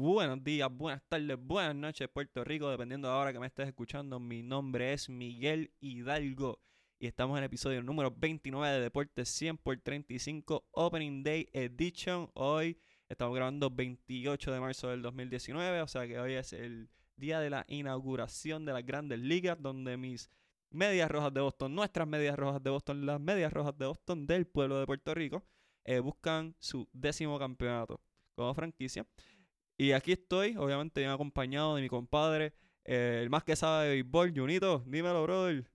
Buenos 0.00 0.44
días, 0.44 0.70
buenas 0.70 1.02
tardes, 1.08 1.36
buenas 1.40 1.74
noches, 1.74 2.08
Puerto 2.08 2.44
Rico, 2.44 2.70
dependiendo 2.70 3.08
de 3.08 3.14
la 3.14 3.20
hora 3.20 3.32
que 3.32 3.40
me 3.40 3.48
estés 3.48 3.66
escuchando. 3.66 4.20
Mi 4.20 4.44
nombre 4.44 4.92
es 4.92 5.08
Miguel 5.08 5.72
Hidalgo 5.80 6.60
y 7.00 7.08
estamos 7.08 7.36
en 7.36 7.38
el 7.38 7.46
episodio 7.46 7.82
número 7.82 8.14
29 8.16 8.74
de 8.74 8.80
Deportes 8.80 9.28
100 9.28 9.58
por 9.58 9.76
35 9.76 10.68
Opening 10.70 11.24
Day 11.24 11.48
Edition. 11.52 12.30
Hoy 12.34 12.78
estamos 13.08 13.34
grabando 13.34 13.70
28 13.70 14.52
de 14.52 14.60
marzo 14.60 14.88
del 14.88 15.02
2019, 15.02 15.82
o 15.82 15.88
sea 15.88 16.06
que 16.06 16.20
hoy 16.20 16.34
es 16.34 16.52
el 16.52 16.88
día 17.16 17.40
de 17.40 17.50
la 17.50 17.64
inauguración 17.66 18.64
de 18.64 18.74
las 18.74 18.86
grandes 18.86 19.18
ligas, 19.18 19.60
donde 19.60 19.96
mis 19.96 20.30
medias 20.70 21.10
rojas 21.10 21.34
de 21.34 21.40
Boston, 21.40 21.74
nuestras 21.74 22.06
medias 22.06 22.38
rojas 22.38 22.62
de 22.62 22.70
Boston, 22.70 23.04
las 23.04 23.20
medias 23.20 23.52
rojas 23.52 23.76
de 23.76 23.86
Boston 23.86 24.28
del 24.28 24.46
pueblo 24.46 24.78
de 24.78 24.86
Puerto 24.86 25.12
Rico, 25.12 25.42
eh, 25.82 25.98
buscan 25.98 26.54
su 26.60 26.88
décimo 26.92 27.36
campeonato 27.36 28.00
como 28.36 28.54
franquicia. 28.54 29.04
Y 29.80 29.92
aquí 29.92 30.10
estoy, 30.10 30.56
obviamente 30.56 31.00
bien 31.00 31.12
acompañado 31.12 31.76
de 31.76 31.82
mi 31.82 31.88
compadre, 31.88 32.52
eh, 32.84 33.20
el 33.22 33.30
más 33.30 33.44
que 33.44 33.54
sabe 33.54 33.84
de 33.84 33.90
béisbol, 33.90 34.32
Junito. 34.34 34.82
Dímelo, 34.88 35.22
brother. 35.22 35.70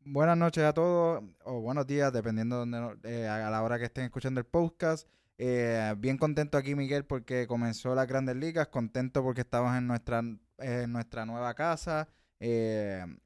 Buenas 0.00 0.38
noches 0.38 0.64
a 0.64 0.72
todos, 0.72 1.22
o 1.44 1.60
buenos 1.60 1.86
días, 1.86 2.10
dependiendo 2.10 2.64
de 2.64 2.78
donde, 2.78 2.98
eh, 3.04 3.28
a 3.28 3.50
la 3.50 3.62
hora 3.62 3.78
que 3.78 3.84
estén 3.84 4.04
escuchando 4.04 4.40
el 4.40 4.46
podcast. 4.46 5.06
Eh, 5.36 5.94
bien 5.98 6.16
contento 6.16 6.56
aquí, 6.56 6.74
Miguel, 6.74 7.04
porque 7.04 7.46
comenzó 7.46 7.94
las 7.94 8.06
grandes 8.06 8.36
ligas. 8.36 8.68
Contento 8.68 9.22
porque 9.22 9.42
estamos 9.42 9.76
en 9.76 9.86
nuestra, 9.86 10.22
en 10.56 10.90
nuestra 10.90 11.26
nueva 11.26 11.52
casa. 11.52 12.08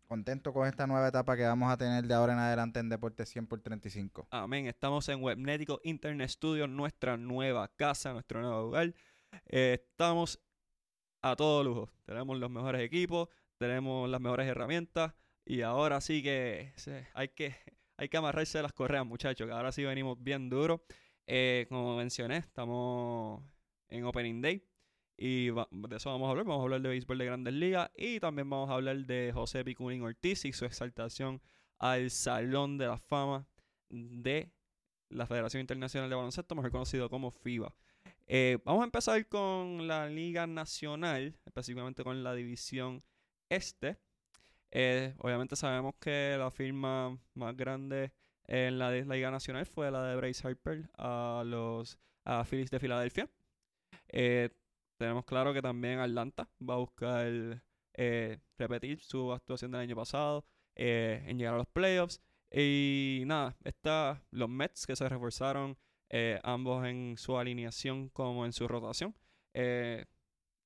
contento 0.09 0.53
con 0.53 0.67
esta 0.67 0.89
nueva 0.89 1.07
etapa 1.07 1.37
que 1.37 1.45
vamos 1.45 1.71
a 1.71 1.77
tener 1.77 2.05
de 2.05 2.15
ahora 2.15 2.33
en 2.33 2.41
adelante 2.41 2.81
en 2.81 2.89
Deportes 2.89 3.29
100 3.29 3.47
por 3.47 3.61
35. 3.61 4.27
Amén. 4.31 4.67
Estamos 4.67 5.09
en 5.09 5.23
Webnético 5.23 5.81
Internet 5.85 6.31
Studio, 6.31 6.67
nuestra 6.67 7.17
nueva 7.17 7.69
casa, 7.69 8.13
nuestro 8.13 8.41
nuevo 8.41 8.63
lugar. 8.63 8.95
Eh, 9.47 9.79
estamos 9.83 10.41
a 11.23 11.37
todo 11.37 11.65
lujo. 11.65 11.91
Tenemos 12.05 12.39
los 12.39 12.51
mejores 12.51 12.83
equipos, 12.83 13.29
tenemos 13.59 14.09
las 14.09 14.21
mejores 14.21 14.47
herramientas 14.47 15.15
y 15.45 15.63
ahora 15.63 16.01
sí 16.01 16.23
que 16.23 16.73
hay 17.15 17.29
que, 17.29 17.55
hay 17.97 18.09
que 18.09 18.17
amarrarse 18.17 18.63
las 18.63 18.73
correas, 18.73 19.05
muchachos, 19.07 19.47
que 19.47 19.53
ahora 19.53 19.73
sí 19.73 19.85
venimos 19.85 20.23
bien 20.23 20.49
duro. 20.49 20.85
Eh, 21.27 21.67
como 21.69 21.97
mencioné, 21.97 22.39
estamos 22.39 23.43
en 23.89 24.05
Opening 24.05 24.41
Day 24.41 24.65
y 25.17 25.51
de 25.51 25.97
eso 25.97 26.11
vamos 26.11 26.27
a 26.27 26.31
hablar. 26.31 26.47
Vamos 26.47 26.61
a 26.61 26.65
hablar 26.65 26.81
de 26.81 26.89
béisbol 26.89 27.19
de 27.19 27.25
grandes 27.27 27.55
ligas 27.55 27.91
y 27.95 28.19
también 28.21 28.49
vamos 28.49 28.71
a 28.71 28.75
hablar 28.75 28.97
de 29.05 29.31
José 29.35 29.65
Picurín 29.65 30.03
Ortiz 30.03 30.45
y 30.45 30.53
su 30.53 30.65
exaltación 30.65 31.43
al 31.79 32.11
Salón 32.11 32.79
de 32.79 32.87
la 32.87 32.99
Fama 32.99 33.47
de 33.91 34.51
la 35.11 35.27
Federación 35.27 35.61
Internacional 35.61 36.09
de 36.09 36.17
Baloncesto, 36.17 36.55
mejor 36.55 36.71
conocido 36.71 37.11
como 37.11 37.31
FIBA. 37.31 37.75
Eh, 38.33 38.59
vamos 38.65 38.83
a 38.83 38.85
empezar 38.85 39.27
con 39.27 39.89
la 39.89 40.09
Liga 40.09 40.47
Nacional, 40.47 41.37
específicamente 41.45 42.05
con 42.05 42.23
la 42.23 42.33
División 42.33 43.03
Este. 43.49 43.99
Eh, 44.71 45.17
obviamente 45.19 45.57
sabemos 45.57 45.97
que 46.01 46.37
la 46.39 46.53
firma 46.53 47.19
más 47.35 47.57
grande 47.57 48.13
en 48.45 48.79
la, 48.79 48.93
Liga 48.93 49.33
Nacional 49.33 49.67
fue 49.67 49.91
la 49.91 50.05
de 50.05 50.15
Bryce 50.15 50.47
Harper 50.47 50.89
a 50.97 51.43
los 51.45 51.99
a 52.25 52.45
Phillies 52.45 52.71
de 52.71 52.79
Filadelfia. 52.79 53.29
Eh, 54.07 54.51
tenemos 54.97 55.25
claro 55.25 55.53
que 55.53 55.61
también 55.61 55.99
Atlanta 55.99 56.49
va 56.63 56.75
a 56.75 56.79
buscar 56.79 57.61
repetir 58.59 59.01
su 59.01 59.33
actuación 59.33 59.73
del 59.73 59.81
año 59.81 59.97
pasado 59.97 60.45
en 60.77 61.37
llegar 61.37 61.55
a 61.55 61.59
los 61.59 61.67
playoffs. 61.67 62.21
Y 62.53 63.25
nada, 63.27 63.57
está 63.65 64.23
los 64.31 64.49
Mets 64.49 64.87
que 64.87 64.95
se 64.95 65.09
reforzaron 65.09 65.77
eh, 66.11 66.41
ambos 66.43 66.85
en 66.87 67.17
su 67.17 67.39
alineación 67.39 68.09
como 68.09 68.45
en 68.45 68.53
su 68.53 68.67
rotación. 68.67 69.15
Eh, 69.55 70.05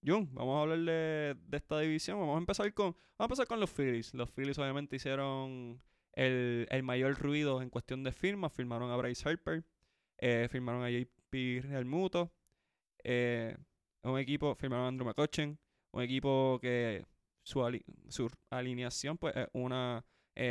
Jun, 0.05 0.28
vamos 0.34 0.56
a 0.56 0.62
hablar 0.62 0.78
de, 0.78 1.36
esta 1.53 1.78
división. 1.81 2.19
Vamos 2.19 2.36
a 2.36 2.39
empezar 2.39 2.73
con, 2.75 2.92
vamos 2.92 3.19
a 3.19 3.25
empezar 3.25 3.47
con 3.47 3.61
los 3.61 3.70
Phillies. 3.70 4.14
Los 4.14 4.31
Phillies 4.31 4.59
obviamente 4.59 4.97
hicieron 4.97 5.83
el, 6.13 6.83
mayor 6.83 7.18
ruido 7.18 7.63
en 7.63 7.70
cuestión 7.70 8.02
de 8.05 8.13
firmas. 8.13 8.52
Firmaron 8.52 8.91
a 8.91 8.96
Bryce 8.96 9.29
Harper, 9.29 9.64
eh, 10.18 10.48
firmaron 10.51 10.83
a 10.83 10.91
JP 10.91 11.63
Realmuto. 11.63 12.33
Eh, 13.02 13.57
un 14.02 14.18
equipo, 14.18 14.55
firmaron 14.55 14.86
a 14.86 14.89
Andrew 14.89 15.07
McCutcheon. 15.07 15.58
Un 15.92 16.02
equipo 16.02 16.58
que 16.61 17.07
su, 17.42 17.63
alineación 18.51 19.17
pues, 19.18 19.36
es 19.36 19.48
una 19.52 20.05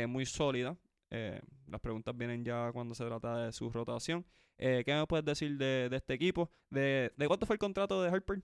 muy 0.08 0.24
sólida. 0.24 0.76
las 1.10 1.80
preguntas 1.80 2.16
vienen 2.16 2.44
ya 2.44 2.72
cuando 2.72 2.94
se 2.94 3.04
trata 3.04 3.44
de 3.44 3.52
su 3.52 3.70
rotación. 3.70 4.24
Eh, 4.58 4.82
¿Qué 4.84 4.94
me 4.94 5.06
puedes 5.06 5.24
decir 5.24 5.56
de, 5.58 5.88
este 5.92 6.14
equipo? 6.14 6.50
¿De, 6.70 7.12
cuánto 7.26 7.46
fue 7.46 7.54
el 7.54 7.60
contrato 7.60 8.02
de 8.02 8.10
Harper? 8.10 8.42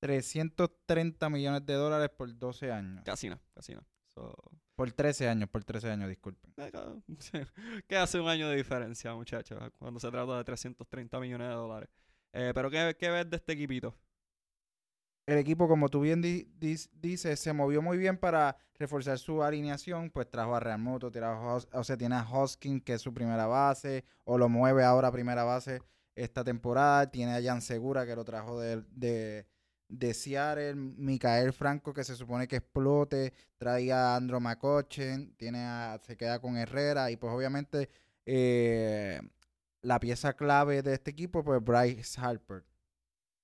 330 0.00 1.30
millones 1.30 1.64
de 1.64 1.74
dólares 1.74 2.10
por 2.16 2.36
12 2.36 2.70
años. 2.70 3.02
Casi 3.04 3.28
no, 3.28 3.40
casi 3.54 3.74
no. 3.74 3.82
Por 4.74 4.92
13 4.92 5.28
años, 5.28 5.48
por 5.48 5.64
13 5.64 5.90
años, 5.90 6.08
disculpen. 6.08 6.52
¿Qué 7.88 7.96
hace 7.96 8.20
un 8.20 8.28
año 8.28 8.48
de 8.48 8.56
diferencia, 8.56 9.14
muchachos? 9.14 9.58
Cuando 9.78 9.98
se 10.00 10.10
trata 10.10 10.36
de 10.36 10.44
330 10.44 11.20
millones 11.20 11.48
de 11.48 11.54
dólares. 11.54 11.88
Eh, 12.32 12.52
pero 12.54 12.70
¿qué, 12.70 12.94
¿qué 12.98 13.08
ves 13.10 13.30
de 13.30 13.36
este 13.36 13.54
equipito? 13.54 13.94
El 15.26 15.38
equipo, 15.38 15.66
como 15.68 15.88
tú 15.88 16.00
bien 16.00 16.22
dices, 16.22 17.40
se 17.40 17.52
movió 17.52 17.82
muy 17.82 17.98
bien 17.98 18.16
para 18.16 18.56
reforzar 18.78 19.18
su 19.18 19.42
alineación. 19.42 20.10
Pues 20.10 20.30
trajo 20.30 20.54
a 20.54 20.60
Real 20.60 20.78
Moto, 20.78 21.10
trajo 21.10 21.58
o 21.72 21.84
sea, 21.84 21.96
tiene 21.96 22.14
a 22.14 22.22
Hoskin, 22.22 22.80
que 22.80 22.94
es 22.94 23.02
su 23.02 23.12
primera 23.12 23.46
base, 23.46 24.04
o 24.24 24.38
lo 24.38 24.48
mueve 24.48 24.84
ahora 24.84 25.08
a 25.08 25.12
primera 25.12 25.42
base 25.44 25.80
esta 26.14 26.44
temporada. 26.44 27.10
Tiene 27.10 27.34
a 27.34 27.42
Jan 27.42 27.60
Segura, 27.60 28.06
que 28.06 28.14
lo 28.14 28.24
trajo 28.24 28.60
de, 28.60 28.82
de, 28.92 29.46
de 29.88 30.14
Seattle. 30.14 30.76
Micael 30.76 31.52
Franco, 31.52 31.92
que 31.92 32.04
se 32.04 32.14
supone 32.14 32.46
que 32.46 32.56
explote. 32.56 33.32
Trae 33.58 33.92
a 33.92 34.14
Andro 34.14 34.38
Macochen. 34.40 35.34
Tiene 35.36 35.64
a, 35.64 35.98
se 36.06 36.16
queda 36.16 36.40
con 36.40 36.56
Herrera. 36.56 37.10
Y 37.10 37.16
pues 37.16 37.32
obviamente 37.32 37.90
eh, 38.26 39.20
la 39.82 39.98
pieza 39.98 40.34
clave 40.34 40.82
de 40.82 40.94
este 40.94 41.10
equipo, 41.10 41.42
pues 41.42 41.62
Bryce 41.64 42.20
Harper. 42.20 42.64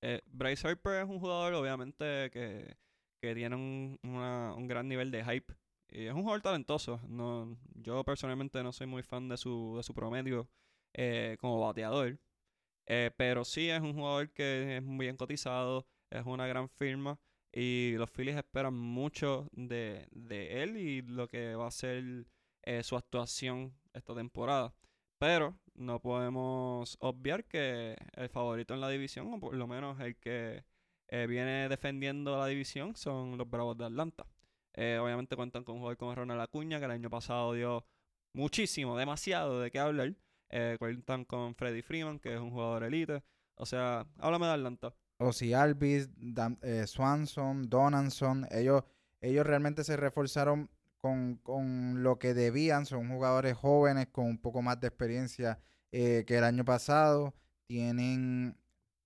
Eh, 0.02 0.20
Bryce 0.26 0.66
Harper 0.66 1.04
es 1.04 1.08
un 1.08 1.20
jugador, 1.20 1.54
obviamente, 1.54 2.30
que, 2.30 2.76
tiene 3.20 3.54
un, 3.54 4.66
gran 4.68 4.88
nivel 4.88 5.10
de 5.10 5.24
hype. 5.24 5.54
Y 5.88 6.06
es 6.06 6.12
un 6.12 6.22
jugador 6.22 6.42
talentoso. 6.42 7.00
No, 7.08 7.56
yo 7.74 8.02
personalmente 8.04 8.62
no 8.62 8.72
soy 8.72 8.86
muy 8.86 9.02
fan 9.02 9.28
de 9.28 9.36
su, 9.36 9.74
de 9.76 9.82
su 9.84 9.94
promedio 9.94 10.48
eh, 10.94 11.36
como 11.40 11.60
bateador. 11.60 12.18
Eh, 12.86 13.12
pero 13.16 13.44
sí 13.44 13.70
es 13.70 13.80
un 13.80 13.94
jugador 13.94 14.30
que 14.32 14.78
es 14.78 14.82
muy 14.82 15.06
bien 15.06 15.16
cotizado, 15.16 15.86
es 16.10 16.26
una 16.26 16.46
gran 16.46 16.68
firma. 16.68 17.20
Y 17.52 17.92
los 17.96 18.10
Phillies 18.10 18.36
esperan 18.36 18.74
mucho 18.74 19.48
de, 19.52 20.08
de 20.10 20.62
él 20.62 20.76
y 20.78 21.02
lo 21.02 21.28
que 21.28 21.54
va 21.54 21.68
a 21.68 21.70
ser 21.70 22.26
su 22.82 22.96
actuación 22.96 23.74
esta 23.92 24.14
temporada. 24.14 24.74
Pero 25.22 25.54
no 25.76 26.00
podemos 26.00 26.98
obviar 27.00 27.44
que 27.44 27.96
el 28.14 28.28
favorito 28.28 28.74
en 28.74 28.80
la 28.80 28.88
división, 28.88 29.32
o 29.32 29.38
por 29.38 29.54
lo 29.54 29.68
menos 29.68 30.00
el 30.00 30.16
que 30.16 30.64
eh, 31.06 31.26
viene 31.28 31.68
defendiendo 31.68 32.36
la 32.36 32.46
división, 32.46 32.96
son 32.96 33.38
los 33.38 33.48
Bravos 33.48 33.78
de 33.78 33.84
Atlanta. 33.84 34.26
Eh, 34.74 34.98
obviamente 35.00 35.36
cuentan 35.36 35.62
con 35.62 35.76
un 35.76 35.80
jugador 35.82 35.96
como 35.96 36.16
Ronald 36.16 36.40
Acuña, 36.40 36.80
que 36.80 36.86
el 36.86 36.90
año 36.90 37.08
pasado 37.08 37.52
dio 37.52 37.86
muchísimo, 38.32 38.98
demasiado 38.98 39.60
de 39.60 39.70
qué 39.70 39.78
hablar. 39.78 40.12
Eh, 40.50 40.74
cuentan 40.80 41.24
con 41.24 41.54
Freddy 41.54 41.82
Freeman, 41.82 42.18
que 42.18 42.34
es 42.34 42.40
un 42.40 42.50
jugador 42.50 42.82
elite. 42.82 43.22
O 43.54 43.64
sea, 43.64 44.04
háblame 44.18 44.46
de 44.46 44.52
Atlanta. 44.54 44.92
Osi 45.18 45.54
Alvis, 45.54 46.10
Swanson, 46.86 47.70
Donaldson, 47.70 48.48
ellos, 48.50 48.82
ellos 49.20 49.46
realmente 49.46 49.84
se 49.84 49.96
reforzaron 49.96 50.68
con, 51.02 51.36
con, 51.42 52.02
lo 52.02 52.18
que 52.18 52.32
debían. 52.32 52.86
Son 52.86 53.10
jugadores 53.10 53.56
jóvenes 53.56 54.08
con 54.08 54.26
un 54.26 54.38
poco 54.38 54.62
más 54.62 54.80
de 54.80 54.88
experiencia 54.88 55.60
eh, 55.92 56.24
que 56.26 56.38
el 56.38 56.44
año 56.44 56.64
pasado. 56.64 57.34
Tienen, 57.66 58.56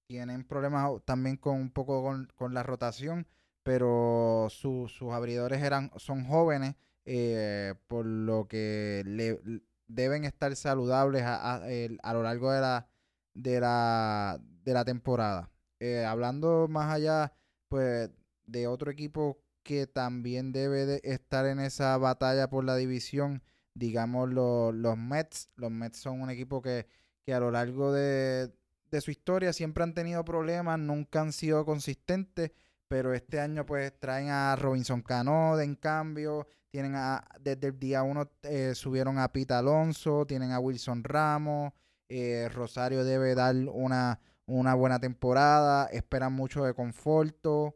tienen 0.06 0.44
problemas 0.44 0.90
también 1.04 1.36
con 1.36 1.56
un 1.56 1.70
poco 1.70 2.02
con, 2.36 2.54
la 2.54 2.62
rotación, 2.62 3.26
pero 3.62 4.48
sus 4.50 5.02
abridores 5.12 5.62
eran, 5.62 5.90
son 5.96 6.24
jóvenes, 6.24 6.76
eh, 7.04 7.74
por 7.88 8.06
lo 8.06 8.48
que 8.48 9.02
le, 9.06 9.40
deben 9.86 10.24
estar 10.24 10.54
saludables 10.56 11.22
a, 11.22 11.56
a, 11.56 12.12
lo 12.14 12.22
largo 12.22 12.52
de 12.52 12.60
la, 12.60 12.88
de 13.34 13.60
la, 13.60 14.40
de 14.64 14.74
la 14.74 14.84
temporada. 14.84 15.50
Eh, 15.78 16.04
hablando 16.04 16.66
más 16.68 16.92
allá, 16.92 17.32
pues, 17.68 18.10
de 18.46 18.66
otro 18.66 18.90
equipo 18.90 19.38
que 19.66 19.88
también 19.88 20.52
debe 20.52 20.86
de 20.86 21.00
estar 21.02 21.44
en 21.44 21.58
esa 21.58 21.98
batalla 21.98 22.48
por 22.48 22.62
la 22.62 22.76
división, 22.76 23.42
digamos 23.74 24.32
los 24.32 24.96
Mets. 24.96 25.50
Los 25.56 25.72
Mets 25.72 25.98
son 25.98 26.22
un 26.22 26.30
equipo 26.30 26.62
que, 26.62 26.86
a 27.26 27.40
lo 27.40 27.50
largo 27.50 27.92
de, 27.92 28.52
su 29.00 29.10
historia 29.10 29.52
siempre 29.52 29.82
han 29.82 29.92
tenido 29.92 30.24
problemas, 30.24 30.78
nunca 30.78 31.20
han 31.20 31.32
sido 31.32 31.66
consistentes, 31.66 32.52
pero 32.86 33.12
este 33.12 33.40
año 33.40 33.66
pues 33.66 33.92
traen 33.98 34.28
a 34.30 34.54
Robinson 34.54 35.02
Cano 35.02 35.58
en 35.58 35.74
cambio, 35.74 36.46
tienen 36.70 36.94
a, 36.94 37.26
desde 37.40 37.66
el 37.66 37.78
día 37.78 38.04
uno 38.04 38.30
eh, 38.44 38.72
subieron 38.76 39.18
a 39.18 39.32
Pete 39.32 39.52
Alonso, 39.52 40.26
tienen 40.26 40.52
a 40.52 40.60
Wilson 40.60 41.02
Ramos, 41.02 41.72
eh, 42.08 42.48
Rosario 42.54 43.04
debe 43.04 43.34
dar 43.34 43.56
una, 43.56 44.20
una 44.46 44.74
buena 44.74 45.00
temporada, 45.00 45.86
esperan 45.86 46.32
mucho 46.32 46.64
de 46.64 46.72
Conforto 46.72 47.74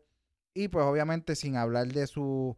y 0.54 0.68
pues 0.68 0.84
obviamente 0.84 1.36
sin 1.36 1.56
hablar 1.56 1.88
de 1.88 2.06
su 2.06 2.56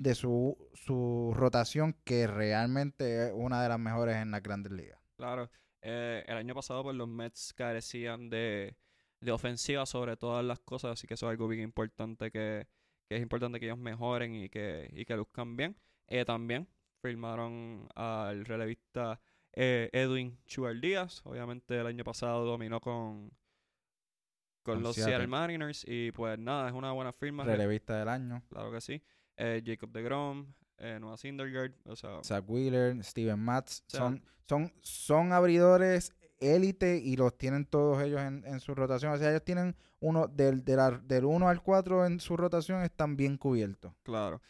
de 0.00 0.14
su, 0.14 0.56
su 0.72 1.32
rotación 1.36 1.94
que 2.04 2.26
realmente 2.26 3.26
es 3.26 3.32
una 3.34 3.62
de 3.62 3.68
las 3.68 3.78
mejores 3.78 4.16
en 4.16 4.30
las 4.30 4.42
grandes 4.42 4.72
ligas. 4.72 4.98
Claro, 5.16 5.50
eh, 5.82 6.24
el 6.26 6.38
año 6.38 6.54
pasado 6.54 6.82
pues 6.82 6.96
los 6.96 7.06
Mets 7.06 7.52
carecían 7.52 8.30
de, 8.30 8.76
de 9.20 9.30
ofensiva 9.30 9.84
sobre 9.84 10.16
todas 10.16 10.42
las 10.42 10.58
cosas, 10.60 10.92
así 10.92 11.06
que 11.06 11.14
eso 11.14 11.26
es 11.26 11.32
algo 11.32 11.48
bien 11.48 11.62
importante 11.62 12.30
que, 12.30 12.66
que 13.10 13.16
es 13.16 13.22
importante 13.22 13.60
que 13.60 13.66
ellos 13.66 13.78
mejoren 13.78 14.34
y 14.34 14.48
que, 14.48 14.88
y 14.94 15.04
que 15.04 15.16
luzcan 15.16 15.54
bien. 15.54 15.76
Eh, 16.08 16.24
también 16.24 16.66
firmaron 17.02 17.86
al 17.94 18.46
relevista 18.46 19.20
eh, 19.52 19.90
Edwin 19.92 20.38
Chuel 20.46 20.80
Díaz, 20.80 21.20
obviamente 21.26 21.78
el 21.78 21.86
año 21.86 22.04
pasado 22.04 22.46
dominó 22.46 22.80
con, 22.80 23.30
con, 24.62 24.82
los 24.82 24.96
Seattle. 24.96 25.26
Mariners 25.26 25.84
y 25.86 26.12
pues 26.12 26.38
nada, 26.38 26.68
es 26.68 26.74
una 26.74 26.92
buena 26.92 27.12
firma. 27.12 27.44
Relevista 27.44 27.98
del 27.98 28.08
año. 28.08 28.42
Claro 28.48 28.70
que 28.70 28.80
sí. 28.80 29.02
Eh, 29.36 29.62
Jacob 29.64 29.90
DeGrom, 29.90 30.52
eh, 30.78 30.98
Noah 31.00 31.16
Syndergaard, 31.16 31.72
o 31.84 31.96
sea, 31.96 32.20
Zach 32.22 32.44
Wheeler, 32.46 33.02
Steven 33.02 33.38
Matz, 33.38 33.82
sea, 33.86 34.00
son, 34.00 34.22
son, 34.48 34.72
son 34.80 35.32
abridores 35.32 36.12
élite 36.38 36.96
y 36.98 37.16
los 37.16 37.36
tienen 37.36 37.66
todos 37.66 38.02
ellos 38.02 38.20
en, 38.20 38.44
en 38.46 38.60
su 38.60 38.74
rotación. 38.74 39.12
O 39.12 39.18
sea, 39.18 39.30
ellos 39.30 39.44
tienen 39.44 39.76
uno 40.00 40.26
del, 40.26 40.64
de 40.64 40.76
la- 40.76 40.90
del 41.04 41.24
1 41.26 41.48
al 41.48 41.62
4 41.62 42.06
en 42.06 42.18
su 42.20 42.36
rotación 42.36 42.82
están 42.82 43.16
bien 43.16 43.36
cubiertos. 43.36 43.92
Claro. 44.02 44.40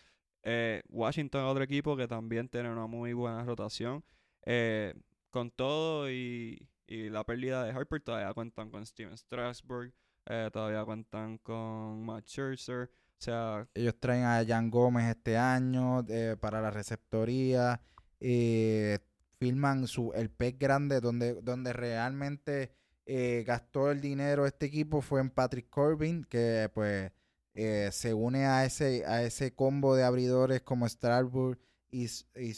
Eh, 0.42 0.82
Washington, 0.88 1.44
otro 1.44 1.62
equipo 1.64 1.96
que 1.96 2.06
también 2.08 2.48
tiene 2.48 2.70
una 2.70 2.86
muy 2.86 3.12
buena 3.12 3.44
rotación. 3.44 4.04
Eh, 4.46 4.94
con 5.30 5.50
todo 5.50 6.10
y, 6.10 6.68
y 6.86 7.08
la 7.10 7.24
pérdida 7.24 7.64
de 7.64 7.72
Harper, 7.72 8.00
todavía 8.00 8.32
cuentan 8.34 8.70
con 8.70 8.86
Steven 8.86 9.16
Strasburg, 9.16 9.92
eh, 10.26 10.50
todavía 10.52 10.84
cuentan 10.84 11.38
con 11.38 12.04
Matt 12.04 12.26
Scherzer. 12.26 12.90
O 13.18 13.22
sea, 13.22 13.68
Ellos 13.74 13.94
traen 14.00 14.24
a 14.24 14.44
Jan 14.46 14.70
Gómez 14.70 15.10
este 15.10 15.36
año 15.36 16.04
eh, 16.08 16.36
para 16.40 16.60
la 16.60 16.70
receptoría. 16.70 17.80
eh, 18.20 18.98
firman 19.38 19.86
su, 19.86 20.12
el 20.14 20.30
pez 20.30 20.58
grande 20.58 21.00
donde, 21.00 21.40
donde 21.42 21.72
realmente 21.72 22.72
eh, 23.06 23.42
gastó 23.46 23.90
el 23.90 24.00
dinero 24.00 24.46
este 24.46 24.66
equipo 24.66 25.00
fue 25.00 25.20
en 25.20 25.30
Patrick 25.30 25.68
Corbin, 25.70 26.24
que 26.24 26.70
pues 26.74 27.10
eh, 27.54 27.88
se 27.92 28.12
une 28.14 28.46
a 28.46 28.64
ese, 28.66 29.04
a 29.06 29.22
ese 29.22 29.54
combo 29.54 29.96
de 29.96 30.04
abridores 30.04 30.60
como 30.62 30.86
Strasburg 30.88 31.58
y, 31.90 32.04
y. 32.36 32.54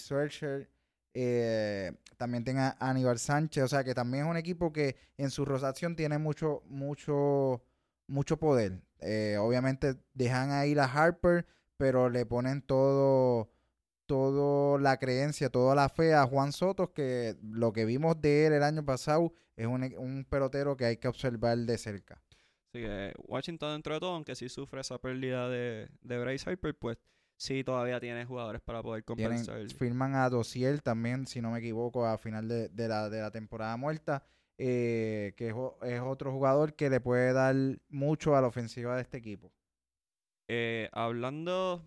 Eh, 1.14 1.92
también 2.16 2.44
tenga 2.44 2.76
a 2.78 2.90
Aníbal 2.90 3.18
Sánchez, 3.18 3.64
o 3.64 3.68
sea 3.68 3.84
que 3.84 3.94
también 3.94 4.24
es 4.24 4.30
un 4.30 4.36
equipo 4.36 4.72
que 4.72 4.96
en 5.16 5.30
su 5.30 5.44
rotación 5.44 5.96
tiene 5.96 6.18
mucho, 6.18 6.62
mucho, 6.66 7.62
mucho 8.06 8.38
poder. 8.38 8.80
Eh, 9.00 9.36
obviamente 9.38 9.96
dejan 10.14 10.52
ahí 10.52 10.74
la 10.74 10.84
Harper, 10.84 11.46
pero 11.76 12.08
le 12.08 12.24
ponen 12.24 12.62
todo, 12.62 13.50
todo 14.06 14.78
la 14.78 14.98
creencia, 14.98 15.50
toda 15.50 15.74
la 15.74 15.88
fe 15.88 16.14
a 16.14 16.26
Juan 16.26 16.52
Soto, 16.52 16.92
que 16.92 17.36
lo 17.42 17.72
que 17.72 17.84
vimos 17.84 18.20
de 18.20 18.46
él 18.46 18.52
el 18.54 18.62
año 18.62 18.84
pasado 18.84 19.32
es 19.56 19.66
un, 19.66 19.82
un 19.98 20.24
pelotero 20.24 20.76
que 20.76 20.84
hay 20.86 20.96
que 20.96 21.08
observar 21.08 21.58
de 21.58 21.76
cerca. 21.78 22.22
así 22.68 22.82
que 22.84 23.12
Washington 23.26 23.72
dentro 23.72 23.94
de 23.94 24.00
todo, 24.00 24.14
aunque 24.14 24.34
sí 24.34 24.48
sufre 24.48 24.80
esa 24.80 24.98
pérdida 24.98 25.48
de, 25.48 25.88
de 26.00 26.18
Bryce 26.18 26.48
Harper, 26.48 26.74
pues 26.74 26.98
sí 27.42 27.64
todavía 27.64 27.98
tiene 27.98 28.24
jugadores 28.24 28.62
para 28.62 28.82
poder 28.82 29.02
Tienen, 29.16 29.44
compensar. 29.44 29.68
firman 29.70 30.14
a 30.14 30.30
Dosiel 30.30 30.82
también, 30.82 31.26
si 31.26 31.40
no 31.40 31.50
me 31.50 31.58
equivoco, 31.58 32.06
a 32.06 32.16
final 32.16 32.46
de, 32.48 32.68
de 32.68 32.88
la, 32.88 33.10
de 33.10 33.20
la 33.20 33.30
temporada 33.32 33.76
muerta, 33.76 34.24
eh, 34.58 35.34
que 35.36 35.48
es, 35.48 36.00
otro 36.02 36.30
jugador 36.32 36.74
que 36.74 36.88
le 36.88 37.00
puede 37.00 37.32
dar 37.32 37.54
mucho 37.88 38.36
a 38.36 38.40
la 38.40 38.46
ofensiva 38.46 38.94
de 38.94 39.02
este 39.02 39.18
equipo. 39.18 39.52
Eh, 40.48 40.88
hablando, 40.92 41.84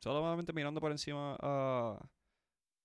solamente 0.00 0.52
mirando 0.54 0.80
por 0.80 0.90
encima 0.90 1.36
a, 1.40 1.98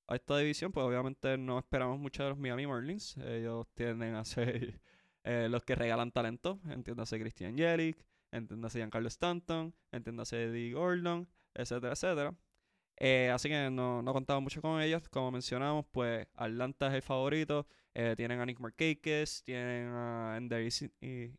a 0.07 0.15
esta 0.15 0.37
división, 0.37 0.73
pues 0.73 0.85
obviamente 0.85 1.37
no 1.37 1.57
esperamos 1.57 1.99
mucho 1.99 2.23
de 2.23 2.29
los 2.29 2.37
Miami 2.37 2.67
Marlins. 2.67 3.15
Ellos 3.17 3.67
tienden 3.75 4.15
a 4.15 4.25
ser 4.25 4.81
eh, 5.23 5.47
los 5.49 5.63
que 5.63 5.75
regalan 5.75 6.11
talento. 6.11 6.59
Entiéndase 6.69 7.17
Christian 7.19 7.55
Yelich, 7.55 7.97
entiéndase 8.31 8.79
Giancarlo 8.79 9.07
Stanton, 9.07 9.73
entiéndase 9.91 10.45
Eddie 10.45 10.73
Gordon, 10.73 11.29
etcétera, 11.53 11.93
etcétera. 11.93 12.35
Eh, 13.03 13.31
así 13.33 13.49
que 13.49 13.71
no, 13.71 14.03
no 14.03 14.13
contamos 14.13 14.43
mucho 14.43 14.61
con 14.61 14.79
ellos. 14.79 15.09
Como 15.09 15.31
mencionamos, 15.31 15.85
pues 15.91 16.27
Atlanta 16.35 16.87
es 16.87 16.93
el 16.93 17.01
favorito. 17.01 17.65
Eh, 17.95 18.13
tienen 18.15 18.39
a 18.39 18.45
Nick 18.45 18.59
Markakis, 18.59 19.43
tienen 19.43 19.87
a 19.87 20.37
Ender 20.37 20.69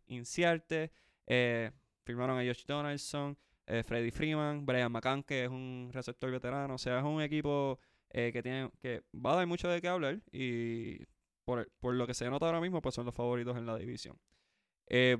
Inciarte, 0.06 0.90
eh, 1.26 1.70
firmaron 2.04 2.36
a 2.38 2.44
Josh 2.44 2.64
Donaldson, 2.66 3.38
Freddie 3.84 4.10
Freeman, 4.10 4.66
Brian 4.66 4.90
McCann, 4.90 5.22
que 5.22 5.44
es 5.44 5.50
un 5.50 5.90
receptor 5.92 6.32
veterano. 6.32 6.74
O 6.74 6.78
sea, 6.78 6.98
es 6.98 7.04
un 7.04 7.22
equipo 7.22 7.78
que 8.10 8.42
tiene 8.42 8.70
que 8.80 9.04
va 9.14 9.34
a 9.34 9.36
dar 9.36 9.46
mucho 9.46 9.68
de 9.68 9.80
qué 9.80 9.88
hablar 9.88 10.20
y 10.32 10.98
por, 11.44 11.70
por 11.78 11.94
lo 11.94 12.06
que 12.06 12.12
se 12.12 12.28
nota 12.28 12.46
ahora 12.46 12.60
mismo, 12.60 12.82
pues 12.82 12.94
son 12.94 13.06
los 13.06 13.14
favoritos 13.14 13.56
en 13.56 13.66
la 13.66 13.76
división. 13.76 14.18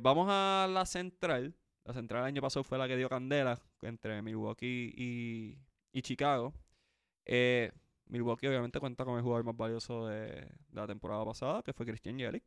Vamos 0.00 0.26
a 0.28 0.66
la 0.68 0.84
central. 0.86 1.54
La 1.84 1.92
central 1.92 2.22
el 2.22 2.26
año 2.26 2.42
pasado 2.42 2.62
fue 2.62 2.78
la 2.78 2.86
que 2.86 2.96
dio 2.96 3.08
candela 3.08 3.60
entre 3.82 4.22
Milwaukee 4.22 4.94
y, 4.96 5.58
y 5.92 6.02
Chicago. 6.02 6.54
Eh, 7.24 7.72
Milwaukee 8.06 8.46
obviamente 8.46 8.78
cuenta 8.78 9.04
con 9.04 9.16
el 9.16 9.22
jugador 9.22 9.44
más 9.44 9.56
valioso 9.56 10.06
de, 10.06 10.48
la 10.72 10.86
temporada 10.86 11.24
pasada, 11.24 11.62
que 11.62 11.72
fue 11.72 11.86
Christian 11.86 12.18
Yelich. 12.18 12.44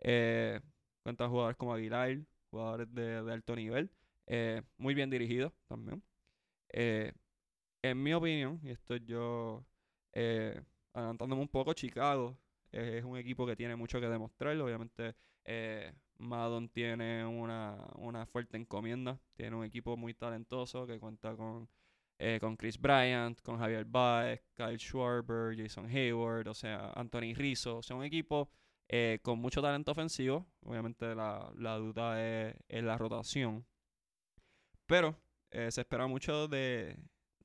Eh, 0.00 0.60
cuenta 1.02 1.24
con 1.24 1.30
jugadores 1.30 1.56
como 1.56 1.74
Aguilar, 1.74 2.18
jugadores 2.50 2.92
de, 2.94 3.16
alto 3.32 3.54
nivel. 3.54 3.90
eh, 4.26 4.62
muy 4.76 4.94
bien 4.94 5.10
dirigidos 5.10 5.52
también. 5.68 6.02
En 7.82 8.02
mi 8.02 8.12
opinión, 8.12 8.60
y 8.62 8.70
esto 8.70 8.96
yo 8.96 9.64
adelantándome 10.92 11.42
un 11.42 11.48
poco, 11.48 11.72
Chicago 11.74 12.36
es 12.72 13.04
un 13.04 13.16
equipo 13.16 13.46
que 13.46 13.56
tiene 13.56 13.76
mucho 13.76 14.00
que 14.00 14.08
demostrar. 14.08 14.56
Obviamente, 14.60 15.14
Madon 16.18 16.68
tiene 16.68 17.24
una, 17.24 17.76
una 17.96 18.26
fuerte 18.26 18.56
encomienda. 18.56 19.20
Tiene 19.34 19.56
un 19.56 19.64
equipo 19.64 19.96
muy 19.96 20.14
talentoso 20.14 20.86
que 20.86 20.98
cuenta 20.98 21.36
con, 21.36 21.68
eh, 22.18 22.38
con 22.40 22.56
Chris 22.56 22.78
Bryant, 22.78 23.40
con 23.42 23.58
Javier 23.58 23.84
Baez, 23.84 24.42
Kyle 24.54 24.78
Schwarber, 24.78 25.56
Jason 25.56 25.86
Hayward, 25.86 26.48
o 26.48 26.54
sea, 26.54 26.92
Anthony 26.94 27.34
Rizzo. 27.34 27.78
O 27.78 27.82
sea, 27.82 27.96
un 27.96 28.04
equipo 28.04 28.50
eh, 28.88 29.20
con 29.22 29.38
mucho 29.38 29.62
talento 29.62 29.92
ofensivo. 29.92 30.46
Obviamente, 30.62 31.14
la, 31.14 31.50
la 31.56 31.76
duda 31.76 32.20
es, 32.20 32.54
la 32.68 32.98
rotación. 32.98 33.64
Pero 34.86 35.16
eh, 35.50 35.70
se 35.70 35.82
espera 35.82 36.06
mucho 36.06 36.48
de, 36.48 36.96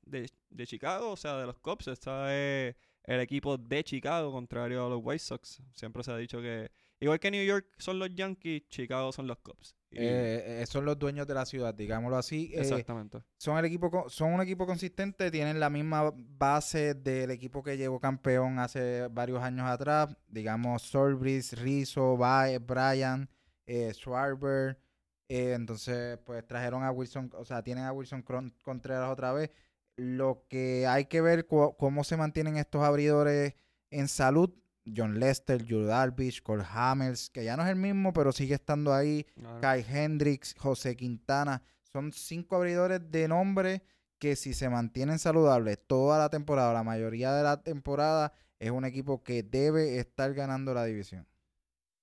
de, 0.02 0.30
de 0.50 0.68
Chicago, 0.68 1.12
o 1.12 1.18
sea, 1.18 1.38
de 1.38 1.46
los 1.46 1.60
Cubs. 1.60 1.88
Está 1.88 2.34
el 2.36 3.20
equipo 3.20 3.58
de 3.58 3.84
Chicago, 3.84 4.32
contrario 4.32 4.86
a 4.86 4.90
los 4.90 5.02
White 5.04 5.20
Sox. 5.20 5.62
Siempre 5.74 6.04
se 6.04 6.12
ha 6.12 6.18
dicho 6.18 6.42
que, 6.42 6.72
igual 7.04 7.20
que 7.20 7.32
New 7.32 7.44
York 7.44 7.68
son 7.78 8.00
los 8.00 8.14
Yankees, 8.14 8.68
Chicago 8.70 9.12
son 9.12 9.28
los 9.28 9.38
Cubs. 9.40 9.76
Eh, 9.92 10.62
eh, 10.62 10.66
son 10.66 10.86
los 10.86 10.98
dueños 10.98 11.28
de 11.28 11.34
la 11.34 11.46
ciudad, 11.46 11.74
digámoslo 11.74 12.18
así. 12.18 12.52
Eh, 12.54 12.62
exactamente. 12.62 13.20
son 13.38 13.58
el 13.58 13.66
equipo 13.66 14.10
son 14.10 14.34
un 14.34 14.42
equipo 14.42 14.66
consistente, 14.66 15.30
tienen 15.30 15.60
la 15.60 15.70
misma 15.70 16.12
base 16.16 16.96
del 16.96 17.30
equipo 17.32 17.62
que 17.62 17.78
llegó 17.78 18.00
campeón 18.00 18.60
hace 18.60 19.08
varios 19.10 19.44
años 19.44 19.68
atrás, 19.68 20.16
digamos 20.28 20.82
Sorbris, 20.82 21.60
Rizzo, 21.60 22.18
Baez, 22.18 22.60
Bryan, 22.66 23.30
eh, 23.68 23.92
Schwarber, 23.94 24.80
entonces 25.28 26.18
pues 26.26 26.46
trajeron 26.48 26.84
a 26.84 26.92
Wilson, 26.92 27.32
o 27.36 27.46
sea, 27.46 27.62
tienen 27.64 27.84
a 27.84 27.92
Wilson 27.92 28.24
Contreras 28.64 29.12
otra 29.12 29.32
vez. 29.34 29.52
Lo 29.96 30.46
que 30.50 30.88
hay 30.88 31.06
que 31.06 31.22
ver 31.22 31.46
cómo 31.46 32.04
se 32.04 32.18
mantienen 32.18 32.58
estos 32.58 32.82
abridores 32.82 33.54
en 33.92 34.08
salud. 34.08 34.52
John 34.86 35.20
Lester, 35.20 35.64
Jude 35.68 35.86
Darvish, 35.86 36.42
Cole 36.42 36.64
Hamels, 36.70 37.30
que 37.30 37.44
ya 37.44 37.56
no 37.56 37.64
es 37.64 37.70
el 37.70 37.76
mismo, 37.76 38.14
pero 38.14 38.32
sigue 38.32 38.56
estando 38.56 38.94
ahí. 38.94 39.26
Claro. 39.36 39.62
Kai 39.62 39.86
Hendricks, 39.88 40.56
José 40.58 40.96
Quintana. 40.96 41.62
Son 41.84 42.12
cinco 42.12 42.56
abridores 42.56 43.00
de 43.12 43.28
nombre 43.28 43.84
que 44.20 44.36
si 44.36 44.54
se 44.54 44.70
mantienen 44.70 45.20
saludables 45.20 45.80
toda 45.86 46.18
la 46.18 46.30
temporada, 46.30 46.74
la 46.74 46.84
mayoría 46.84 47.34
de 47.34 47.44
la 47.44 47.62
temporada, 47.62 48.34
es 48.60 48.72
un 48.72 48.86
equipo 48.86 49.22
que 49.22 49.44
debe 49.44 50.00
estar 50.00 50.34
ganando 50.34 50.74
la 50.74 50.86
división. 50.86 51.28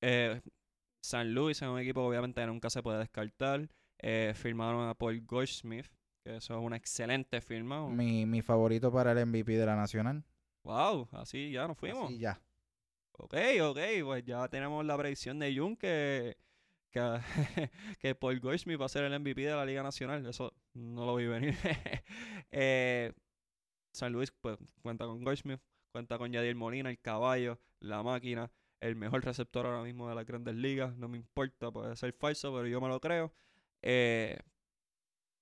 Eh, 0.03 0.41
San 1.03 1.35
Luis 1.35 1.63
es 1.63 1.69
un 1.69 1.79
equipo 1.79 2.03
que 2.03 2.09
obviamente 2.09 2.47
nunca 2.47 2.69
se 2.71 2.83
puede 2.83 2.99
descartar. 2.99 3.69
Eh, 3.99 4.33
firmaron 4.35 4.89
a 4.89 4.95
Paul 4.95 5.23
Goldschmidt, 5.27 5.87
que 6.23 6.37
eso 6.37 6.59
es 6.59 6.61
una 6.63 6.77
excelente 6.77 7.41
firma. 7.41 7.89
Mi, 7.89 8.27
mi 8.27 8.43
favorito 8.43 8.93
para 8.93 9.13
el 9.13 9.27
MVP 9.27 9.53
de 9.53 9.67
la 9.67 9.77
Nacional. 9.77 10.25
Wow, 10.65 11.09
así 11.13 11.51
ya 11.51 11.67
nos 11.67 11.79
fuimos. 11.79 12.05
Así 12.05 12.19
ya. 12.19 12.41
Ok, 13.23 13.35
ok, 13.63 13.79
pues 14.03 14.25
ya 14.25 14.49
tenemos 14.49 14.85
la 14.85 14.97
predicción 14.97 15.39
de 15.39 15.55
Jun 15.55 15.77
que, 15.77 16.39
que, 16.91 17.01
que 18.01 18.15
Paul 18.15 18.41
Goldschmidt 18.41 18.81
va 18.81 18.87
a 18.87 18.89
ser 18.89 19.05
el 19.05 19.21
MVP 19.21 19.43
de 19.43 19.55
la 19.55 19.67
Liga 19.67 19.83
Nacional. 19.83 20.25
Eso 20.27 20.55
no 20.75 21.05
lo 21.05 21.15
vi 21.17 21.27
venir. 21.27 21.55
Eh, 22.53 23.13
San 23.93 24.13
Luis 24.13 24.33
pues, 24.41 24.59
cuenta 24.83 25.05
con 25.05 25.23
Goldschmidt, 25.23 25.61
cuenta 25.93 26.19
con 26.19 26.33
Yadier 26.33 26.57
Molina, 26.57 26.91
el 26.91 26.99
caballo, 26.99 27.61
la 27.79 28.03
máquina. 28.03 28.51
el 28.81 28.97
mejor 28.97 29.25
receptor 29.25 29.67
ahora 29.67 29.83
mismo 29.83 30.09
de 30.09 30.15
las 30.15 30.27
grandes 30.27 30.55
ligas. 30.55 30.97
No 30.97 31.09
me 31.09 31.19
importa, 31.19 31.71
puede 31.71 31.95
ser 31.97 32.13
falso, 32.15 32.53
pero 32.55 32.67
yo 32.67 32.81
me 32.81 32.89
lo 32.89 33.01
creo. 33.01 33.33
Eh, 33.83 34.39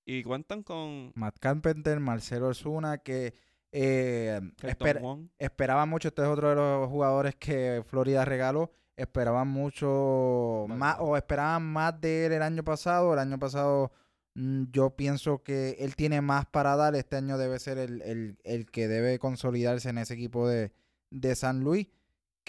y 0.05 0.23
cuentan 0.23 0.63
con 0.63 1.13
Matt 1.15 1.39
Carpenter, 1.39 1.99
Marcelo 1.99 2.49
Osuna, 2.49 2.97
que 2.97 3.33
eh, 3.71 4.39
Kelton 4.57 4.69
espera- 4.69 5.01
Wong. 5.01 5.27
esperaban 5.37 5.89
mucho, 5.89 6.07
este 6.09 6.21
es 6.23 6.27
otro 6.27 6.49
de 6.49 6.55
los 6.55 6.89
jugadores 6.89 7.35
que 7.35 7.83
Florida 7.87 8.25
regaló, 8.25 8.71
esperaban 8.95 9.47
mucho 9.47 10.65
Vale, 10.67 10.79
más, 10.79 10.97
o 10.99 11.15
esperaban 11.15 11.63
más 11.65 11.99
de 12.01 12.25
él 12.25 12.33
el 12.33 12.41
año 12.41 12.63
pasado, 12.63 13.13
el 13.13 13.19
año 13.19 13.37
pasado 13.39 13.91
mm, 14.35 14.65
yo 14.71 14.91
pienso 14.95 15.41
que 15.43 15.77
él 15.79 15.95
tiene 15.95 16.21
más 16.21 16.45
para 16.45 16.75
dar, 16.75 16.95
este 16.95 17.15
año 17.15 17.37
debe 17.37 17.59
ser 17.59 17.77
el, 17.77 18.01
el- 18.01 18.37
el 18.43 18.69
que 18.69 18.87
debe 18.87 19.19
consolidarse 19.19 19.89
en 19.89 19.97
ese 19.99 20.13
equipo 20.15 20.47
de, 20.47 20.71
de 21.11 21.35
San 21.35 21.61
Luis, 21.61 21.87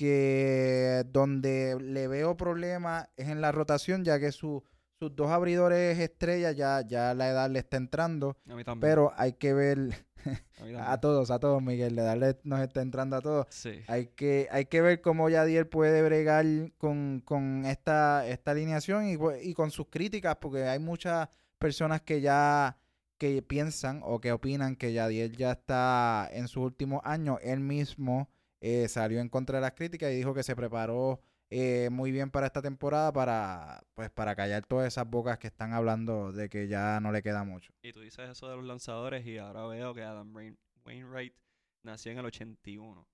que 0.04 1.04
donde 1.12 1.76
le 1.80 2.08
veo 2.08 2.36
problema 2.36 3.10
es 3.16 3.28
en 3.28 3.40
la 3.40 3.52
rotación, 3.52 4.04
ya 4.04 4.18
que 4.18 4.32
su- 4.32 4.62
sus 4.98 5.14
dos 5.14 5.30
abridores 5.30 5.98
estrellas 5.98 6.56
ya, 6.56 6.82
ya 6.86 7.14
la 7.14 7.28
edad 7.28 7.50
le 7.50 7.58
está 7.60 7.76
entrando, 7.76 8.36
A 8.48 8.54
mí 8.54 8.64
también. 8.64 8.80
pero 8.80 9.12
hay 9.16 9.34
que 9.34 9.52
ver 9.54 9.78
a, 10.78 11.00
todos, 11.00 11.30
a 11.30 11.38
todos, 11.38 11.62
Miguel, 11.62 11.96
la 11.96 12.02
edad 12.02 12.16
le- 12.16 12.40
nos 12.44 12.60
está 12.60 12.82
entrando 12.82 13.16
a 13.16 13.20
todos. 13.20 13.46
Sí. 13.50 13.80
Hay 13.88 14.06
que, 14.08 14.48
hay 14.50 14.66
que 14.66 14.80
ver 14.80 15.00
cómo 15.00 15.28
Yadier 15.28 15.68
puede 15.68 16.02
bregar 16.02 16.44
con, 16.78 17.22
con 17.24 17.64
esta, 17.66 18.26
esta 18.28 18.50
alineación 18.52 19.06
y, 19.08 19.16
bu- 19.16 19.38
y 19.42 19.54
con 19.54 19.70
sus 19.70 19.86
críticas, 19.88 20.36
porque 20.40 20.64
hay 20.64 20.78
muchas 20.78 21.28
personas 21.58 22.00
que 22.02 22.20
ya 22.20 22.76
que 23.18 23.42
piensan 23.42 24.00
o 24.02 24.18
que 24.18 24.32
opinan 24.32 24.76
que 24.76 24.94
Yadier 24.94 25.32
ya 25.32 25.52
está 25.52 26.26
en 26.32 26.48
sus 26.48 26.64
últimos 26.64 27.02
años. 27.04 27.36
Él 27.42 27.60
mismo 27.60 28.30
eh, 28.62 28.88
salió 28.88 29.20
en 29.20 29.28
contra 29.28 29.58
de 29.58 29.62
las 29.62 29.72
críticas 29.72 30.10
y 30.10 30.16
dijo 30.16 30.32
que 30.32 30.42
se 30.42 30.56
preparó 30.56 31.20
eh, 31.50 31.88
muy 31.90 32.12
bien 32.12 32.30
para 32.30 32.46
esta 32.46 32.62
temporada 32.62 33.12
para, 33.12 33.82
pues, 33.94 34.10
para 34.10 34.34
callar 34.36 34.64
todas 34.66 34.86
esas 34.86 35.08
bocas 35.08 35.38
que 35.38 35.48
están 35.48 35.72
hablando 35.72 36.32
de 36.32 36.48
que 36.48 36.68
ya 36.68 37.00
no 37.00 37.12
le 37.12 37.22
queda 37.22 37.44
mucho. 37.44 37.72
Y 37.82 37.92
tú 37.92 38.00
dices 38.00 38.28
eso 38.30 38.48
de 38.48 38.56
los 38.56 38.64
lanzadores 38.64 39.26
y 39.26 39.38
ahora 39.38 39.66
veo 39.66 39.92
que 39.94 40.02
Adam 40.02 40.32
Wain- 40.34 40.58
Wainwright 40.84 41.34
nació 41.82 42.12
en 42.12 42.18
el 42.18 42.26
81. 42.26 43.06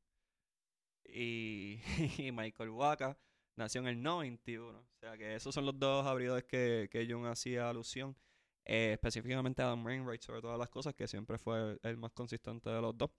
Y, 1.05 1.81
y 2.19 2.33
Michael 2.33 2.71
Waka 2.71 3.19
nació 3.57 3.81
en 3.81 3.88
el 3.88 4.02
91. 4.02 4.78
O 4.78 4.87
sea 5.00 5.16
que 5.16 5.35
esos 5.35 5.55
son 5.55 5.64
los 5.66 5.78
dos 5.78 6.07
abridores 6.07 6.45
que, 6.45 6.88
que 6.90 7.07
Jung 7.11 7.26
hacía 7.26 7.69
alusión. 7.71 8.16
Eh, 8.64 8.93
específicamente 8.95 9.62
Adam 9.62 9.85
Wainwright 9.85 10.23
sobre 10.23 10.40
todas 10.40 10.59
las 10.59 10.69
cosas, 10.69 10.95
que 10.95 11.07
siempre 11.07 11.38
fue 11.38 11.78
el 11.83 11.97
más 11.97 12.11
consistente 12.12 12.69
de 12.69 12.81
los 12.81 12.97
dos. 12.99 13.11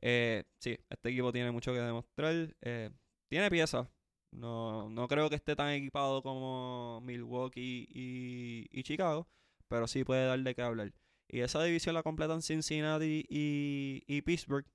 Eh, 0.00 0.44
sí, 0.58 0.78
este 0.88 1.08
equipo 1.08 1.32
tiene 1.32 1.50
mucho 1.50 1.72
que 1.72 1.80
demostrar. 1.80 2.54
eh, 2.62 2.90
tiene 3.28 3.50
piezas. 3.50 3.88
No, 4.34 4.90
no 4.90 5.06
creo 5.08 5.30
que 5.30 5.36
esté 5.36 5.54
tan 5.54 5.70
equipado 5.70 6.22
como 6.22 7.00
Milwaukee 7.02 7.86
y, 7.88 8.66
y 8.70 8.82
Chicago, 8.82 9.28
pero 9.68 9.86
sí 9.86 10.04
puede 10.04 10.26
dar 10.26 10.40
de 10.40 10.54
qué 10.54 10.62
hablar. 10.62 10.92
Y 11.28 11.40
esa 11.40 11.62
división 11.62 11.94
la 11.94 12.02
completan 12.02 12.42
Cincinnati 12.42 13.24
y, 13.28 14.02
y 14.06 14.22
Pittsburgh. 14.22 14.66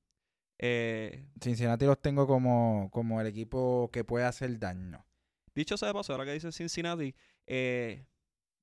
Eh, 0.58 1.26
Cincinnati 1.42 1.86
los 1.86 2.02
tengo 2.02 2.28
como, 2.28 2.90
como 2.92 3.22
el 3.22 3.28
equipo 3.28 3.90
que 3.94 4.04
puede 4.04 4.26
hacer 4.26 4.60
daño. 4.60 5.06
dicho 5.54 5.78
sea 5.78 5.90
de 5.90 5.94
paso, 5.94 6.14
ahora 6.14 6.26
que 6.26 6.34
dice 6.34 6.52
Cincinnati, 6.52 7.16
eh, 7.48 8.06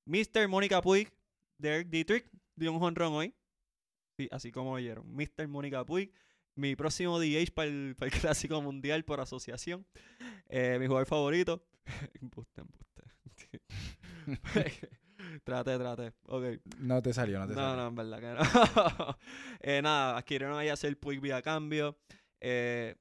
Mr. 0.05 0.47
Mónica 0.47 0.81
Puig, 0.81 1.11
Derek 1.57 1.89
Dietrich, 1.89 2.29
dio 2.55 2.71
un 2.71 2.83
honrón 2.83 3.13
hoy. 3.13 3.35
Sí, 4.17 4.27
así 4.31 4.51
como 4.51 4.73
oyeron. 4.73 5.05
Mr. 5.15 5.47
Mónica 5.47 5.85
Puig, 5.85 6.11
mi 6.57 6.75
próximo 6.75 7.19
DH 7.19 7.51
para 7.53 7.67
el, 7.69 7.95
para 7.97 8.11
el 8.13 8.19
Clásico 8.19 8.61
Mundial 8.61 9.03
por 9.05 9.19
asociación. 9.21 9.85
Eh, 10.49 10.77
mi 10.79 10.87
jugador 10.87 11.07
favorito. 11.07 11.63
embuste, 12.21 12.61
embuste. 12.61 13.61
trate, 15.43 15.77
trate. 15.77 16.13
Ok. 16.27 16.43
No 16.79 17.01
te 17.01 17.13
salió, 17.13 17.39
no 17.39 17.47
te 17.47 17.53
No, 17.53 17.61
salió. 17.61 17.75
no, 17.77 17.87
en 17.87 17.95
verdad 17.95 18.19
que 18.19 18.33
no. 18.33 19.17
eh, 19.61 19.81
nada, 19.81 20.17
adquirieron 20.17 20.57
ahí 20.57 20.69
a 20.69 20.73
hacer 20.73 20.97
Puig 20.99 21.19
vía 21.21 21.41
cambio. 21.41 21.97
Eh, 22.39 22.95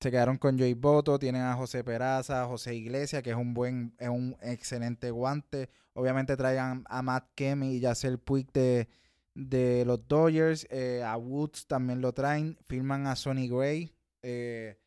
Se 0.00 0.10
quedaron 0.10 0.36
con 0.38 0.58
Joey 0.58 0.74
Boto, 0.74 1.18
tienen 1.18 1.42
a 1.42 1.54
José 1.54 1.82
Peraza, 1.84 2.42
a 2.42 2.46
José 2.46 2.74
Iglesias, 2.74 3.22
que 3.22 3.30
es 3.30 3.36
un 3.36 3.54
buen, 3.54 3.94
es 3.98 4.08
un 4.08 4.36
excelente 4.42 5.10
guante. 5.10 5.70
Obviamente 5.94 6.36
traigan 6.36 6.84
a 6.88 7.02
Matt 7.02 7.30
Kemi 7.34 7.74
y 7.76 7.80
Yacel 7.80 8.18
Puig 8.18 8.50
de, 8.52 8.88
de 9.34 9.84
los 9.86 10.06
Dodgers. 10.08 10.66
eh, 10.70 11.02
a 11.04 11.16
Woods 11.16 11.66
también 11.66 12.00
lo 12.00 12.12
traen. 12.12 12.56
Firman 12.66 13.06
a 13.06 13.16
Sonny 13.16 13.48
Gray. 13.48 13.94
eh, 14.22 14.78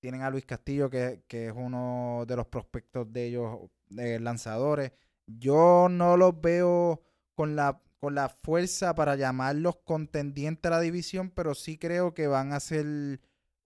tienen 0.00 0.22
a 0.22 0.30
Luis 0.30 0.44
Castillo, 0.46 0.90
que, 0.90 1.22
que 1.28 1.46
es 1.48 1.52
uno 1.56 2.24
de 2.28 2.36
los 2.36 2.46
prospectos 2.46 3.12
de 3.12 3.26
ellos, 3.26 3.58
lanzadores. 3.88 4.92
Yo 5.26 5.88
no 5.90 6.16
los 6.16 6.40
veo 6.40 7.02
con 7.34 7.56
la, 7.56 7.80
con 8.00 8.14
la 8.14 8.28
fuerza 8.28 8.94
para 8.94 9.16
llamarlos 9.16 9.76
contendientes 9.84 10.70
a 10.70 10.76
la 10.76 10.80
división, 10.80 11.30
pero 11.30 11.54
sí 11.54 11.78
creo 11.78 12.12
que 12.14 12.26
van 12.26 12.52
a 12.52 12.60
ser 12.60 13.20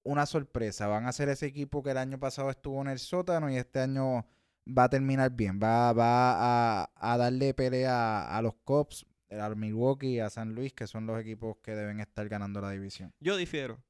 una 0.05 0.27
sorpresa. 0.27 0.87
Van 0.87 1.07
a 1.07 1.13
ser 1.13 1.29
ese 1.29 1.47
equipo 1.47 1.83
que 1.83 1.91
el 1.91 1.99
año 1.99 2.19
pasado 2.21 2.51
estuvo 2.51 2.81
en 2.83 2.89
el 2.89 2.99
sótano 3.01 3.51
y 3.51 3.57
este 3.57 3.81
año 3.81 4.27
va 4.67 4.85
a 4.85 4.89
terminar 4.91 5.31
bien. 5.33 5.59
Va, 5.63 5.93
va 5.93 6.83
a, 6.85 6.91
a 6.97 7.17
darle 7.19 7.55
pelea 7.55 8.23
a, 8.23 8.39
a 8.39 8.43
los 8.43 8.55
Cubs, 8.65 9.07
a 9.31 9.55
Milwaukee 9.55 10.15
y 10.15 10.21
a 10.21 10.31
San 10.31 10.55
Luis, 10.55 10.73
que 10.73 10.87
son 10.87 11.07
los 11.07 11.21
equipos 11.21 11.57
que 11.59 11.75
deben 11.75 12.01
estar 12.01 12.29
ganando 12.29 12.61
la 12.61 12.71
división. 12.71 13.13
yo 13.21 13.37
difiero. 13.37 13.83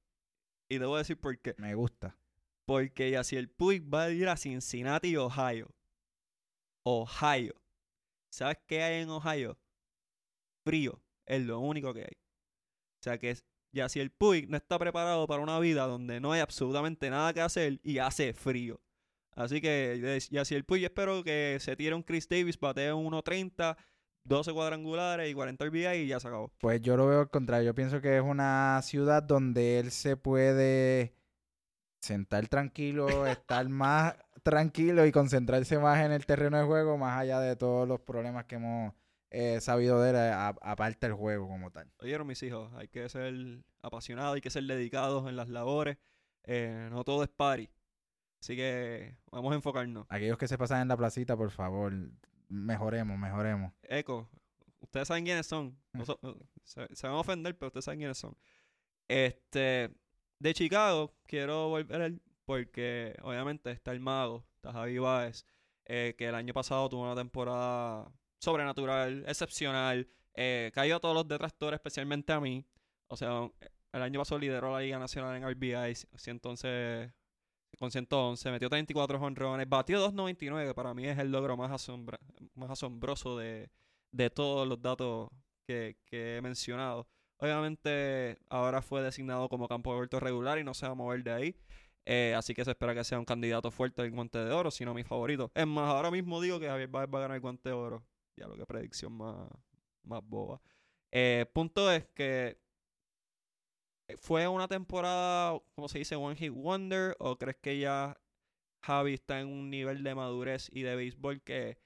Y 0.68 0.78
te 0.78 0.84
voy 0.84 0.96
a 0.96 0.98
decir 0.98 1.18
por 1.18 1.38
qué. 1.38 1.54
Me 1.58 1.74
gusta. 1.74 2.16
Porque 2.66 3.10
ya 3.10 3.24
si 3.24 3.36
el 3.36 3.48
Puig 3.48 3.82
va 3.82 4.04
a 4.04 4.10
ir 4.10 4.28
a 4.28 4.36
Cincinnati, 4.36 5.16
Ohio. 5.16 5.74
Ohio. 6.82 7.54
¿Sabes 8.30 8.58
qué 8.66 8.82
hay 8.82 9.02
en 9.02 9.08
Ohio? 9.08 9.58
Frío. 10.64 11.02
Es 11.24 11.42
lo 11.42 11.60
único 11.60 11.94
que 11.94 12.00
hay. 12.00 12.18
O 13.00 13.02
sea 13.02 13.18
que 13.18 13.34
ya 13.72 13.88
si 13.88 14.00
el 14.00 14.10
Puig 14.10 14.48
no 14.48 14.56
está 14.56 14.78
preparado 14.78 15.26
para 15.26 15.42
una 15.42 15.58
vida 15.58 15.86
donde 15.86 16.20
no 16.20 16.32
hay 16.32 16.40
absolutamente 16.40 17.08
nada 17.08 17.32
que 17.32 17.40
hacer 17.40 17.80
y 17.82 17.98
hace 17.98 18.34
frío. 18.34 18.80
Así 19.32 19.60
que 19.60 20.20
ya 20.30 20.44
si 20.44 20.54
el 20.54 20.64
Puig 20.64 20.84
espero 20.84 21.22
que 21.22 21.58
se 21.60 21.76
tire 21.76 21.94
un 21.94 22.02
Chris 22.02 22.28
Davis, 22.28 22.58
batee 22.58 22.92
un 22.92 23.12
1.30, 23.12 23.76
12 24.28 24.52
cuadrangulares 24.52 25.30
y 25.30 25.34
40 25.34 25.64
RBI 25.64 25.86
y 26.04 26.06
ya 26.08 26.20
se 26.20 26.28
acabó. 26.28 26.52
Pues 26.58 26.80
yo 26.82 26.96
lo 26.96 27.06
veo 27.06 27.20
al 27.20 27.30
contrario. 27.30 27.66
Yo 27.66 27.74
pienso 27.74 28.00
que 28.00 28.16
es 28.16 28.22
una 28.22 28.80
ciudad 28.82 29.22
donde 29.22 29.78
él 29.80 29.90
se 29.90 30.16
puede 30.16 31.14
sentar 32.00 32.46
tranquilo, 32.48 33.08
estar 33.26 33.68
más 33.68 34.14
tranquilo 34.42 35.04
y 35.06 35.12
concentrarse 35.12 35.78
más 35.78 36.04
en 36.04 36.12
el 36.12 36.26
terreno 36.26 36.58
de 36.58 36.64
juego, 36.64 36.96
más 36.96 37.18
allá 37.18 37.40
de 37.40 37.56
todos 37.56 37.88
los 37.88 38.00
problemas 38.00 38.44
que 38.44 38.56
hemos 38.56 38.94
eh, 39.30 39.60
sabido 39.60 40.00
de 40.00 40.10
él, 40.10 40.16
aparte 40.16 41.06
del 41.06 41.16
juego 41.16 41.48
como 41.48 41.70
tal. 41.70 41.90
Oyeron 42.00 42.26
mis 42.26 42.42
hijos, 42.42 42.72
hay 42.74 42.88
que 42.88 43.08
ser 43.08 43.34
apasionados, 43.82 44.34
hay 44.36 44.40
que 44.40 44.50
ser 44.50 44.64
dedicados 44.64 45.28
en 45.28 45.36
las 45.36 45.48
labores. 45.48 45.98
eh, 46.44 46.88
no 46.90 47.04
todo 47.04 47.22
es 47.24 47.28
party. 47.28 47.68
Así 48.40 48.56
que 48.56 49.16
vamos 49.30 49.52
a 49.52 49.56
enfocarnos. 49.56 50.06
Aquellos 50.08 50.38
que 50.38 50.48
se 50.48 50.56
pasan 50.56 50.82
en 50.82 50.88
la 50.88 50.96
placita, 50.96 51.36
por 51.36 51.50
favor, 51.50 51.92
mejoremos, 52.48 53.18
mejoremos. 53.18 53.72
Eco, 53.82 54.28
ustedes 54.80 55.08
saben 55.08 55.24
quiénes 55.24 55.46
son. 55.46 55.78
No 55.92 56.04
se, 56.64 57.06
van 57.06 57.12
a 57.12 57.20
ofender, 57.20 57.56
pero 57.56 57.68
ustedes 57.68 57.84
saben 57.84 58.00
quiénes 58.00 58.18
son. 58.18 58.36
Este, 59.06 59.90
de 60.38 60.54
Chicago, 60.54 61.14
quiero 61.26 61.68
volver 61.68 62.02
al- 62.02 62.22
porque 62.44 63.14
obviamente 63.22 63.70
está 63.70 63.92
el 63.92 64.00
mago, 64.00 64.46
está 64.56 64.72
Javi 64.72 64.98
Baez, 64.98 65.44
eh, 65.86 66.14
que 66.16 66.26
el 66.28 66.34
año 66.34 66.54
pasado 66.54 66.88
tuvo 66.88 67.02
una 67.04 67.14
temporada 67.14 68.10
sobrenatural, 68.40 69.24
excepcional, 69.26 70.08
eh, 70.34 70.70
cayó 70.74 70.96
a 70.96 71.00
todos 71.00 71.14
los 71.14 71.26
detractores, 71.28 71.78
especialmente 71.78 72.32
a 72.32 72.40
mí. 72.40 72.64
O 73.08 73.16
sea, 73.16 73.50
el 73.92 74.02
año 74.02 74.20
pasado 74.20 74.38
lideró 74.38 74.72
la 74.72 74.80
Liga 74.80 74.98
Nacional 74.98 75.36
en 75.36 75.44
RBI, 75.44 75.94
111, 76.16 77.12
con 77.78 77.90
111, 77.90 78.50
metió 78.50 78.68
34 78.68 79.20
honrones, 79.20 79.68
batió 79.68 80.10
2.99, 80.10 80.68
que 80.68 80.74
para 80.74 80.94
mí 80.94 81.06
es 81.06 81.18
el 81.18 81.30
logro 81.30 81.56
más, 81.56 81.70
asombroso 82.68 83.38
de, 83.38 83.70
de 84.12 84.30
todos 84.30 84.66
los 84.66 84.80
datos 84.80 85.30
que, 85.66 85.96
que 86.06 86.36
he 86.36 86.42
mencionado. 86.42 87.06
Obviamente 87.38 88.38
ahora 88.48 88.82
fue 88.82 89.02
designado 89.02 89.48
como 89.48 89.68
campo 89.68 89.92
abierto 89.92 90.18
regular 90.18 90.58
y 90.58 90.64
no 90.64 90.74
se 90.74 90.86
va 90.86 90.92
a 90.92 90.96
mover 90.96 91.22
de 91.22 91.32
ahí. 91.32 91.56
Eh, 92.10 92.34
así 92.34 92.54
que 92.54 92.64
se 92.64 92.70
espera 92.70 92.94
que 92.94 93.04
sea 93.04 93.18
un 93.18 93.26
candidato 93.26 93.70
fuerte 93.70 94.00
al 94.00 94.10
guante 94.10 94.38
de 94.38 94.50
oro, 94.50 94.70
sino 94.70 94.94
mi 94.94 95.04
favorito. 95.04 95.52
Es 95.54 95.66
más, 95.66 95.90
ahora 95.90 96.10
mismo 96.10 96.40
digo 96.40 96.58
que 96.58 96.66
Javier 96.66 96.88
Baez 96.88 97.08
va 97.12 97.18
a 97.18 97.22
ganar 97.22 97.34
el 97.36 97.42
guante 97.42 97.68
de 97.68 97.74
oro. 97.74 98.02
Ya 98.34 98.48
lo 98.48 98.56
que 98.56 98.64
predicción 98.64 99.12
más, 99.12 99.48
más 100.04 100.22
boba. 100.24 100.60
Eh, 101.12 101.44
punto 101.52 101.92
es 101.92 102.06
que 102.14 102.58
fue 104.16 104.48
una 104.48 104.68
temporada, 104.68 105.58
¿cómo 105.74 105.88
se 105.88 105.98
dice? 105.98 106.16
One 106.16 106.36
Hit 106.36 106.52
Wonder. 106.52 107.16
¿O 107.18 107.36
crees 107.36 107.56
que 107.60 107.78
ya 107.78 108.16
Javi 108.82 109.14
está 109.14 109.40
en 109.40 109.48
un 109.48 109.70
nivel 109.70 110.02
de 110.02 110.14
madurez 110.14 110.68
y 110.72 110.82
de 110.82 110.96
béisbol 110.96 111.42
que, 111.42 111.78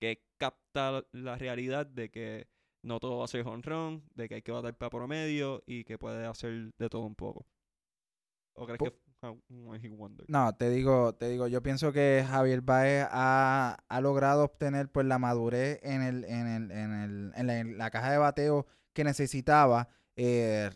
que 0.00 0.24
capta 0.38 1.04
la 1.12 1.36
realidad 1.36 1.86
de 1.86 2.10
que 2.10 2.48
no 2.82 3.00
todo 3.00 3.18
va 3.18 3.24
a 3.24 3.28
ser 3.28 3.46
honrón, 3.46 4.04
de 4.14 4.28
que 4.28 4.36
hay 4.36 4.42
que 4.42 4.52
bater 4.52 4.74
para 4.74 4.90
promedio 4.90 5.62
y 5.66 5.84
que 5.84 5.98
puede 5.98 6.26
hacer 6.26 6.72
de 6.78 6.88
todo 6.88 7.02
un 7.02 7.14
poco? 7.14 7.46
¿O 8.54 8.66
crees 8.66 8.78
Po- 8.78 8.84
que 8.86 8.98
un 9.48 9.68
one 9.68 9.80
hit 9.80 9.92
wonder. 9.92 10.24
No, 10.28 10.54
te 10.54 10.70
digo, 10.70 11.12
te 11.14 11.28
digo, 11.28 11.48
yo 11.48 11.60
pienso 11.62 11.92
que 11.92 12.24
Javier 12.28 12.60
Baez 12.60 13.06
ha, 13.10 13.76
ha 13.88 14.00
logrado 14.00 14.44
obtener 14.44 14.88
pues 14.90 15.06
la 15.06 15.18
madurez 15.18 15.80
en 15.82 16.02
el, 16.02 16.24
en 16.24 16.46
el, 16.46 16.70
en 16.70 16.92
el, 16.92 17.32
en 17.34 17.46
la, 17.48 17.58
en 17.58 17.78
la 17.78 17.90
caja 17.90 18.12
de 18.12 18.18
bateo 18.18 18.66
que 18.92 19.02
necesitaba. 19.02 19.88
Eh, 20.16 20.70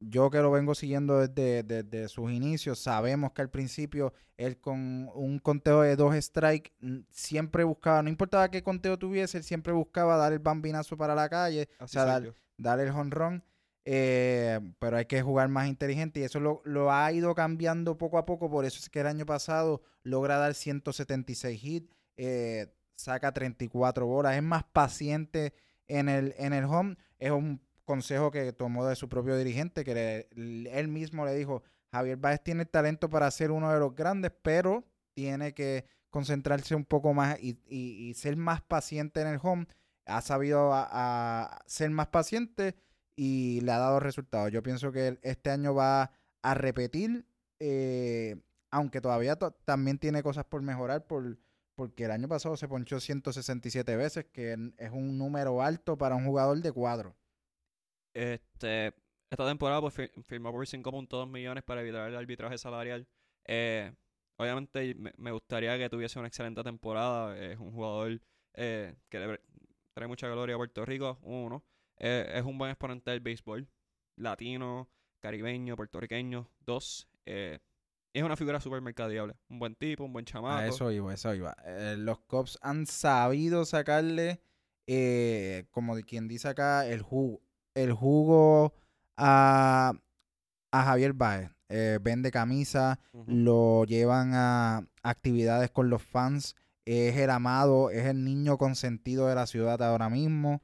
yo 0.00 0.30
que 0.30 0.38
lo 0.38 0.50
vengo 0.50 0.74
siguiendo 0.74 1.26
desde, 1.26 1.62
desde, 1.62 2.08
sus 2.08 2.30
inicios, 2.30 2.78
sabemos 2.78 3.32
que 3.32 3.42
al 3.42 3.50
principio 3.50 4.12
él 4.36 4.58
con 4.58 5.10
un 5.14 5.38
conteo 5.38 5.80
de 5.80 5.96
dos 5.96 6.14
strikes 6.16 6.72
siempre 7.10 7.64
buscaba, 7.64 8.02
no 8.02 8.08
importaba 8.08 8.50
qué 8.50 8.62
conteo 8.62 8.98
tuviese, 8.98 9.38
él 9.38 9.44
siempre 9.44 9.72
buscaba 9.72 10.16
dar 10.16 10.32
el 10.32 10.38
bambinazo 10.38 10.96
para 10.96 11.14
la 11.14 11.28
calle, 11.28 11.68
o 11.80 11.88
sea, 11.88 12.04
dar, 12.04 12.34
dar, 12.58 12.80
el 12.80 12.90
honrón. 12.90 13.42
Eh, 13.88 14.58
pero 14.80 14.96
hay 14.96 15.06
que 15.06 15.22
jugar 15.22 15.48
más 15.48 15.68
inteligente 15.68 16.18
y 16.18 16.24
eso 16.24 16.40
lo, 16.40 16.60
lo, 16.64 16.90
ha 16.90 17.12
ido 17.12 17.34
cambiando 17.36 17.96
poco 17.96 18.18
a 18.18 18.26
poco. 18.26 18.50
Por 18.50 18.64
eso 18.64 18.80
es 18.80 18.90
que 18.90 19.00
el 19.00 19.06
año 19.06 19.24
pasado 19.24 19.80
logra 20.02 20.38
dar 20.38 20.54
176 20.54 21.64
hits, 21.64 21.94
eh, 22.16 22.66
saca 22.96 23.32
34 23.32 24.04
bolas, 24.04 24.34
es 24.34 24.42
más 24.42 24.64
paciente 24.64 25.54
en 25.86 26.08
el, 26.08 26.34
en 26.36 26.52
el 26.52 26.64
home. 26.64 26.96
Es 27.20 27.30
un 27.30 27.60
consejo 27.86 28.30
que 28.30 28.52
tomó 28.52 28.84
de 28.84 28.96
su 28.96 29.08
propio 29.08 29.38
dirigente, 29.38 29.84
que 29.84 30.28
él 30.36 30.88
mismo 30.88 31.24
le 31.24 31.34
dijo, 31.34 31.62
Javier 31.92 32.18
Báez 32.18 32.42
tiene 32.42 32.66
talento 32.66 33.08
para 33.08 33.30
ser 33.30 33.50
uno 33.50 33.72
de 33.72 33.78
los 33.80 33.94
grandes, 33.94 34.32
pero 34.42 34.84
tiene 35.14 35.54
que 35.54 35.86
concentrarse 36.10 36.74
un 36.74 36.84
poco 36.84 37.14
más 37.14 37.38
y, 37.40 38.12
ser 38.14 38.36
más 38.36 38.60
paciente 38.60 39.22
en 39.22 39.28
el 39.28 39.40
home. 39.42 39.66
Ha 40.04 40.20
sabido 40.20 40.70
a 40.72 41.62
ser 41.66 41.90
más 41.90 42.08
paciente 42.08 42.76
y 43.16 43.60
le 43.62 43.72
ha 43.72 43.78
dado 43.78 43.98
resultados. 43.98 44.52
Yo 44.52 44.62
pienso 44.62 44.92
que 44.92 45.18
este 45.22 45.50
año 45.50 45.74
va 45.74 46.12
a 46.42 46.54
repetir, 46.54 47.26
eh, 47.58 48.36
aunque 48.70 49.00
todavía 49.00 49.36
también 49.64 49.98
tiene 49.98 50.22
cosas 50.22 50.44
por 50.44 50.62
mejorar, 50.62 51.06
por, 51.06 51.38
porque 51.74 52.04
el 52.04 52.10
año 52.10 52.28
pasado 52.28 52.56
se 52.56 52.68
ponchó 52.68 53.00
167 53.00 53.96
veces, 53.96 54.26
que 54.26 54.52
es 54.76 54.90
un 54.90 55.18
número 55.18 55.62
alto 55.62 55.96
para 55.96 56.14
un 56.14 56.26
jugador 56.26 56.60
de 56.60 56.72
cuadro. 56.72 57.16
Este, 58.16 58.94
esta 59.30 59.46
temporada 59.46 59.82
pues, 59.82 59.94
firmó 60.22 60.50
por 60.50 60.66
5.2 60.66 61.28
millones 61.28 61.62
para 61.64 61.82
evitar 61.82 62.08
el 62.08 62.16
arbitraje 62.16 62.56
salarial. 62.56 63.06
Eh, 63.44 63.92
obviamente 64.38 64.94
me, 65.18 65.30
gustaría 65.32 65.76
que 65.76 65.90
tuviese 65.90 66.18
una 66.18 66.28
excelente 66.28 66.62
temporada. 66.62 67.36
Es 67.38 67.58
un 67.58 67.72
jugador 67.72 68.18
eh, 68.54 68.94
que 69.10 69.38
trae 69.92 70.08
mucha 70.08 70.28
gloria 70.28 70.54
a 70.54 70.58
Puerto 70.58 70.86
Rico, 70.86 71.18
uno. 71.24 71.62
Eh, 71.98 72.32
es 72.36 72.42
un 72.42 72.56
buen 72.56 72.70
exponente 72.70 73.10
del 73.10 73.20
béisbol. 73.20 73.68
Latino, 74.16 74.88
caribeño, 75.20 75.76
puertorriqueño. 75.76 76.48
Dos. 76.60 77.06
Es 77.26 78.22
una 78.22 78.36
figura 78.36 78.60
súper 78.60 78.80
mercadiable. 78.80 79.34
Un 79.50 79.58
buen 79.58 79.74
tipo, 79.74 80.04
un 80.04 80.14
buen 80.14 80.24
chamaco. 80.24 80.62
eso 80.62 80.90
iba, 80.90 81.12
eso 81.12 81.34
iba. 81.34 81.54
Los 81.98 82.20
Cops 82.20 82.58
han 82.62 82.86
sabido 82.86 83.66
sacarle, 83.66 84.40
como 85.70 85.96
de 85.96 86.02
quien 86.02 86.28
dice 86.28 86.48
acá, 86.48 86.86
el 86.86 87.02
jugo, 87.02 87.42
el 87.76 87.92
jugo 87.92 88.74
a, 89.16 89.92
a 90.72 90.82
Javier 90.82 91.12
Baez. 91.12 91.50
vende 91.68 92.30
camisa, 92.30 92.98
lo 93.26 93.84
llevan 93.84 94.32
a 94.34 94.86
actividades 95.02 95.70
con 95.70 95.90
los 95.90 96.02
fans. 96.02 96.56
Es 96.84 97.16
el 97.16 97.30
amado, 97.30 97.90
es 97.90 98.06
el 98.06 98.24
niño 98.24 98.58
consentido 98.58 99.26
de 99.28 99.34
la 99.34 99.46
ciudad 99.46 99.82
ahora 99.82 100.08
mismo. 100.08 100.62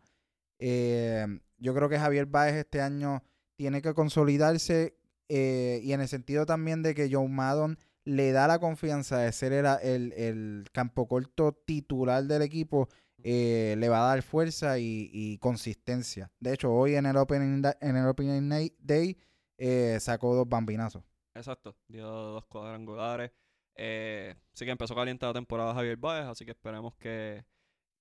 Eh, 0.65 1.27
yo 1.59 1.75
creo 1.75 1.89
que 1.89 1.99
Javier 1.99 2.27
Baez 2.27 2.55
este 2.55 2.81
año 2.81 3.25
tiene 3.57 3.83
que 3.83 3.95
consolidarse 3.95 4.97
eh, 5.29 5.81
y 5.83 5.93
en 5.93 6.01
el 6.01 6.07
sentido 6.07 6.47
también 6.47 6.85
de 6.85 6.95
que 6.95 7.09
John 7.11 7.35
Maddon 7.35 7.79
le 8.05 8.31
da 8.31 8.47
la 8.47 8.61
confianza 8.61 9.19
de 9.19 9.33
ser 9.33 9.53
el, 9.53 10.13
el, 10.13 10.65
campo 10.73 11.09
corto 11.09 11.53
titular 11.53 12.25
del 12.25 12.43
equipo, 12.43 12.89
eh, 13.23 13.75
le 13.79 13.89
va 13.89 14.05
a 14.05 14.15
dar 14.15 14.23
fuerza 14.23 14.79
y, 14.79 15.39
consistencia. 15.39 16.31
De 16.41 16.55
hecho, 16.55 16.73
hoy 16.73 16.95
en 16.95 17.07
el 17.07 17.17
Opening, 17.17 17.63
en 17.81 17.97
el 17.97 18.07
opening 18.07 18.71
Day 18.81 19.19
sacó 20.01 20.35
dos 20.35 20.49
bambinazos. 20.49 21.03
Exacto, 21.35 21.77
dio 21.89 22.07
dos 22.07 22.45
cuadrangulares. 22.47 23.31
sí 23.75 24.65
que 24.65 24.71
empezó 24.71 24.95
caliente 24.95 25.25
la 25.27 25.33
temporada 25.33 25.75
Javier 25.75 25.97
Baez, 25.97 26.27
así 26.27 26.45
que 26.45 26.51
esperemos 26.51 26.95
que, 26.97 27.45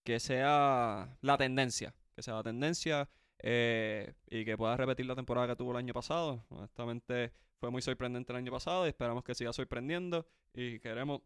que 0.03 0.19
sea 0.19 1.17
la 1.21 1.38
tendencia 1.38 1.93
que 2.15 2.21
sea 2.21 2.36
la 2.36 2.43
tendencia 2.43 3.10
eh, 3.39 4.13
y 4.29 4.45
que 4.45 4.57
pueda 4.57 4.77
repetir 4.77 5.05
la 5.05 5.15
temporada 5.15 5.47
que 5.47 5.55
tuvo 5.55 5.71
el 5.71 5.77
año 5.77 5.93
pasado. 5.93 6.45
Honestamente, 6.49 7.34
fue 7.60 7.71
muy 7.71 7.81
sorprendente 7.81 8.31
el 8.31 8.38
año 8.38 8.51
pasado 8.51 8.86
y 8.86 8.89
esperamos 8.89 9.23
que 9.23 9.36
siga 9.36 9.53
sorprendiendo. 9.53 10.27
Y 10.53 10.79
queremos 10.79 11.21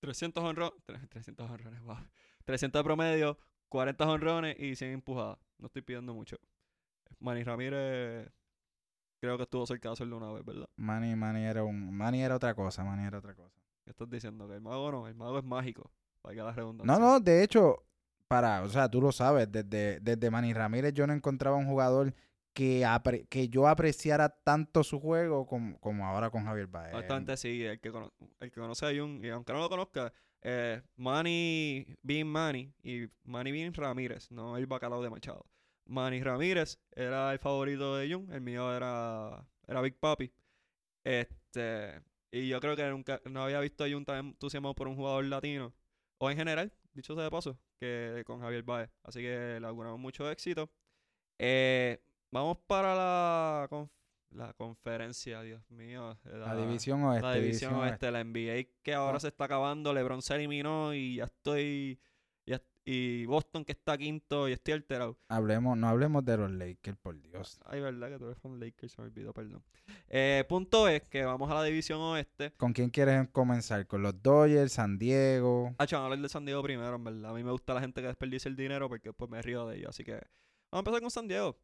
300 0.00 0.42
honrones, 0.42 0.80
300 1.10 1.50
honrones, 1.50 1.82
wow. 1.82 1.96
300 2.48 2.80
de 2.80 2.84
promedio, 2.84 3.38
40 3.68 4.08
honrones 4.08 4.56
y 4.58 4.74
100 4.74 4.92
empujadas. 4.92 5.36
No 5.58 5.66
estoy 5.66 5.82
pidiendo 5.82 6.14
mucho. 6.14 6.38
Manny 7.20 7.44
Ramírez 7.44 8.32
creo 9.20 9.36
que 9.36 9.42
estuvo 9.42 9.66
cerca 9.66 9.90
de 9.90 9.92
hacerlo 9.92 10.16
una 10.16 10.32
vez, 10.32 10.42
¿verdad? 10.46 10.66
Manny, 10.76 11.14
Manny 11.14 11.44
era 11.44 11.62
un 11.62 11.94
Manny 11.94 12.22
era 12.22 12.36
otra 12.36 12.54
cosa, 12.54 12.82
Manny 12.84 13.06
era 13.06 13.18
otra 13.18 13.34
cosa. 13.34 13.54
¿Qué 13.84 13.90
estás 13.90 14.08
diciendo? 14.08 14.48
Que 14.48 14.54
el 14.54 14.62
mago 14.62 14.90
no, 14.90 15.06
el 15.06 15.14
mago 15.14 15.36
es 15.36 15.44
mágico. 15.44 15.90
Para 16.22 16.34
que 16.34 16.62
No, 16.84 16.98
no, 16.98 17.20
de 17.20 17.44
hecho, 17.44 17.84
para, 18.28 18.62
o 18.62 18.68
sea, 18.70 18.90
tú 18.90 19.02
lo 19.02 19.12
sabes, 19.12 19.52
desde, 19.52 20.00
desde 20.00 20.30
Manny 20.30 20.54
Ramírez 20.54 20.94
yo 20.94 21.06
no 21.06 21.12
encontraba 21.12 21.58
un 21.58 21.66
jugador 21.66 22.14
que, 22.54 22.82
que 23.28 23.50
yo 23.50 23.68
apreciara 23.68 24.30
tanto 24.30 24.82
su 24.84 24.98
juego 25.00 25.46
como, 25.46 25.78
como 25.80 26.06
ahora 26.06 26.30
con 26.30 26.46
Javier 26.46 26.66
Baez. 26.66 26.94
Bastante 26.94 27.36
sí, 27.36 27.62
el 27.62 27.78
que, 27.78 27.88
el 28.40 28.50
que 28.50 28.58
conoce 28.58 28.86
a 28.86 28.98
Jun, 28.98 29.22
y 29.22 29.28
aunque 29.28 29.52
no 29.52 29.58
lo 29.58 29.68
conozca, 29.68 30.14
eh, 30.42 30.82
Manny 30.96 31.86
Bean 32.02 32.26
Manny 32.26 32.72
y 32.82 33.06
Manny 33.24 33.52
Bean 33.52 33.74
Ramírez, 33.74 34.30
no 34.30 34.56
el 34.56 34.66
bacalao 34.66 35.02
de 35.02 35.10
Machado. 35.10 35.46
Manny 35.86 36.22
Ramírez 36.22 36.78
era 36.94 37.32
el 37.32 37.38
favorito 37.38 37.96
de 37.96 38.12
Jun, 38.12 38.32
el 38.32 38.40
mío 38.40 38.74
era, 38.74 39.46
era 39.66 39.80
Big 39.80 39.98
Papi. 39.98 40.32
Este, 41.04 42.02
y 42.30 42.48
yo 42.48 42.60
creo 42.60 42.76
que 42.76 42.88
nunca 42.90 43.20
no 43.24 43.42
había 43.42 43.60
visto 43.60 43.84
a 43.84 43.88
Jun 43.90 44.04
tan 44.04 44.26
entusiasmado 44.26 44.74
por 44.74 44.88
un 44.88 44.96
jugador 44.96 45.24
latino, 45.24 45.74
o 46.18 46.30
en 46.30 46.36
general, 46.36 46.72
dicho 46.92 47.14
sea 47.14 47.24
de 47.24 47.30
paso, 47.30 47.58
que 47.80 48.22
con 48.26 48.40
Javier 48.40 48.62
Baez. 48.62 48.90
Así 49.02 49.20
que 49.20 49.58
le 49.60 49.66
auguramos 49.66 49.98
mucho 50.00 50.30
éxito. 50.30 50.70
Eh, 51.38 52.02
vamos 52.30 52.58
para 52.66 52.94
la, 52.94 53.68
la 54.30 54.52
conferencia, 54.54 55.42
Dios 55.42 55.68
mío. 55.70 56.18
La, 56.24 56.54
división 56.56 57.02
oeste. 57.04 57.26
La 57.26 57.34
división, 57.34 57.74
oeste, 57.74 58.10
la 58.10 58.24
NBA 58.24 58.68
que 58.82 58.94
ahora 58.94 59.16
ah. 59.16 59.20
se 59.20 59.28
está 59.28 59.44
acabando. 59.44 59.92
LeBron 59.92 60.22
se 60.22 60.34
eliminó 60.34 60.94
y 60.94 61.16
ya 61.16 61.24
estoy 61.24 61.98
y 62.90 63.26
Boston 63.26 63.66
que 63.66 63.72
está 63.72 63.98
quinto 63.98 64.48
y 64.48 64.52
estoy 64.52 64.72
alterado. 64.72 65.18
Hablemos, 65.28 65.76
no 65.76 65.88
hablemos 65.88 66.24
de 66.24 66.38
los 66.38 66.50
Lakers, 66.50 66.96
por 66.96 67.20
Dios. 67.20 67.60
Ay, 67.66 67.82
verdad 67.82 68.08
que 68.08 68.18
tú 68.18 68.24
eres 68.24 68.38
fan 68.38 68.58
Lakers, 68.58 68.92
se 68.92 69.02
me 69.02 69.08
olvidó, 69.08 69.34
perdón. 69.34 69.62
Eh, 70.08 70.42
punto 70.48 70.88
es 70.88 71.02
que 71.02 71.22
vamos 71.22 71.50
a 71.50 71.54
la 71.54 71.64
división 71.64 72.00
oeste. 72.00 72.52
¿Con 72.56 72.72
quién 72.72 72.88
quieres 72.88 73.28
comenzar? 73.28 73.86
¿Con 73.86 74.00
los 74.00 74.22
Dodgers, 74.22 74.72
San 74.72 74.98
Diego? 74.98 75.74
Ah, 75.76 75.86
chaval, 75.86 76.06
hablar 76.06 76.20
de 76.22 76.28
San 76.30 76.46
Diego 76.46 76.62
primero, 76.62 76.96
en 76.96 77.04
verdad. 77.04 77.30
A 77.30 77.34
mí 77.34 77.44
me 77.44 77.50
gusta 77.50 77.74
la 77.74 77.82
gente 77.82 78.00
que 78.00 78.06
desperdicia 78.06 78.48
el 78.48 78.56
dinero 78.56 78.88
porque 78.88 79.10
después 79.10 79.30
me 79.30 79.42
río 79.42 79.66
de 79.66 79.76
ellos. 79.76 79.90
Así 79.90 80.02
que 80.02 80.12
vamos 80.12 80.24
a 80.72 80.78
empezar 80.78 81.00
con 81.02 81.10
San 81.10 81.28
Diego. 81.28 81.58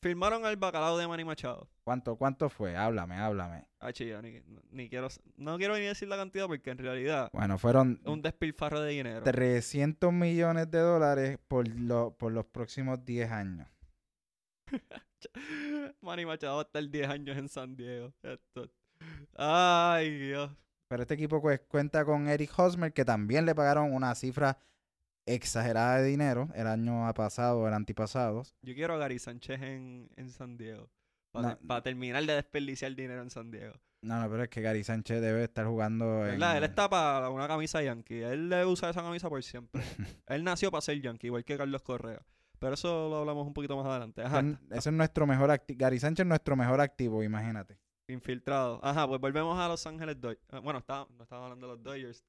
Firmaron 0.00 0.46
al 0.46 0.56
bacalao 0.56 0.96
de 0.96 1.08
Manny 1.08 1.24
Machado. 1.24 1.68
¿Cuánto, 1.82 2.14
cuánto 2.16 2.48
fue? 2.48 2.76
Háblame, 2.76 3.16
háblame. 3.16 3.66
Ah, 3.80 3.92
chido, 3.92 4.22
ni, 4.22 4.88
quiero, 4.88 5.08
no 5.36 5.58
quiero 5.58 5.74
ni 5.74 5.80
decir 5.80 6.06
la 6.06 6.16
cantidad 6.16 6.46
porque 6.46 6.70
en 6.70 6.78
realidad. 6.78 7.30
Bueno, 7.32 7.58
fueron. 7.58 8.00
Un 8.04 8.22
despilfarro 8.22 8.80
de 8.80 8.90
dinero. 8.92 9.24
300 9.24 10.12
millones 10.12 10.70
de 10.70 10.78
dólares 10.78 11.38
por, 11.48 11.66
lo, 11.66 12.16
por 12.16 12.30
los 12.30 12.46
próximos 12.46 13.04
10 13.04 13.30
años. 13.32 13.68
Manny 16.00 16.26
Machado 16.26 16.54
va 16.54 16.62
a 16.62 16.64
estar 16.64 16.88
10 16.88 17.08
años 17.08 17.36
en 17.36 17.48
San 17.48 17.74
Diego. 17.74 18.12
Ay, 19.36 20.10
Dios. 20.16 20.50
Pero 20.86 21.02
este 21.02 21.14
equipo 21.14 21.42
pues, 21.42 21.60
cuenta 21.66 22.04
con 22.04 22.28
Eric 22.28 22.56
Hosmer, 22.56 22.92
que 22.92 23.04
también 23.04 23.46
le 23.46 23.54
pagaron 23.54 23.92
una 23.92 24.14
cifra 24.14 24.58
exagerada 25.34 25.98
de 25.98 26.08
dinero 26.08 26.48
el 26.54 26.66
año 26.66 27.12
pasado, 27.14 27.66
el 27.66 27.74
antipasado. 27.74 28.42
Yo 28.62 28.74
quiero 28.74 28.94
a 28.94 28.98
Gary 28.98 29.18
Sánchez 29.18 29.62
en, 29.62 30.10
en 30.16 30.30
San 30.30 30.56
Diego. 30.56 30.88
Para, 31.30 31.82
terminar 31.82 32.24
de 32.24 32.34
desperdiciar 32.34 32.94
dinero 32.94 33.22
en 33.22 33.30
San 33.30 33.50
Diego. 33.50 33.74
No, 34.00 34.20
no, 34.20 34.30
pero 34.30 34.44
es 34.44 34.48
que 34.48 34.60
Gary 34.60 34.84
Sánchez 34.84 35.20
debe 35.20 35.44
estar 35.44 35.66
jugando 35.66 36.26
en... 36.26 36.40
Él 36.42 36.64
está 36.64 36.88
para 36.88 37.30
una 37.30 37.48
camisa 37.48 37.82
yankee. 37.82 38.22
Él 38.22 38.48
debe 38.48 38.64
usar 38.64 38.90
esa 38.90 39.02
camisa 39.02 39.28
por 39.28 39.42
siempre. 39.42 39.82
él 40.26 40.44
nació 40.44 40.70
para 40.70 40.80
ser 40.80 41.00
yankee, 41.00 41.26
igual 41.26 41.44
que 41.44 41.56
Carlos 41.56 41.82
Correa. 41.82 42.22
Pero 42.58 42.74
eso 42.74 43.08
lo 43.08 43.18
hablamos 43.18 43.46
un 43.46 43.54
poquito 43.54 43.76
más 43.76 43.86
adelante. 43.86 44.22
Ese 44.70 44.88
es 44.88 44.94
nuestro 44.94 45.26
mejor 45.26 45.50
activo. 45.50 45.78
Gary 45.78 46.00
Sánchez 46.00 46.24
es 46.24 46.28
nuestro 46.28 46.56
mejor 46.56 46.80
activo, 46.80 47.22
imagínate. 47.22 47.78
Infiltrado. 48.08 48.80
Ajá, 48.82 49.06
pues 49.06 49.20
volvemos 49.20 49.58
a 49.58 49.68
Los 49.68 49.86
Ángeles 49.86 50.20
Dodgers. 50.20 50.42
Ah, 50.50 50.60
bueno, 50.60 50.78
está, 50.78 51.06
no 51.16 51.22
estaba 51.22 51.44
hablando 51.44 51.66
de 51.66 51.74
los 51.74 51.82
Dodgers, 51.82 52.24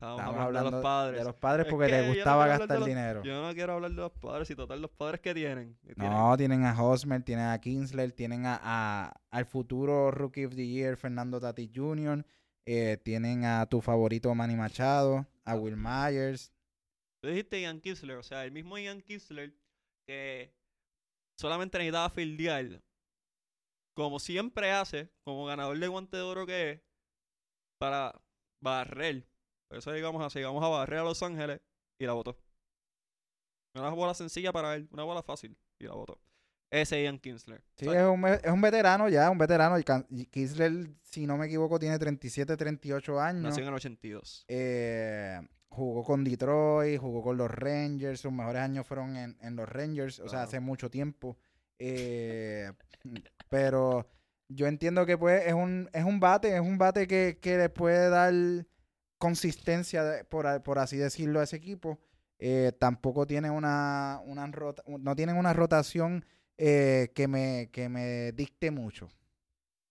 Estábamos, 0.00 0.34
hablando, 0.34 0.70
de 0.70 0.76
los 0.76 0.82
padres. 0.82 1.18
De 1.18 1.24
los 1.26 1.34
padres 1.34 1.66
porque 1.68 1.88
les 1.88 2.14
gustaba 2.14 2.46
gastar 2.46 2.82
dinero. 2.84 3.22
Yo 3.22 3.46
no 3.46 3.52
quiero 3.52 3.74
hablar 3.74 3.90
de 3.90 3.98
los 3.98 4.12
padres 4.12 4.48
y 4.48 4.56
total 4.56 4.80
los 4.80 4.90
padres 4.90 5.20
que 5.20 5.34
tienen. 5.34 5.78
No, 5.96 6.34
tienen 6.38 6.64
a 6.64 6.82
Hosmer, 6.82 7.22
tienen 7.22 7.44
a 7.44 7.60
Kinsler, 7.60 8.10
tienen 8.12 8.44
a, 8.46 9.12
al 9.30 9.44
futuro 9.44 10.10
Rookie 10.10 10.46
of 10.46 10.54
the 10.54 10.66
Year 10.66 10.96
Fernando 10.96 11.38
Tatis 11.38 11.70
Jr., 11.74 12.24
Eh, 12.64 12.98
tienen 13.02 13.44
a 13.44 13.66
tu 13.66 13.80
favorito 13.80 14.34
Manny 14.34 14.54
Machado, 14.54 15.26
a 15.44 15.54
Will 15.54 15.76
Myers. 15.76 16.50
Tú 17.20 17.28
dijiste 17.28 17.60
Ian 17.60 17.80
Kisler, 17.80 18.16
o 18.16 18.22
sea, 18.22 18.44
el 18.44 18.52
mismo 18.52 18.78
Ian 18.78 19.02
Kisler 19.02 19.52
que 20.06 20.54
solamente 21.36 21.78
necesitaba 21.78 22.08
fildear, 22.10 22.82
como 23.94 24.18
siempre 24.18 24.70
hace, 24.70 25.10
como 25.24 25.44
ganador 25.46 25.78
de 25.78 25.88
guante 25.88 26.16
de 26.16 26.22
oro 26.22 26.46
que 26.46 26.70
es, 26.70 26.80
para 27.78 28.14
barrer. 28.62 29.26
Por 29.70 29.78
eso 29.78 29.92
digamos 29.92 30.20
así, 30.24 30.42
vamos 30.42 30.64
a 30.64 30.68
barrer 30.68 30.98
a 30.98 31.04
Los 31.04 31.22
Ángeles 31.22 31.60
y 31.96 32.04
la 32.04 32.12
votó. 32.12 32.36
Una 33.76 33.90
bola 33.90 34.14
sencilla 34.14 34.50
para 34.50 34.74
él, 34.74 34.88
una 34.90 35.04
bola 35.04 35.22
fácil 35.22 35.56
y 35.78 35.84
la 35.84 35.92
votó. 35.94 36.20
Ese 36.72 37.00
Ian 37.04 37.20
Kinsler. 37.20 37.62
Sí, 37.76 37.86
es 37.86 38.04
un, 38.04 38.26
es 38.26 38.50
un 38.50 38.60
veterano 38.60 39.08
ya, 39.08 39.30
un 39.30 39.38
veterano. 39.38 39.76
Y 40.08 40.26
Kisler, 40.26 40.90
si 41.02 41.24
no 41.24 41.36
me 41.36 41.46
equivoco, 41.46 41.78
tiene 41.78 41.96
37, 42.00 42.56
38 42.56 43.20
años. 43.20 43.42
Nació 43.42 43.62
en 43.62 43.68
el 43.68 43.74
82. 43.74 44.44
Eh, 44.48 45.40
jugó 45.68 46.02
con 46.02 46.24
Detroit, 46.24 47.00
jugó 47.00 47.22
con 47.22 47.36
los 47.36 47.48
Rangers. 47.48 48.20
Sus 48.20 48.32
mejores 48.32 48.62
años 48.62 48.84
fueron 48.88 49.16
en, 49.16 49.36
en 49.40 49.54
los 49.54 49.68
Rangers, 49.68 50.18
o 50.18 50.28
sea, 50.28 50.42
hace 50.42 50.58
mucho 50.58 50.90
tiempo. 50.90 51.38
Eh, 51.78 52.72
pero 53.48 54.08
yo 54.48 54.66
entiendo 54.66 55.06
que 55.06 55.16
pues 55.16 55.46
es 55.46 55.54
un, 55.54 55.88
es 55.92 56.04
un 56.04 56.18
bate, 56.18 56.56
es 56.56 56.60
un 56.60 56.76
bate 56.76 57.06
que, 57.06 57.38
que 57.40 57.56
le 57.56 57.68
puede 57.68 58.10
dar 58.10 58.34
consistencia, 59.20 60.26
por, 60.28 60.62
por 60.64 60.80
así 60.80 60.96
decirlo, 60.96 61.38
a 61.38 61.44
ese 61.44 61.56
equipo. 61.56 62.00
Eh, 62.40 62.72
tampoco 62.80 63.26
tiene 63.26 63.50
una, 63.50 64.20
una 64.24 64.46
rota- 64.48 64.82
no 64.86 65.14
tienen 65.14 65.36
una 65.36 65.52
rotación 65.52 66.24
eh, 66.58 67.12
que, 67.14 67.28
me, 67.28 67.68
que 67.70 67.88
me 67.88 68.32
dicte 68.32 68.72
mucho. 68.72 69.08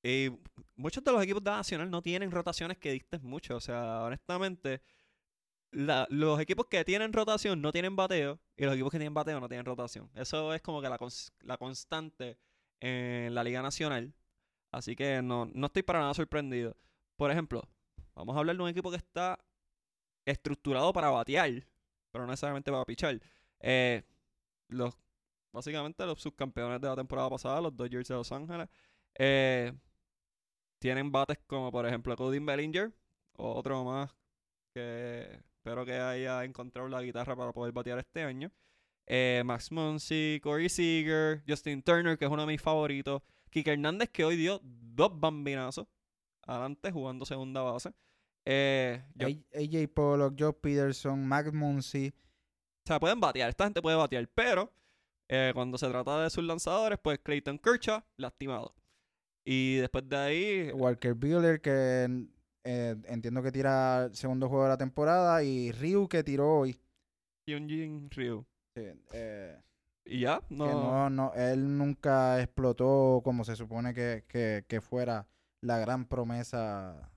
Y 0.04 0.32
muchos 0.76 1.04
de 1.04 1.12
los 1.12 1.24
equipos 1.24 1.44
de 1.44 1.52
Nacional 1.52 1.92
no 1.92 2.02
tienen 2.02 2.32
rotaciones 2.32 2.78
que 2.78 2.92
dicten 2.92 3.22
mucho. 3.24 3.56
O 3.56 3.60
sea, 3.60 4.02
honestamente, 4.02 4.82
los 5.72 6.40
equipos 6.40 6.66
que 6.66 6.84
tienen 6.84 7.14
rotación 7.14 7.62
no 7.62 7.72
tienen 7.72 7.96
bateo 7.96 8.40
y 8.58 8.66
los 8.66 8.74
equipos 8.74 8.92
que 8.92 8.98
tienen 8.98 9.14
bateo 9.14 9.40
no 9.40 9.48
tienen 9.48 9.66
rotación. 9.66 10.10
Eso 10.16 10.54
es 10.54 10.62
como 10.62 10.82
que 10.82 10.90
la, 10.90 10.98
la 11.42 11.58
constante 11.58 12.40
en 12.80 13.36
la 13.36 13.44
Liga 13.44 13.62
Nacional. 13.62 14.14
Así 14.72 14.96
que 14.96 15.22
no, 15.22 15.46
no 15.54 15.68
estoy 15.68 15.84
para 15.84 16.00
nada 16.00 16.14
sorprendido. 16.14 16.76
Por 17.16 17.30
ejemplo, 17.30 17.68
vamos 18.20 18.36
a 18.36 18.40
hablar 18.40 18.56
de 18.58 18.64
un 18.64 18.70
equipo 18.70 18.92
que 18.92 18.98
está 18.98 19.40
estructurado 20.26 20.92
para 20.94 21.10
batear, 21.10 21.66
pero 22.12 22.26
no 22.26 22.32
necesariamente 22.32 22.72
para 22.72 22.86
pichar. 22.86 23.20
Eh, 23.62 24.04
los, 24.68 24.94
básicamente 25.52 26.06
los 26.06 26.22
subcampeones 26.22 26.82
de 26.82 26.88
la 26.88 26.96
temporada 26.96 27.30
pasada, 27.30 27.62
los 27.62 27.76
Dodgers 27.76 28.08
de 28.08 28.16
Los 28.16 28.32
Ángeles. 28.32 28.68
Eh, 29.16 29.74
tienen 30.80 31.12
bates 31.12 31.40
como 31.48 31.72
por 31.72 31.86
ejemplo 31.86 32.16
Cody 32.16 32.40
Bellinger, 32.40 32.92
otro 33.38 33.84
más 33.84 34.14
que 34.74 35.42
espero 35.56 35.86
que 35.86 35.94
haya 35.94 36.44
encontrado 36.44 36.88
la 36.90 37.02
guitarra 37.02 37.36
para 37.36 37.52
poder 37.54 37.74
batear 37.74 38.00
este 38.00 38.24
año. 38.24 38.52
Eh, 39.08 39.42
Max 39.46 39.72
Muncy, 39.72 40.40
Corey 40.44 40.70
Seager, 40.70 41.42
Justin 41.48 41.82
Turner, 41.82 42.18
que 42.18 42.26
es 42.26 42.32
uno 42.32 42.44
de 42.44 42.48
mis 42.48 42.62
favoritos. 42.62 43.22
Kike 43.50 43.72
Hernández, 43.72 44.10
que 44.10 44.24
hoy 44.24 44.36
dio 44.36 44.62
dos 44.64 45.20
bambinazos 45.20 45.88
adelante 46.50 46.92
jugando 46.92 47.26
segunda 47.26 47.62
base. 47.62 47.94
Eh, 48.52 49.04
yo- 49.16 49.28
AJ 49.54 49.88
Pollock, 49.94 50.34
Joe 50.40 50.54
Peterson, 50.54 51.24
Mac 51.28 51.54
Muncy. 51.54 52.08
o 52.10 52.88
sea, 52.88 53.00
pueden 53.00 53.20
batear, 53.20 53.50
esta 53.50 53.66
gente 53.66 53.82
puede 53.82 53.96
batear, 53.98 54.28
pero 54.34 54.72
eh, 55.28 55.52
cuando 55.54 55.78
se 55.78 55.88
trata 55.88 56.24
de 56.24 56.30
sus 56.32 56.44
lanzadores, 56.44 56.98
pues 57.00 57.20
Clayton 57.20 57.60
Kershaw, 57.60 58.02
lastimado. 58.18 58.74
Y 59.46 59.76
después 59.76 60.10
de 60.10 60.18
ahí, 60.18 60.72
Walker 60.72 61.14
Buehler, 61.14 61.62
que 61.62 62.28
eh, 62.64 62.96
entiendo 63.06 63.44
que 63.44 63.52
tira 63.52 64.06
el 64.06 64.16
segundo 64.16 64.50
juego 64.50 64.64
de 64.64 64.70
la 64.70 64.78
temporada, 64.78 65.44
y 65.44 65.72
Ryu, 65.72 66.08
que 66.08 66.24
tiró 66.24 66.58
hoy. 66.60 66.76
Hyunjin 67.48 68.10
Ryu. 68.10 68.44
Sí, 68.76 68.84
eh, 69.14 69.62
Y 70.06 70.22
ya, 70.22 70.40
que 70.48 70.56
no. 70.56 70.66
no, 70.68 71.10
no, 71.12 71.34
él 71.36 71.78
nunca 71.78 72.42
explotó 72.42 73.22
como 73.24 73.44
se 73.44 73.56
supone 73.56 73.94
que, 73.94 74.26
que, 74.28 74.66
que 74.68 74.82
fuera 74.82 75.28
la 75.62 75.78
gran 75.78 76.06
promesa 76.08 77.12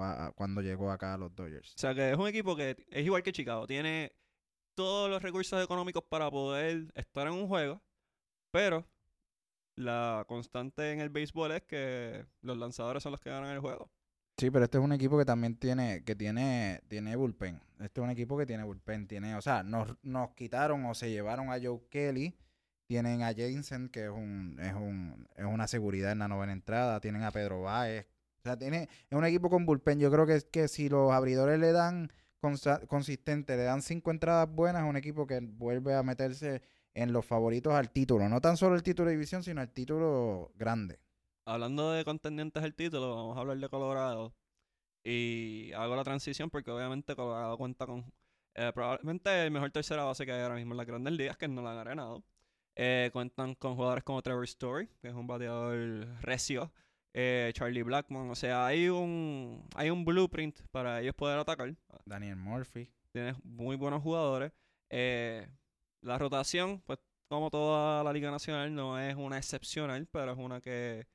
A- 0.00 0.26
a- 0.26 0.32
cuando 0.32 0.60
llegó 0.62 0.90
acá 0.90 1.14
a 1.14 1.18
los 1.18 1.34
Dodgers. 1.34 1.74
O 1.74 1.78
sea, 1.78 1.94
que 1.94 2.10
es 2.10 2.16
un 2.16 2.26
equipo 2.26 2.56
que 2.56 2.76
es 2.90 3.04
igual 3.04 3.22
que 3.22 3.32
Chicago. 3.32 3.66
Tiene 3.66 4.12
todos 4.74 5.10
los 5.10 5.22
recursos 5.22 5.62
económicos 5.62 6.02
para 6.08 6.30
poder 6.30 6.92
estar 6.94 7.26
en 7.26 7.34
un 7.34 7.46
juego, 7.48 7.82
pero 8.50 8.86
la 9.76 10.24
constante 10.28 10.92
en 10.92 11.00
el 11.00 11.08
béisbol 11.10 11.52
es 11.52 11.62
que 11.62 12.26
los 12.42 12.56
lanzadores 12.58 13.02
son 13.02 13.12
los 13.12 13.20
que 13.20 13.30
ganan 13.30 13.50
el 13.50 13.60
juego. 13.60 13.90
Sí, 14.38 14.50
pero 14.50 14.64
este 14.64 14.78
es 14.78 14.84
un 14.84 14.92
equipo 14.92 15.18
que 15.18 15.24
también 15.24 15.56
tiene, 15.56 16.02
que 16.04 16.16
tiene, 16.16 16.80
tiene 16.88 17.16
bullpen. 17.16 17.60
Este 17.80 18.00
es 18.00 18.04
un 18.04 18.10
equipo 18.10 18.36
que 18.38 18.46
tiene 18.46 18.64
bullpen. 18.64 19.06
Tiene, 19.06 19.34
o 19.36 19.42
sea, 19.42 19.62
nos, 19.62 19.96
nos 20.02 20.30
quitaron 20.30 20.84
o 20.86 20.94
se 20.94 21.10
llevaron 21.10 21.50
a 21.50 21.58
Joe 21.62 21.80
Kelly. 21.90 22.34
Tienen 22.88 23.22
a 23.22 23.32
Jensen, 23.32 23.88
que 23.88 24.04
es 24.04 24.10
un, 24.10 24.58
es 24.60 24.74
un, 24.74 25.28
es 25.36 25.44
una 25.44 25.68
seguridad 25.68 26.12
en 26.12 26.18
la 26.18 26.28
novena 26.28 26.52
entrada. 26.52 27.00
Tienen 27.00 27.22
a 27.22 27.30
Pedro 27.30 27.62
Báez. 27.62 28.06
O 28.44 28.48
sea, 28.48 28.58
tiene, 28.58 28.88
es 29.08 29.16
un 29.16 29.24
equipo 29.24 29.48
con 29.48 29.64
bullpen. 29.64 30.00
Yo 30.00 30.10
creo 30.10 30.26
que, 30.26 30.40
que 30.50 30.66
si 30.66 30.88
los 30.88 31.12
abridores 31.12 31.60
le 31.60 31.70
dan 31.70 32.12
consistente, 32.88 33.56
le 33.56 33.62
dan 33.62 33.82
cinco 33.82 34.10
entradas 34.10 34.52
buenas, 34.52 34.82
es 34.82 34.90
un 34.90 34.96
equipo 34.96 35.28
que 35.28 35.38
vuelve 35.40 35.94
a 35.94 36.02
meterse 36.02 36.60
en 36.94 37.12
los 37.12 37.24
favoritos 37.24 37.72
al 37.72 37.90
título. 37.90 38.28
No 38.28 38.40
tan 38.40 38.56
solo 38.56 38.74
el 38.74 38.82
título 38.82 39.06
de 39.06 39.14
división, 39.14 39.44
sino 39.44 39.62
el 39.62 39.70
título 39.70 40.50
grande. 40.56 40.98
Hablando 41.44 41.92
de 41.92 42.04
contendientes 42.04 42.62
al 42.62 42.74
título, 42.74 43.14
vamos 43.14 43.36
a 43.36 43.40
hablar 43.40 43.58
de 43.58 43.68
Colorado. 43.68 44.34
Y 45.04 45.72
hago 45.72 45.94
la 45.94 46.04
transición 46.04 46.50
porque 46.50 46.70
obviamente 46.70 47.14
Colorado 47.14 47.56
cuenta 47.58 47.86
con 47.86 48.12
eh, 48.54 48.70
probablemente 48.74 49.44
el 49.44 49.50
mejor 49.50 49.70
tercera 49.70 50.04
base 50.04 50.26
que 50.26 50.32
hay 50.32 50.42
ahora 50.42 50.56
mismo 50.56 50.74
en 50.74 50.78
las 50.78 50.86
grandes 50.86 51.12
ligas, 51.14 51.36
que 51.36 51.48
no 51.48 51.62
la 51.62 51.78
han 51.78 51.84
ganado. 51.84 52.24
Eh, 52.74 53.10
cuentan 53.12 53.54
con 53.54 53.76
jugadores 53.76 54.04
como 54.04 54.22
Trevor 54.22 54.44
Story, 54.44 54.88
que 55.00 55.08
es 55.08 55.14
un 55.14 55.26
bateador 55.26 56.08
recio. 56.22 56.72
Eh, 57.14 57.50
Charlie 57.54 57.82
Blackmon. 57.82 58.30
O 58.30 58.34
sea, 58.34 58.66
hay 58.66 58.88
un, 58.88 59.66
hay 59.74 59.90
un 59.90 60.04
blueprint 60.04 60.60
para 60.70 61.00
ellos 61.00 61.14
poder 61.14 61.38
atacar. 61.38 61.74
Daniel 62.04 62.36
Murphy. 62.36 62.90
Tienes 63.12 63.36
muy 63.44 63.76
buenos 63.76 64.02
jugadores. 64.02 64.52
Eh, 64.90 65.46
la 66.00 66.18
rotación, 66.18 66.80
pues 66.80 66.98
como 67.28 67.50
toda 67.50 68.04
la 68.04 68.12
Liga 68.12 68.30
Nacional, 68.30 68.74
no 68.74 68.98
es 68.98 69.14
una 69.14 69.38
excepcional, 69.38 70.06
pero 70.06 70.32
es 70.32 70.38
una 70.38 70.60
que, 70.60 71.06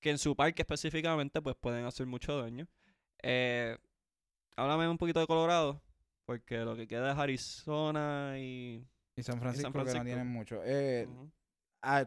que 0.00 0.10
en 0.10 0.18
su 0.18 0.34
parque 0.34 0.62
específicamente 0.62 1.40
pues 1.40 1.56
pueden 1.56 1.84
hacer 1.84 2.06
mucho 2.06 2.40
daño. 2.40 2.66
Eh, 3.22 3.76
háblame 4.56 4.88
un 4.88 4.98
poquito 4.98 5.20
de 5.20 5.26
Colorado, 5.26 5.82
porque 6.24 6.58
lo 6.58 6.76
que 6.76 6.86
queda 6.88 7.12
es 7.12 7.18
Arizona 7.18 8.34
y... 8.38 8.86
Y 9.18 9.22
San 9.22 9.40
Francisco, 9.40 9.68
que 9.68 9.72
Francisco. 9.72 9.98
no 9.98 10.04
tienen 10.04 10.26
mucho. 10.26 10.60
Eh, 10.64 11.08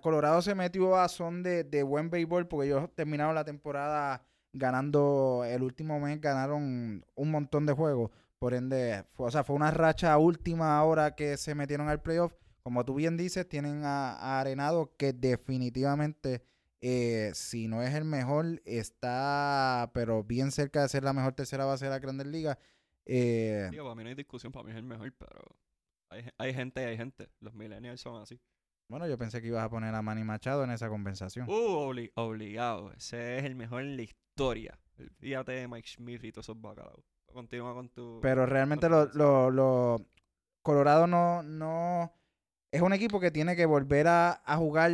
Colorado 0.02 0.42
se 0.42 0.56
metió 0.56 0.98
a 0.98 1.08
son 1.08 1.44
de, 1.44 1.64
de 1.64 1.84
buen 1.84 2.10
béisbol 2.10 2.48
porque 2.48 2.68
ellos 2.68 2.90
terminaron 2.96 3.36
la 3.36 3.46
temporada 3.46 4.24
ganando, 4.54 5.44
el 5.46 5.64
último 5.64 6.00
mes 6.00 6.20
ganaron 6.20 7.06
un 7.16 7.32
montón 7.32 7.66
de 7.66 7.74
juegos. 7.74 8.12
Por 8.40 8.54
ende, 8.54 9.04
fue, 9.12 9.28
o 9.28 9.32
sea, 9.32 9.44
fue 9.44 9.56
una 9.56 9.72
racha 9.72 10.18
última 10.18 10.82
hora 10.84 11.16
que 11.16 11.38
se 11.38 11.56
metieron 11.56 11.90
al 11.90 12.02
playoff. 12.02 12.34
Como 12.64 12.86
tú 12.86 12.96
bien 12.96 13.18
dices, 13.18 13.48
tienen 13.48 13.84
a, 13.84 14.40
Arenado 14.40 14.96
que 14.98 15.14
definitivamente, 15.14 16.42
eh, 16.82 17.32
si 17.34 17.68
no 17.68 17.84
es 17.84 17.94
el 17.96 18.06
mejor, 18.06 18.62
está, 18.66 19.92
pero 19.94 20.24
bien 20.24 20.52
cerca 20.52 20.82
de 20.82 20.90
ser 20.90 21.04
la 21.04 21.14
mejor 21.14 21.34
tercera 21.34 21.66
base 21.66 21.86
de 21.86 21.92
la 21.92 22.00
Grandes 22.00 22.28
Ligas. 22.28 22.58
Eh, 23.06 23.70
para 23.76 23.96
mí 23.96 24.04
no 24.04 24.10
hay 24.10 24.16
discusión, 24.16 24.52
para 24.52 24.64
mí 24.64 24.72
es 24.72 24.78
el 24.78 24.84
mejor, 24.84 25.12
pero 25.18 25.42
hay, 26.10 26.26
hay 26.38 26.54
gente 26.54 26.86
hay 26.86 26.96
gente. 26.96 27.30
Los 27.42 27.54
millennials 27.54 28.00
son 28.00 28.22
así. 28.22 28.40
Bueno, 28.90 29.08
yo 29.08 29.18
pensé 29.18 29.42
que 29.42 29.48
ibas 29.48 29.64
a 29.64 29.70
poner 29.70 29.94
a 29.96 30.02
Manny 30.02 30.24
Machado 30.24 30.64
en 30.64 30.72
esa 30.72 30.90
compensación. 30.90 31.48
Uh, 31.48 31.52
obli- 31.54 32.12
obligado. 32.16 32.92
Ese 32.94 33.38
es 33.38 33.46
el 33.46 33.56
mejor 33.56 33.82
en 33.84 33.96
la 33.96 34.02
historia. 34.02 34.78
Fíjate 35.20 35.52
de 35.54 35.68
Mike 35.68 35.88
Smith 35.88 36.24
y 36.24 36.32
todos 36.32 36.46
esos 36.48 36.60
bacalaos. 36.60 37.06
Continúa 37.32 37.74
con 37.74 37.90
tu... 37.90 38.20
Pero 38.22 38.46
realmente 38.48 38.88
con 38.90 38.92
lo, 38.98 39.10
tu 39.12 39.18
lo, 39.18 39.52
lo- 39.52 40.06
Colorado 40.64 41.06
no, 41.08 41.44
no 41.44 42.12
es 42.72 42.82
un 42.82 42.92
equipo 42.94 43.20
que 43.20 43.32
tiene 43.32 43.56
que 43.56 43.66
volver 43.66 44.08
a, 44.08 44.42
a 44.44 44.58
jugar 44.58 44.92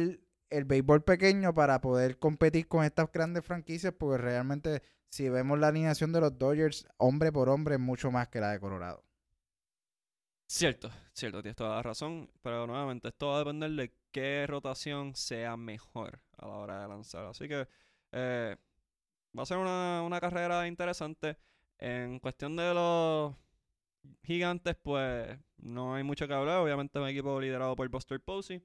el 0.49 0.65
béisbol 0.65 1.03
pequeño 1.03 1.53
para 1.53 1.79
poder 1.81 2.19
competir 2.19 2.67
con 2.67 2.83
estas 2.83 3.09
grandes 3.11 3.45
franquicias, 3.45 3.93
porque 3.97 4.17
realmente 4.21 4.83
si 5.09 5.29
vemos 5.29 5.57
la 5.57 5.69
alineación 5.69 6.11
de 6.11 6.19
los 6.21 6.37
Dodgers, 6.37 6.85
hombre 6.97 7.31
por 7.31 7.47
hombre, 7.49 7.75
es 7.75 7.81
mucho 7.81 8.11
más 8.11 8.27
que 8.27 8.41
la 8.41 8.51
de 8.51 8.59
Colorado. 8.59 9.04
Cierto, 10.47 10.91
cierto, 11.13 11.41
tienes 11.41 11.55
toda 11.55 11.75
la 11.75 11.83
razón. 11.83 12.29
Pero 12.41 12.67
nuevamente, 12.67 13.09
esto 13.09 13.27
va 13.27 13.35
a 13.37 13.39
depender 13.39 13.71
de 13.71 13.93
qué 14.11 14.45
rotación 14.47 15.15
sea 15.15 15.57
mejor 15.57 16.21
a 16.37 16.47
la 16.47 16.53
hora 16.55 16.81
de 16.81 16.87
lanzar. 16.87 17.25
Así 17.25 17.47
que 17.47 17.67
eh, 18.11 18.55
va 19.37 19.43
a 19.43 19.45
ser 19.45 19.57
una, 19.57 20.01
una 20.03 20.19
carrera 20.19 20.67
interesante. 20.67 21.37
En 21.77 22.19
cuestión 22.19 22.55
de 22.55 22.73
los 22.73 23.35
gigantes, 24.23 24.75
pues 24.81 25.37
no 25.57 25.95
hay 25.95 26.03
mucho 26.03 26.27
que 26.27 26.33
hablar. 26.33 26.59
Obviamente 26.59 26.99
un 26.99 27.07
equipo 27.07 27.39
liderado 27.41 27.75
por 27.75 27.89
Buster 27.89 28.21
Posey. 28.21 28.63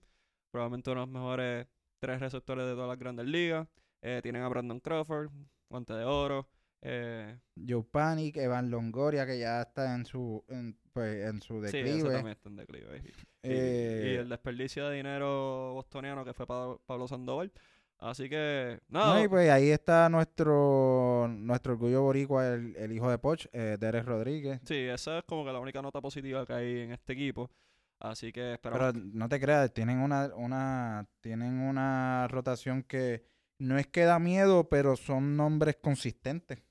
Probablemente 0.50 0.90
uno 0.90 1.00
de 1.00 1.06
los 1.06 1.12
mejores 1.12 1.66
tres 2.00 2.20
receptores 2.20 2.66
de 2.66 2.74
todas 2.74 2.88
las 2.88 2.98
grandes 2.98 3.26
ligas. 3.26 3.68
Eh, 4.02 4.20
tienen 4.22 4.42
a 4.42 4.48
Brandon 4.48 4.80
Crawford, 4.80 5.30
guante 5.68 5.92
de 5.94 6.04
oro. 6.04 6.48
Eh, 6.82 7.38
Joe 7.68 7.84
Panic, 7.84 8.38
Evan 8.38 8.70
Longoria, 8.70 9.26
que 9.26 9.38
ya 9.38 9.60
está 9.62 9.94
en 9.94 10.06
su, 10.06 10.42
pues, 10.92 11.24
en 11.26 11.40
su 11.42 11.60
sí, 11.62 11.66
ese 11.68 11.82
declive. 11.82 12.10
también 12.14 12.36
está 12.36 12.48
en 12.48 12.56
declive. 12.56 12.96
Y- 13.04 13.08
y- 13.08 13.12
Eh, 13.42 14.12
y, 14.14 14.16
el 14.16 14.28
desperdicio 14.28 14.88
de 14.88 14.96
dinero 14.96 15.72
bostoniano 15.74 16.24
que 16.24 16.34
fue 16.34 16.46
Pablo 16.46 17.08
Sandoval. 17.08 17.52
Así 17.98 18.28
que, 18.30 18.80
nada. 18.88 19.14
No, 19.16 19.22
y 19.24 19.28
pues 19.28 19.50
ahí 19.50 19.68
está 19.70 20.08
nuestro 20.08 21.28
nuestro 21.28 21.74
orgullo 21.74 22.00
boricua, 22.02 22.48
el, 22.54 22.74
el 22.76 22.92
hijo 22.92 23.10
de 23.10 23.18
Poch, 23.18 23.46
eh, 23.52 23.76
Derek 23.78 24.06
Rodríguez. 24.06 24.60
Sí, 24.64 24.74
esa 24.76 25.18
es 25.18 25.24
como 25.24 25.44
que 25.44 25.52
la 25.52 25.60
única 25.60 25.82
nota 25.82 26.00
positiva 26.00 26.46
que 26.46 26.52
hay 26.54 26.78
en 26.80 26.92
este 26.92 27.12
equipo. 27.12 27.50
Así 27.98 28.32
que 28.32 28.54
esperamos. 28.54 28.92
Pero 28.94 29.04
no 29.12 29.28
te 29.28 29.38
creas, 29.38 29.74
tienen 29.74 29.98
una, 29.98 30.30
una, 30.34 31.06
tienen 31.20 31.60
una 31.60 32.26
rotación 32.28 32.82
que 32.84 33.22
no 33.58 33.76
es 33.78 33.86
que 33.88 34.04
da 34.04 34.18
miedo, 34.18 34.70
pero 34.70 34.96
son 34.96 35.36
nombres 35.36 35.76
consistentes. 35.76 36.62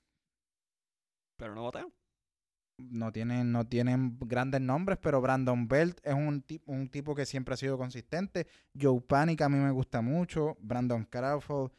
pero 1.38 1.54
no 1.56 1.64
batean. 1.66 1.94
No 2.80 3.12
tienen, 3.12 3.52
no 3.52 3.68
tienen 3.68 4.18
grandes 4.22 4.62
nombres, 4.62 4.98
pero 5.02 5.22
Brandon 5.22 5.68
Belt 5.68 6.00
es 6.04 6.14
un, 6.14 6.46
un 6.66 6.90
tipo 6.90 7.14
que 7.14 7.26
siempre 7.26 7.54
ha 7.54 7.58
sido 7.58 7.78
consistente. 7.78 8.48
Joe 8.80 9.02
Panic 9.02 9.42
a 9.42 9.50
mí 9.50 9.58
me 9.58 9.72
gusta 9.72 10.02
mucho. 10.02 10.58
Brandon 10.62 11.04
Crawford 11.06 11.72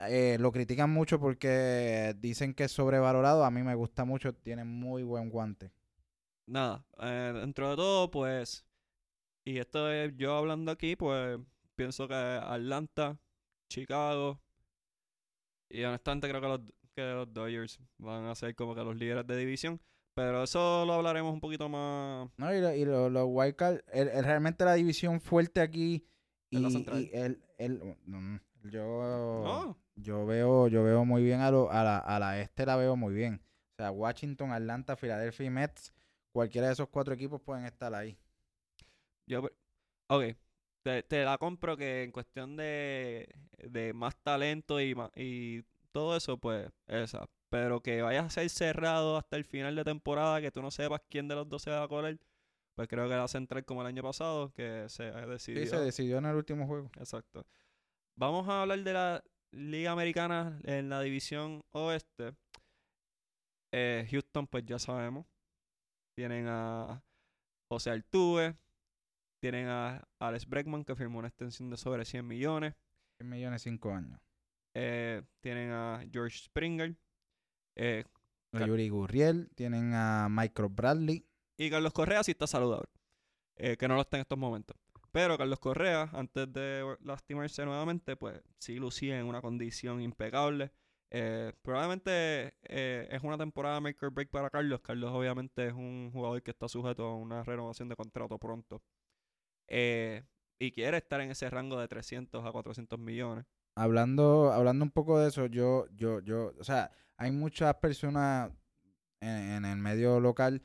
eh, 0.00 0.36
lo 0.38 0.52
critican 0.52 0.90
mucho 0.90 1.18
porque 1.18 2.14
dicen 2.18 2.54
que 2.54 2.64
es 2.64 2.72
sobrevalorado. 2.72 3.44
A 3.44 3.50
mí 3.50 3.62
me 3.62 3.74
gusta 3.74 4.04
mucho, 4.04 4.34
tiene 4.34 4.64
muy 4.64 5.02
buen 5.02 5.30
guante. 5.30 5.72
Nada, 6.46 6.84
eh, 7.00 7.32
dentro 7.34 7.70
de 7.70 7.76
todo, 7.76 8.10
pues. 8.10 8.64
Y 9.44 9.58
esto 9.58 9.90
es 9.90 10.12
yo 10.16 10.36
hablando 10.36 10.70
aquí, 10.72 10.96
pues. 10.96 11.38
Pienso 11.74 12.08
que 12.08 12.14
Atlanta, 12.14 13.18
Chicago. 13.68 14.40
Y 15.68 15.82
honestamente 15.84 16.28
creo 16.28 16.40
que 16.40 16.48
los, 16.48 16.60
que 16.94 17.02
los 17.02 17.32
Dodgers 17.32 17.78
van 17.98 18.24
a 18.26 18.34
ser 18.34 18.54
como 18.54 18.74
que 18.74 18.84
los 18.84 18.96
líderes 18.96 19.26
de 19.26 19.36
división. 19.36 19.80
Pero 20.16 20.44
eso 20.44 20.86
lo 20.86 20.94
hablaremos 20.94 21.30
un 21.34 21.40
poquito 21.40 21.68
más. 21.68 22.30
No, 22.38 22.54
y, 22.54 22.58
lo- 22.60 22.74
y 22.74 22.86
lo- 22.86 23.10
los 23.10 23.26
Wildcard, 23.28 23.80
el, 23.92 24.08
el- 24.08 24.24
realmente 24.24 24.64
la 24.64 24.72
división 24.72 25.20
fuerte 25.20 25.60
aquí 25.60 26.06
y, 26.50 26.56
el, 27.12 27.44
el- 27.58 27.96
yo 28.64 29.42
yo 29.94 30.24
veo 30.24 30.68
yo 30.68 30.82
veo 30.82 31.04
muy 31.04 31.22
bien 31.22 31.40
a, 31.42 31.50
lo- 31.50 31.70
a 31.70 31.84
la 31.84 31.98
a 31.98 32.18
la 32.18 32.40
este 32.40 32.64
la 32.64 32.76
veo 32.76 32.96
muy 32.96 33.12
bien. 33.12 33.42
O 33.72 33.74
sea, 33.76 33.90
Washington, 33.90 34.52
Atlanta, 34.52 34.96
Philadelphia 34.96 35.46
y 35.46 35.50
Mets, 35.50 35.92
cualquiera 36.32 36.68
de 36.68 36.72
esos 36.72 36.88
cuatro 36.88 37.12
equipos 37.12 37.42
pueden 37.42 37.66
estar 37.66 37.94
ahí. 37.94 38.18
Yo, 39.26 39.42
ok, 40.08 40.22
te, 40.82 41.02
te 41.02 41.24
la 41.24 41.36
compro 41.36 41.76
que 41.76 42.04
en 42.04 42.10
cuestión 42.10 42.56
de, 42.56 43.28
de 43.58 43.92
más 43.92 44.16
talento 44.22 44.80
y, 44.80 44.94
y 45.14 45.62
todo 45.92 46.16
eso, 46.16 46.38
pues 46.38 46.70
esa. 46.86 47.26
Pero 47.50 47.80
que 47.80 48.02
vayas 48.02 48.26
a 48.26 48.30
ser 48.30 48.50
cerrado 48.50 49.16
hasta 49.16 49.36
el 49.36 49.44
final 49.44 49.76
de 49.76 49.84
temporada, 49.84 50.40
que 50.40 50.50
tú 50.50 50.62
no 50.62 50.70
sepas 50.70 51.02
quién 51.08 51.28
de 51.28 51.36
los 51.36 51.48
dos 51.48 51.62
se 51.62 51.70
va 51.70 51.82
a 51.82 51.88
correr, 51.88 52.18
pues 52.76 52.88
creo 52.88 53.08
que 53.08 53.14
la 53.14 53.28
central 53.28 53.64
como 53.64 53.80
el 53.80 53.86
año 53.86 54.02
pasado, 54.02 54.52
que 54.52 54.86
se 54.88 55.04
ha 55.04 55.38
Sí, 55.38 55.66
se 55.66 55.78
decidió 55.78 56.18
en 56.18 56.26
el 56.26 56.36
último 56.36 56.66
juego. 56.66 56.90
Exacto. 56.98 57.46
Vamos 58.18 58.48
a 58.48 58.62
hablar 58.62 58.82
de 58.82 58.92
la 58.92 59.24
Liga 59.52 59.92
Americana 59.92 60.58
en 60.64 60.90
la 60.90 61.00
división 61.00 61.64
oeste. 61.72 62.34
Eh, 63.72 64.06
Houston, 64.10 64.46
pues 64.46 64.64
ya 64.66 64.78
sabemos. 64.78 65.26
Tienen 66.14 66.46
a 66.48 67.02
José 67.70 67.90
Altuve. 67.90 68.56
Tienen 69.40 69.68
a 69.68 70.06
Alex 70.18 70.46
Bregman, 70.46 70.84
que 70.84 70.96
firmó 70.96 71.18
una 71.18 71.28
extensión 71.28 71.70
de 71.70 71.76
sobre 71.76 72.04
100 72.04 72.26
millones. 72.26 72.74
100 73.18 73.30
millones 73.30 73.62
cinco 73.62 73.92
años. 73.92 74.20
Eh, 74.74 75.22
tienen 75.42 75.70
a 75.70 76.04
George 76.12 76.38
Springer. 76.38 76.94
Eh, 77.76 78.04
A 78.52 78.66
Yuri 78.66 78.88
Gurriel, 78.88 79.50
tienen 79.54 79.92
a 79.94 80.28
Michael 80.30 80.68
Bradley. 80.70 81.26
y 81.58 81.70
Carlos 81.70 81.92
Correa 81.92 82.22
sí 82.24 82.32
está 82.32 82.46
saludable. 82.46 82.88
eh, 83.58 83.76
que 83.78 83.88
no 83.88 83.94
lo 83.94 84.02
está 84.02 84.16
en 84.18 84.22
estos 84.22 84.36
momentos. 84.38 84.76
Pero 85.12 85.38
Carlos 85.38 85.58
Correa, 85.60 86.10
antes 86.12 86.52
de 86.52 86.96
lastimarse 87.00 87.64
nuevamente, 87.64 88.16
pues 88.16 88.38
sí 88.58 88.76
lucía 88.76 89.18
en 89.18 89.24
una 89.26 89.40
condición 89.40 90.02
impecable. 90.02 90.72
Eh, 91.10 91.52
probablemente 91.62 92.54
eh, 92.64 93.08
es 93.10 93.22
una 93.22 93.38
temporada 93.38 93.80
make 93.80 94.04
or 94.04 94.12
break 94.12 94.28
para 94.30 94.50
Carlos. 94.50 94.80
Carlos 94.82 95.10
obviamente 95.14 95.68
es 95.68 95.72
un 95.72 96.10
jugador 96.12 96.42
que 96.42 96.50
está 96.50 96.68
sujeto 96.68 97.04
a 97.06 97.16
una 97.16 97.42
renovación 97.44 97.88
de 97.88 97.96
contrato 97.96 98.38
pronto. 98.38 98.82
Eh, 99.68 100.22
y 100.58 100.70
quiere 100.72 100.98
estar 100.98 101.20
en 101.20 101.30
ese 101.30 101.48
rango 101.50 101.78
de 101.78 101.88
300 101.88 102.44
a 102.44 102.52
400 102.52 102.98
millones. 102.98 103.46
Hablando, 103.74 104.52
hablando 104.52 104.84
un 104.84 104.90
poco 104.90 105.18
de 105.18 105.28
eso, 105.28 105.46
yo, 105.46 105.86
yo, 105.94 106.20
yo, 106.20 106.52
o 106.58 106.64
sea, 106.64 106.90
hay 107.16 107.30
muchas 107.30 107.74
personas 107.76 108.50
en, 109.20 109.28
en 109.28 109.64
el 109.64 109.76
medio 109.78 110.20
local 110.20 110.62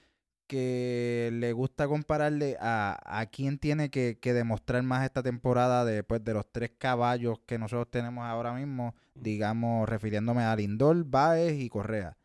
que 0.52 1.30
le 1.32 1.54
gusta 1.54 1.88
compararle 1.88 2.58
a, 2.60 3.00
a 3.06 3.26
quién 3.28 3.58
tiene 3.58 3.90
que, 3.90 4.20
que 4.20 4.34
demostrar 4.34 4.84
más 4.84 5.06
esta 5.06 5.24
temporada 5.24 5.86
después 5.86 6.26
de 6.26 6.34
los 6.34 6.46
tres 6.52 6.74
caballos 6.78 7.40
que 7.46 7.58
nosotros 7.58 7.90
tenemos 7.90 8.26
ahora 8.26 8.52
mismo, 8.52 8.94
digamos, 9.16 9.88
refiriéndome 9.88 10.44
a 10.44 10.54
Lindor, 10.54 11.06
Baez 11.06 11.58
y 11.58 11.70
Correa. 11.70 12.18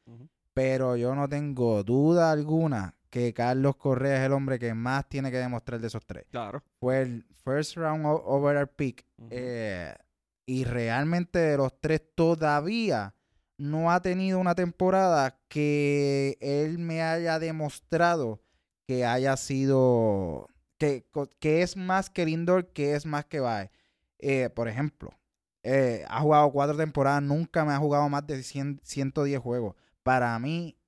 Pero 0.54 0.96
yo 0.96 1.14
no 1.14 1.28
tengo 1.28 1.84
duda 1.84 2.32
alguna 2.32 2.96
que 3.10 3.32
Carlos 3.32 3.76
Correa 3.76 4.18
es 4.18 4.26
el 4.26 4.32
hombre 4.32 4.58
que 4.58 4.74
más 4.74 5.08
tiene 5.08 5.30
que 5.30 5.36
demostrar 5.36 5.80
de 5.80 5.86
esos 5.86 6.04
tres. 6.04 6.24
Claro. 6.32 6.64
Fue 6.80 7.02
el 7.02 7.24
first 7.44 7.76
round 7.76 8.04
overall 8.06 8.66
pick 8.66 9.06
eh, 9.30 9.94
y 10.46 10.64
realmente 10.64 11.38
de 11.38 11.56
los 11.58 11.80
tres 11.80 12.02
todavía 12.16 13.14
no 13.58 13.90
ha 13.90 14.00
tenido 14.02 14.38
una 14.38 14.54
temporada 14.54 15.38
que 15.48 16.36
él 16.40 16.78
me 16.78 17.02
haya 17.02 17.38
demostrado 17.38 18.40
que 18.86 19.04
haya 19.04 19.36
sido 19.36 20.48
que, 20.78 21.06
que 21.40 21.62
es 21.62 21.76
más 21.76 22.08
que 22.10 22.24
Lindor, 22.24 22.72
que 22.72 22.94
es 22.94 23.04
más 23.06 23.24
que 23.24 23.40
Baez. 23.40 23.70
Eh, 24.18 24.50
por 24.50 24.68
ejemplo, 24.68 25.10
eh, 25.62 26.04
ha 26.08 26.20
jugado 26.20 26.50
cuatro 26.52 26.76
temporadas, 26.76 27.22
nunca 27.22 27.64
me 27.64 27.72
ha 27.72 27.78
jugado 27.78 28.08
más 28.08 28.26
de 28.26 28.42
100 28.42 28.80
110 28.82 29.40
juegos. 29.40 29.74
Para 30.02 30.38
mí, 30.38 30.78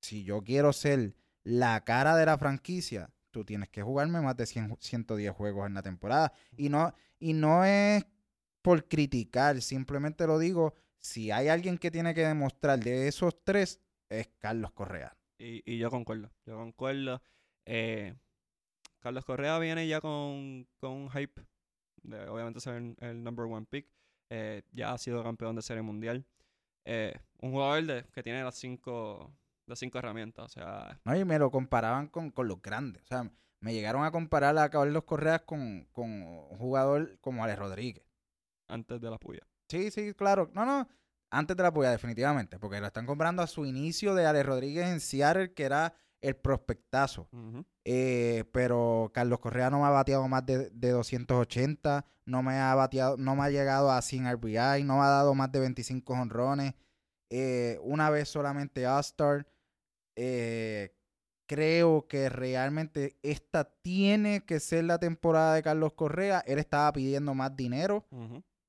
si 0.00 0.24
yo 0.24 0.42
quiero 0.42 0.72
ser 0.72 1.14
la 1.44 1.84
cara 1.84 2.16
de 2.16 2.26
la 2.26 2.38
franquicia, 2.38 3.10
tú 3.30 3.44
tienes 3.44 3.68
que 3.68 3.82
jugarme 3.82 4.20
más 4.20 4.36
de 4.36 4.46
100 4.46 4.78
110 4.80 5.32
juegos 5.34 5.66
en 5.66 5.74
la 5.74 5.82
temporada. 5.82 6.32
Y 6.56 6.70
no, 6.70 6.94
y 7.18 7.34
no 7.34 7.64
es 7.64 8.06
por 8.62 8.88
criticar, 8.88 9.60
simplemente 9.60 10.26
lo 10.26 10.38
digo, 10.38 10.74
si 11.02 11.30
hay 11.30 11.48
alguien 11.48 11.76
que 11.76 11.90
tiene 11.90 12.14
que 12.14 12.26
demostrar 12.26 12.78
de 12.78 13.08
esos 13.08 13.44
tres, 13.44 13.80
es 14.08 14.28
Carlos 14.38 14.72
Correa. 14.72 15.16
Y, 15.38 15.62
y 15.70 15.78
yo 15.78 15.90
concuerdo, 15.90 16.30
yo 16.46 16.56
concuerdo. 16.56 17.20
Eh, 17.66 18.14
Carlos 19.00 19.24
Correa 19.24 19.58
viene 19.58 19.86
ya 19.88 20.00
con, 20.00 20.66
con 20.78 20.92
un 20.92 21.10
hype, 21.10 21.42
de, 22.04 22.28
obviamente 22.28 22.60
ser 22.60 22.74
el, 22.74 22.96
el 23.00 23.22
number 23.24 23.46
one 23.46 23.66
pick. 23.68 23.88
Eh, 24.30 24.62
ya 24.70 24.92
ha 24.92 24.98
sido 24.98 25.22
campeón 25.22 25.56
de 25.56 25.62
serie 25.62 25.82
mundial. 25.82 26.24
Eh, 26.84 27.14
un 27.40 27.50
jugador 27.50 27.84
de, 27.84 28.04
que 28.12 28.22
tiene 28.22 28.42
las 28.44 28.54
cinco, 28.54 29.32
las 29.66 29.78
cinco 29.80 29.98
herramientas. 29.98 30.44
O 30.44 30.48
sea, 30.48 31.00
¿no? 31.04 31.16
Y 31.16 31.24
me 31.24 31.38
lo 31.38 31.50
comparaban 31.50 32.08
con, 32.08 32.30
con 32.30 32.46
los 32.46 32.62
grandes. 32.62 33.02
O 33.02 33.06
sea, 33.06 33.30
me 33.60 33.74
llegaron 33.74 34.04
a 34.04 34.10
comparar 34.12 34.56
a 34.58 34.70
Carlos 34.70 35.04
Correa 35.04 35.40
con, 35.40 35.88
con 35.92 36.10
un 36.10 36.58
jugador 36.58 37.18
como 37.20 37.42
Alex 37.44 37.58
Rodríguez. 37.58 38.04
antes 38.68 39.00
de 39.00 39.10
la 39.10 39.18
puya. 39.18 39.46
Sí, 39.72 39.90
sí, 39.90 40.12
claro. 40.12 40.50
No, 40.52 40.66
no. 40.66 40.86
Antes 41.30 41.56
de 41.56 41.62
la 41.62 41.72
puya, 41.72 41.90
definitivamente. 41.90 42.58
Porque 42.58 42.78
lo 42.78 42.86
están 42.86 43.06
comprando 43.06 43.40
a 43.40 43.46
su 43.46 43.64
inicio 43.64 44.14
de 44.14 44.26
Alex 44.26 44.44
Rodríguez 44.44 44.86
en 44.86 45.00
Seattle, 45.00 45.54
que 45.54 45.62
era 45.62 45.94
el 46.20 46.36
prospectazo. 46.36 47.26
Eh, 47.86 48.44
pero 48.52 49.10
Carlos 49.14 49.40
Correa 49.40 49.70
no 49.70 49.80
me 49.80 49.86
ha 49.86 49.90
bateado 49.90 50.28
más 50.28 50.44
de, 50.44 50.68
de 50.68 50.90
280, 50.90 52.04
no 52.26 52.42
me 52.42 52.58
ha 52.58 52.74
bateado, 52.74 53.16
no 53.16 53.34
me 53.34 53.44
ha 53.44 53.50
llegado 53.50 53.90
a 53.90 54.02
100 54.02 54.26
RBI, 54.34 54.84
no 54.84 54.98
me 54.98 55.04
ha 55.04 55.08
dado 55.08 55.34
más 55.34 55.50
de 55.50 55.60
25 55.60 56.12
honrones, 56.12 56.74
eh, 57.30 57.78
una 57.82 58.10
vez 58.10 58.28
solamente 58.28 58.86
All-Star. 58.86 59.46
Eh, 60.16 60.94
creo 61.46 62.06
que 62.08 62.28
realmente 62.28 63.16
esta 63.22 63.64
tiene 63.64 64.44
que 64.44 64.60
ser 64.60 64.84
la 64.84 64.98
temporada 64.98 65.54
de 65.54 65.62
Carlos 65.62 65.94
Correa. 65.94 66.44
Él 66.46 66.58
estaba 66.58 66.92
pidiendo 66.92 67.34
más 67.34 67.56
dinero. 67.56 68.06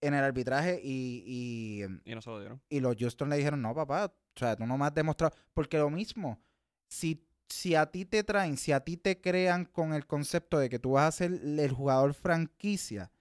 En 0.05 0.13
el 0.13 0.23
arbitraje 0.23 0.79
y, 0.83 1.23
y, 1.25 2.11
Y 2.11 2.15
no 2.15 2.21
se 2.21 2.29
lo 2.29 2.39
dieron. 2.39 2.61
y 2.69 2.79
los 2.79 2.95
Houston 2.97 3.29
le 3.29 3.37
dijeron, 3.37 3.61
no, 3.61 3.73
papá, 3.73 4.05
o 4.05 4.39
sea, 4.39 4.55
tú 4.55 4.65
no 4.65 4.77
me 4.77 4.85
has 4.85 4.93
demostrado. 4.93 5.35
Porque 5.53 5.77
lo 5.77 5.89
mismo, 5.89 6.39
si, 6.87 7.25
si 7.47 7.75
a 7.75 7.85
ti 7.85 8.05
te 8.05 8.23
traen, 8.23 8.57
si 8.57 8.71
a 8.71 8.79
ti 8.81 8.97
te 8.97 9.19
crean 9.21 9.65
con 9.65 9.93
el 9.93 10.05
concepto 10.07 10.57
de 10.59 10.69
que 10.69 10.79
tú 10.79 10.91
vas 10.91 11.05
a 11.07 11.17
ser 11.17 11.31
el 11.33 11.71
jugador 11.71 12.13
franquicia, 12.13 13.11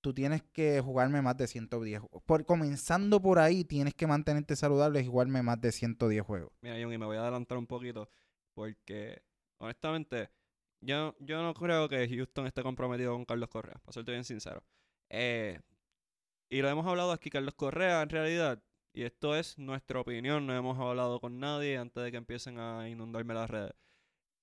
tú 0.00 0.14
tienes 0.14 0.42
que 0.52 0.80
jugarme 0.80 1.20
más 1.22 1.36
de 1.36 1.46
110. 1.46 2.00
ju- 2.02 2.22
Por, 2.24 2.44
comenzando 2.46 3.20
por 3.20 3.38
ahí, 3.38 3.64
tienes 3.64 3.94
que 3.94 4.06
mantenerte 4.06 4.54
saludable 4.56 5.00
y 5.00 5.06
jugarme 5.06 5.42
más 5.42 5.60
de 5.60 5.72
110 5.72 6.22
juegos. 6.24 6.52
Mira, 6.62 6.76
John, 6.80 6.92
y 6.92 6.98
me 6.98 7.06
voy 7.06 7.16
a 7.16 7.22
adelantar 7.22 7.58
un 7.58 7.66
poquito 7.66 8.08
porque, 8.54 9.22
honestamente, 9.58 10.30
yo, 10.80 11.16
yo 11.20 11.42
no 11.42 11.54
creo 11.54 11.88
que 11.88 12.08
Houston 12.08 12.46
esté 12.46 12.62
comprometido 12.62 13.12
con 13.12 13.24
Carlos 13.24 13.48
Correa, 13.48 13.78
para 13.84 13.92
serte 13.92 14.12
bien 14.12 14.24
sincero. 14.24 14.62
Eh, 15.10 15.58
y 16.48 16.62
lo 16.62 16.68
hemos 16.68 16.86
hablado 16.86 17.12
aquí, 17.12 17.30
Carlos 17.30 17.54
Correa, 17.54 18.02
en 18.02 18.08
realidad, 18.08 18.62
y 18.92 19.02
esto 19.02 19.36
es 19.36 19.58
nuestra 19.58 20.00
opinión, 20.00 20.46
no 20.46 20.56
hemos 20.56 20.78
hablado 20.78 21.20
con 21.20 21.38
nadie 21.38 21.76
antes 21.78 22.02
de 22.02 22.10
que 22.10 22.16
empiecen 22.16 22.58
a 22.58 22.88
inundarme 22.88 23.34
las 23.34 23.50
redes. 23.50 23.74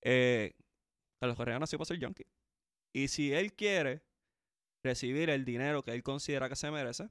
Eh, 0.01 0.53
Carlos 1.19 1.37
Correa 1.37 1.59
nació 1.59 1.77
para 1.77 1.87
ser 1.87 2.03
junkie. 2.03 2.27
Y 2.93 3.07
si 3.09 3.33
él 3.33 3.53
quiere 3.53 4.03
recibir 4.83 5.29
el 5.29 5.45
dinero 5.45 5.83
que 5.83 5.91
él 5.91 6.03
considera 6.03 6.47
que 6.47 6.55
se 6.55 6.71
merece, 6.71 7.09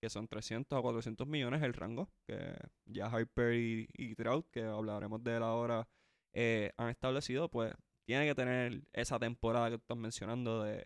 que 0.00 0.10
son 0.10 0.28
300 0.28 0.78
o 0.78 0.82
400 0.82 1.26
millones 1.26 1.62
el 1.62 1.72
rango, 1.72 2.10
que 2.26 2.54
ya 2.84 3.06
Harper 3.06 3.54
y, 3.54 3.88
y 3.94 4.14
Trout, 4.14 4.48
que 4.50 4.62
hablaremos 4.62 5.24
de 5.24 5.36
él 5.36 5.42
ahora, 5.42 5.88
eh, 6.32 6.72
han 6.76 6.90
establecido, 6.90 7.50
pues 7.50 7.72
tiene 8.04 8.26
que 8.26 8.34
tener 8.34 8.82
esa 8.92 9.18
temporada 9.18 9.70
que 9.70 9.76
estás 9.76 9.96
mencionando 9.96 10.62
de, 10.62 10.84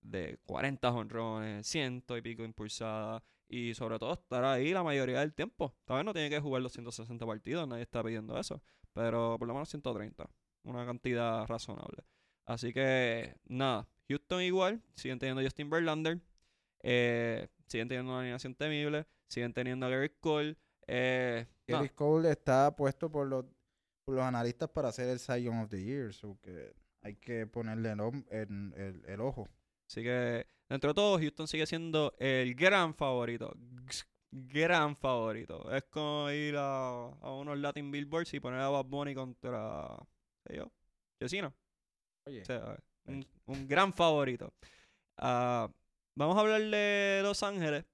de 0.00 0.38
40 0.46 0.90
honrones, 0.92 1.66
ciento 1.66 2.16
y 2.16 2.22
pico 2.22 2.44
impulsadas, 2.44 3.22
y 3.48 3.74
sobre 3.74 3.98
todo 3.98 4.12
estar 4.14 4.44
ahí 4.44 4.72
la 4.72 4.82
mayoría 4.82 5.20
del 5.20 5.34
tiempo. 5.34 5.74
Tal 5.84 5.96
vez 5.98 6.04
no 6.04 6.12
tiene 6.12 6.30
que 6.30 6.40
jugar 6.40 6.62
los 6.62 6.72
160 6.72 7.26
partidos, 7.26 7.66
nadie 7.68 7.82
está 7.82 8.02
pidiendo 8.02 8.38
eso, 8.38 8.62
pero 8.92 9.36
por 9.38 9.48
lo 9.48 9.54
menos 9.54 9.68
130, 9.68 10.28
una 10.64 10.86
cantidad 10.86 11.46
razonable. 11.46 12.04
Así 12.46 12.72
que, 12.72 13.36
nada, 13.44 13.88
Houston 14.08 14.42
igual, 14.42 14.82
siguen 14.94 15.18
teniendo 15.18 15.42
Justin 15.42 15.68
Verlander, 15.70 16.20
eh, 16.82 17.48
siguen 17.66 17.88
teniendo 17.88 18.12
una 18.12 18.20
alineación 18.20 18.54
temible, 18.54 19.06
siguen 19.28 19.52
teniendo 19.52 19.86
a 19.86 19.90
Gary 19.90 20.10
Cole. 20.20 20.56
Eh. 20.86 21.46
Gary 21.66 21.90
Cole 21.90 22.30
está 22.30 22.74
puesto 22.74 23.10
por 23.10 23.26
los, 23.28 23.44
por 24.04 24.14
los 24.16 24.24
analistas 24.24 24.68
para 24.70 24.90
ser 24.92 25.08
el 25.08 25.20
Cy 25.20 25.46
of 25.48 25.68
the 25.68 25.82
Year, 25.82 26.12
so 26.12 26.38
que 26.40 26.72
hay 27.02 27.16
que 27.16 27.46
ponerle 27.46 27.90
el, 27.92 28.00
el- 28.30 28.74
el- 28.76 29.04
el 29.06 29.20
ojo. 29.20 29.48
Así 29.90 30.04
que, 30.04 30.46
dentro 30.68 30.90
de 30.90 30.94
todo, 30.94 31.18
Houston 31.18 31.48
sigue 31.48 31.66
siendo 31.66 32.14
el 32.20 32.54
gran 32.54 32.94
favorito. 32.94 33.52
Gran 34.30 34.94
favorito. 34.94 35.68
Es 35.74 35.82
como 35.90 36.30
ir 36.30 36.54
a, 36.56 37.08
a 37.08 37.32
unos 37.32 37.58
Latin 37.58 37.90
Billboards 37.90 38.32
y 38.32 38.38
poner 38.38 38.60
a 38.60 38.68
Bad 38.68 38.84
Bunny 38.84 39.16
contra, 39.16 39.88
qué 40.46 40.58
yo, 40.58 40.70
Chesina. 41.18 41.52
Oye, 42.24 42.42
O 42.42 42.44
sea, 42.44 42.78
un, 43.06 43.26
un 43.46 43.66
gran 43.66 43.92
favorito. 43.92 44.54
Ah, 45.16 45.68
vamos 46.14 46.36
a 46.36 46.40
hablar 46.40 46.62
de 46.62 47.22
Los 47.24 47.42
Ángeles, 47.42 47.84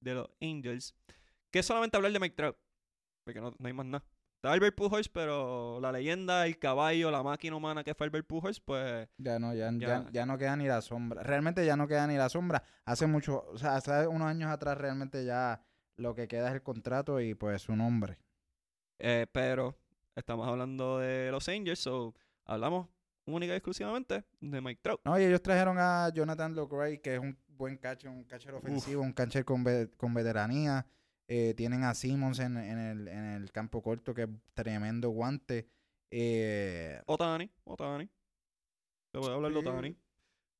de 0.00 0.14
los 0.14 0.30
Angels, 0.40 0.94
que 1.50 1.58
es 1.58 1.66
solamente 1.66 1.98
hablar 1.98 2.12
de 2.12 2.20
Mike 2.20 2.36
Trout, 2.36 2.56
porque 3.22 3.42
no, 3.42 3.54
no 3.58 3.66
hay 3.66 3.74
más 3.74 3.84
nada. 3.84 4.04
Está 4.44 4.52
Albert 4.52 4.76
Pujols, 4.76 5.08
pero 5.08 5.80
la 5.80 5.90
leyenda, 5.90 6.44
el 6.46 6.58
caballo, 6.58 7.10
la 7.10 7.22
máquina 7.22 7.56
humana 7.56 7.82
que 7.82 7.94
fue 7.94 8.04
Albert 8.08 8.26
Pujols, 8.26 8.60
pues 8.60 9.08
ya 9.16 9.38
no, 9.38 9.54
ya, 9.54 9.70
ya, 9.72 9.78
ya- 10.04 10.06
ya 10.12 10.26
no 10.26 10.36
queda 10.36 10.54
ni 10.54 10.66
la 10.66 10.82
sombra. 10.82 11.22
Realmente 11.22 11.64
ya 11.64 11.76
no 11.78 11.88
queda 11.88 12.06
ni 12.06 12.18
la 12.18 12.28
sombra. 12.28 12.62
Hace 12.84 13.06
mucho, 13.06 13.42
o 13.48 13.56
sea, 13.56 13.76
hace 13.76 14.06
unos 14.06 14.28
años 14.28 14.50
atrás 14.50 14.76
realmente 14.76 15.24
ya 15.24 15.62
lo 15.96 16.14
que 16.14 16.28
queda 16.28 16.48
es 16.48 16.54
el 16.56 16.62
contrato 16.62 17.22
y 17.22 17.32
pues 17.34 17.62
su 17.62 17.74
nombre. 17.74 18.18
Eh, 18.98 19.26
pero 19.32 19.78
estamos 20.14 20.46
hablando 20.46 20.98
de 20.98 21.30
los 21.30 21.48
Angels, 21.48 21.78
so 21.78 22.14
hablamos 22.44 22.88
única 23.24 23.54
y 23.54 23.56
exclusivamente 23.56 24.24
de 24.42 24.60
Mike 24.60 24.80
Trout. 24.82 25.00
No, 25.06 25.18
y 25.18 25.22
ellos 25.24 25.40
trajeron 25.40 25.78
a 25.78 26.10
Jonathan 26.12 26.54
Locray, 26.54 26.98
que 26.98 27.14
es 27.14 27.18
un 27.20 27.38
buen 27.48 27.78
catcher, 27.78 28.10
un 28.10 28.24
catcher 28.24 28.52
ofensivo, 28.52 29.00
un 29.00 29.14
catcher 29.14 29.46
con, 29.46 29.64
ve- 29.64 29.90
con 29.96 30.12
veteranía. 30.12 30.84
Eh, 31.26 31.54
tienen 31.56 31.84
a 31.84 31.94
Simmons 31.94 32.38
en, 32.38 32.56
en 32.56 32.78
el, 32.78 33.08
en 33.08 33.24
el 33.24 33.50
campo 33.50 33.82
corto, 33.82 34.14
que 34.14 34.22
es 34.24 34.28
tremendo 34.52 35.10
guante. 35.10 35.68
Eh, 36.10 37.00
Otani, 37.06 37.50
Otani. 37.64 38.10
Te 39.12 39.18
voy 39.18 39.30
a 39.30 39.34
hablar 39.34 39.52
de. 39.52 39.58
Otani. 39.58 39.96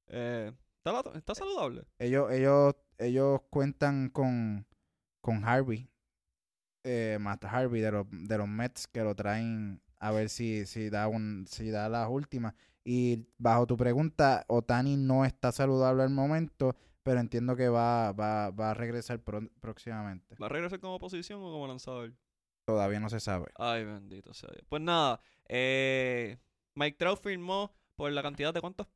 Eh, 0.09 0.53
¿está, 0.79 1.03
está 1.16 1.35
saludable? 1.35 1.85
ellos, 1.98 2.31
ellos, 2.33 2.74
ellos 2.98 3.40
cuentan 3.50 4.09
con, 4.09 4.66
con 5.20 5.44
Harvey, 5.44 5.88
eh, 6.85 7.18
Matt 7.20 7.44
Harvey 7.44 7.81
de 7.81 7.92
los, 7.92 8.07
de 8.11 8.38
los 8.38 8.48
Mets, 8.48 8.87
que 8.87 9.03
lo 9.03 9.14
traen 9.14 9.83
a 9.98 10.12
ver 10.12 10.29
si, 10.29 10.66
si 10.66 10.90
da 10.90 11.09
un, 11.09 11.46
si 11.48 11.70
da 11.70 11.88
las 11.88 12.09
últimas. 12.09 12.55
Y 12.85 13.27
bajo 13.38 13.66
tu 13.66 13.77
pregunta, 13.77 14.44
Otani 14.46 14.96
no 14.96 15.24
está 15.24 15.53
saludable 15.53 16.03
al 16.03 16.11
momento, 16.11 16.77
pero 17.05 17.21
entiendo 17.21 17.55
que 17.55 17.69
va, 17.69 18.11
va, 18.12 18.51
va 18.51 18.73
a 18.73 18.75
regresar 18.75 19.21
pro- 19.23 19.49
próximamente. 19.61 20.35
¿Va 20.43 20.47
a 20.47 20.49
regresar 20.49 20.81
como 20.81 20.99
posición 20.99 21.40
o 21.40 21.53
como 21.53 21.69
lanzador? 21.69 22.12
Todavía 22.67 22.99
no 22.99 23.09
se 23.11 23.21
sabe. 23.21 23.47
Ay, 23.57 23.85
bendito 23.85 24.35
sea 24.35 24.49
Dios. 24.51 24.64
Pues 24.69 24.83
nada, 24.83 25.21
eh, 25.49 26.38
Mike 26.75 26.97
Trout 26.99 27.21
firmó 27.23 27.73
por 27.95 28.11
la 28.11 28.23
cantidad 28.23 28.53
de 28.53 28.61
cuántos? 28.61 28.88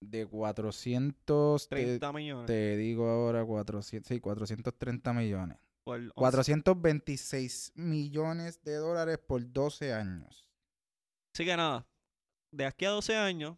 De 0.00 0.26
400, 0.26 1.68
te, 1.68 1.76
30 1.76 2.12
millones. 2.12 2.46
te 2.46 2.76
digo 2.76 3.08
ahora 3.08 3.44
400, 3.44 4.06
sí, 4.08 4.20
430 4.20 5.12
millones. 5.12 5.58
por 5.84 5.98
11. 6.00 6.12
426 6.14 7.72
millones 7.76 8.62
de 8.62 8.74
dólares 8.76 9.18
por 9.18 9.50
12 9.52 9.92
años. 9.92 10.48
Así 11.34 11.44
que 11.44 11.56
nada, 11.56 11.86
de 12.50 12.64
aquí 12.66 12.84
a 12.86 12.90
12 12.90 13.14
años, 13.16 13.56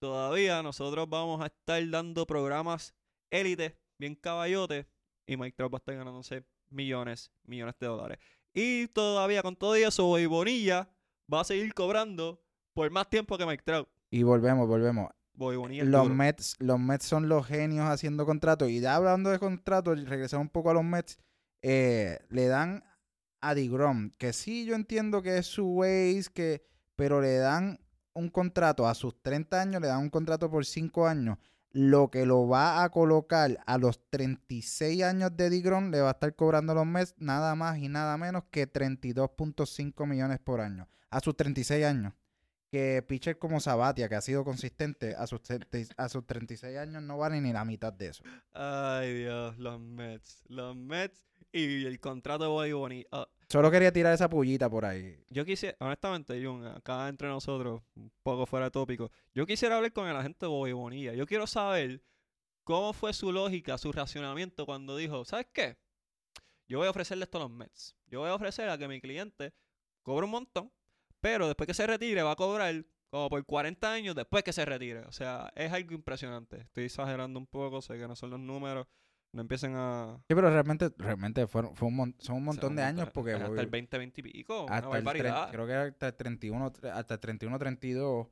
todavía 0.00 0.62
nosotros 0.62 1.08
vamos 1.08 1.40
a 1.42 1.46
estar 1.46 1.88
dando 1.90 2.26
programas 2.26 2.94
élite, 3.30 3.78
bien 3.98 4.14
caballote, 4.14 4.86
y 5.26 5.36
Mike 5.36 5.56
Trout 5.56 5.72
va 5.72 5.76
a 5.76 5.80
estar 5.80 5.94
ganándose 5.96 6.44
millones, 6.70 7.30
millones 7.44 7.74
de 7.78 7.86
dólares. 7.86 8.18
Y 8.52 8.88
todavía 8.88 9.42
con 9.42 9.56
todo 9.56 9.74
eso, 9.74 10.04
Bobby 10.06 10.26
Bonilla 10.26 10.88
va 11.32 11.40
a 11.40 11.44
seguir 11.44 11.74
cobrando 11.74 12.42
por 12.72 12.90
más 12.90 13.08
tiempo 13.08 13.36
que 13.38 13.46
Mike 13.46 13.64
Trout. 13.64 13.88
Y 14.10 14.22
volvemos, 14.22 14.68
volvemos. 14.68 15.10
Es 15.70 15.86
Los. 15.86 16.10
Mets, 16.10 16.56
los 16.60 16.78
Mets 16.78 17.04
son 17.04 17.28
los 17.28 17.44
genios 17.46 17.86
haciendo 17.86 18.24
contratos. 18.24 18.68
Y 18.68 18.80
ya 18.80 18.94
hablando 18.94 19.30
de 19.30 19.40
contratos, 19.40 19.98
y 19.98 20.04
regresando 20.04 20.42
un 20.42 20.48
poco 20.48 20.70
a 20.70 20.74
los 20.74 20.84
Mets, 20.84 21.18
eh, 21.62 22.20
le 22.28 22.46
dan 22.46 22.84
a 23.40 23.54
DeGrom, 23.54 24.10
que 24.16 24.32
sí 24.32 24.64
yo 24.64 24.74
entiendo 24.74 25.22
que 25.22 25.38
es 25.38 25.46
su 25.46 25.66
ways, 25.66 26.30
que, 26.30 26.64
pero 26.94 27.20
le 27.20 27.36
dan 27.36 27.80
un 28.14 28.30
contrato 28.30 28.86
a 28.86 28.94
sus 28.94 29.20
30 29.22 29.60
años, 29.60 29.82
le 29.82 29.88
dan 29.88 30.00
un 30.00 30.10
contrato 30.10 30.50
por 30.50 30.64
5 30.64 31.06
años. 31.06 31.38
Lo 31.74 32.08
que 32.08 32.24
lo 32.24 32.46
va 32.46 32.84
a 32.84 32.88
colocar 32.90 33.58
a 33.66 33.78
los 33.78 34.00
36 34.08 35.02
años 35.02 35.36
de 35.36 35.50
DeGrom, 35.50 35.90
le 35.90 36.00
va 36.00 36.08
a 36.08 36.12
estar 36.12 36.34
cobrando 36.34 36.72
los 36.72 36.86
Mets 36.86 37.14
nada 37.18 37.54
más 37.56 37.78
y 37.78 37.88
nada 37.88 38.16
menos 38.16 38.44
que 38.50 38.72
32.5 38.72 40.06
millones 40.06 40.38
por 40.38 40.60
año. 40.60 40.88
A 41.10 41.18
sus 41.18 41.36
36 41.36 41.84
años 41.84 42.12
que 42.74 43.04
pitcher 43.06 43.38
como 43.38 43.60
Sabatia, 43.60 44.08
que 44.08 44.16
ha 44.16 44.20
sido 44.20 44.42
consistente, 44.42 45.14
a 45.14 45.28
sus, 45.28 45.40
30 45.42 45.94
a 45.96 46.08
sus 46.08 46.26
36 46.26 46.76
años 46.76 47.04
no 47.04 47.18
vale 47.18 47.40
ni 47.40 47.52
la 47.52 47.64
mitad 47.64 47.92
de 47.92 48.08
eso. 48.08 48.24
Ay, 48.52 49.14
Dios, 49.14 49.56
los 49.58 49.78
Mets. 49.78 50.42
Los 50.48 50.74
Mets 50.74 51.24
y 51.52 51.84
el 51.84 52.00
contrato 52.00 52.42
de 52.42 52.50
Bobby 52.50 52.72
Bonilla. 52.72 53.08
Ah, 53.12 53.28
Solo 53.54 53.70
quería 53.70 53.92
tirar 53.92 54.12
esa 54.12 54.28
pullita 54.28 54.68
por 54.68 54.84
ahí. 54.84 55.16
Yo 55.30 55.44
quisiera, 55.44 55.76
honestamente, 55.78 56.44
Jun, 56.44 56.66
acá 56.66 57.08
entre 57.08 57.28
nosotros, 57.28 57.82
un 57.94 58.10
poco 58.24 58.46
fuera 58.46 58.66
de 58.66 58.72
tópico, 58.72 59.12
yo 59.32 59.46
quisiera 59.46 59.76
hablar 59.76 59.92
con 59.92 60.08
el 60.08 60.16
agente 60.16 60.46
Bobby 60.46 60.72
Bonilla. 60.72 61.14
Yo 61.14 61.24
quiero 61.24 61.46
saber 61.46 62.02
cómo 62.64 62.92
fue 62.92 63.12
su 63.12 63.30
lógica, 63.30 63.78
su 63.78 63.92
racionamiento 63.92 64.66
cuando 64.66 64.96
dijo, 64.96 65.24
¿sabes 65.24 65.46
qué? 65.52 65.76
Yo 66.66 66.78
voy 66.78 66.88
a 66.88 66.90
ofrecerle 66.90 67.26
esto 67.26 67.38
a 67.38 67.42
los 67.42 67.50
Mets. 67.52 67.94
Yo 68.06 68.18
voy 68.18 68.30
a 68.30 68.34
ofrecer 68.34 68.68
a 68.68 68.76
que 68.76 68.88
mi 68.88 69.00
cliente 69.00 69.54
cobre 70.02 70.24
un 70.24 70.32
montón, 70.32 70.72
pero 71.20 71.46
después 71.46 71.68
que 71.68 71.74
se 71.74 71.86
retire 71.86 72.24
va 72.24 72.32
a 72.32 72.36
cobrar 72.36 72.84
como 73.08 73.28
por 73.28 73.46
40 73.46 73.92
años 73.92 74.16
después 74.16 74.42
que 74.42 74.52
se 74.52 74.64
retire. 74.64 75.02
O 75.02 75.12
sea, 75.12 75.52
es 75.54 75.72
algo 75.72 75.94
impresionante. 75.94 76.62
Estoy 76.62 76.86
exagerando 76.86 77.38
un 77.38 77.46
poco, 77.46 77.80
sé 77.82 77.98
que 77.98 78.08
no 78.08 78.16
son 78.16 78.30
los 78.30 78.40
números. 78.40 78.88
No 79.34 79.40
empiecen 79.42 79.74
a... 79.74 80.16
Sí, 80.28 80.34
pero 80.34 80.48
realmente, 80.48 80.90
realmente 80.96 81.46
fueron, 81.48 81.74
fue 81.74 81.88
un 81.88 82.14
son 82.18 82.36
un 82.36 82.44
montón 82.44 82.76
de 82.76 82.82
años 82.82 83.10
porque 83.12 83.32
Hasta 83.32 83.60
el 83.60 83.66
20, 83.66 83.98
20 83.98 84.20
y 84.20 84.22
pico. 84.22 84.66
hasta 84.68 84.96
el 84.96 85.04
tre- 85.04 85.50
creo 85.50 85.66
que 85.66 85.74
hasta 85.74 86.06
el 86.06 86.14
31, 86.14 86.72
tre- 86.72 86.90
hasta 86.92 87.14
el 87.14 87.20
31, 87.20 87.58
32 87.58 88.28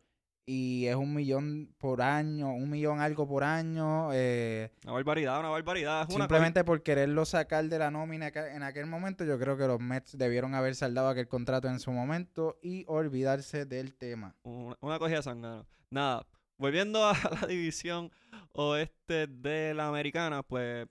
y 0.46 0.86
es 0.86 0.94
un 0.94 1.12
millón 1.14 1.74
por 1.78 2.02
año, 2.02 2.52
un 2.52 2.68
millón 2.70 3.00
algo 3.00 3.26
por 3.28 3.42
año, 3.44 4.10
eh, 4.12 4.72
Una 4.84 4.92
barbaridad, 4.94 5.40
una 5.40 5.48
barbaridad. 5.50 6.02
Es 6.08 6.14
una 6.14 6.24
simplemente 6.24 6.62
por 6.64 6.82
quererlo 6.82 7.24
sacar 7.24 7.64
de 7.64 7.78
la 7.78 7.90
nómina 7.90 8.28
en 8.28 8.62
aquel 8.62 8.86
momento, 8.86 9.24
yo 9.24 9.38
creo 9.40 9.56
que 9.56 9.66
los 9.66 9.80
Mets 9.80 10.16
debieron 10.18 10.54
haber 10.54 10.74
saldado 10.76 11.08
aquel 11.08 11.26
contrato 11.28 11.68
en 11.68 11.78
su 11.80 11.90
momento 11.92 12.58
y 12.62 12.84
olvidarse 12.88 13.66
del 13.66 13.94
tema. 13.94 14.34
Una, 14.44 14.76
una 14.80 14.98
cogida 15.00 15.16
de 15.18 15.22
sangano. 15.24 15.66
Nada, 15.90 16.26
volviendo 16.56 17.04
a 17.04 17.12
la 17.40 17.46
división 17.46 18.10
oeste 18.52 19.26
de 19.26 19.74
la 19.74 19.88
americana, 19.88 20.42
pues, 20.42 20.88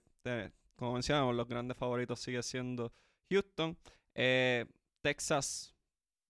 como 0.76 0.94
mencionamos, 0.94 1.34
los 1.34 1.48
grandes 1.48 1.76
favoritos 1.76 2.20
sigue 2.20 2.42
siendo 2.42 2.92
Houston. 3.30 3.76
Eh, 4.14 4.66
Texas 5.00 5.74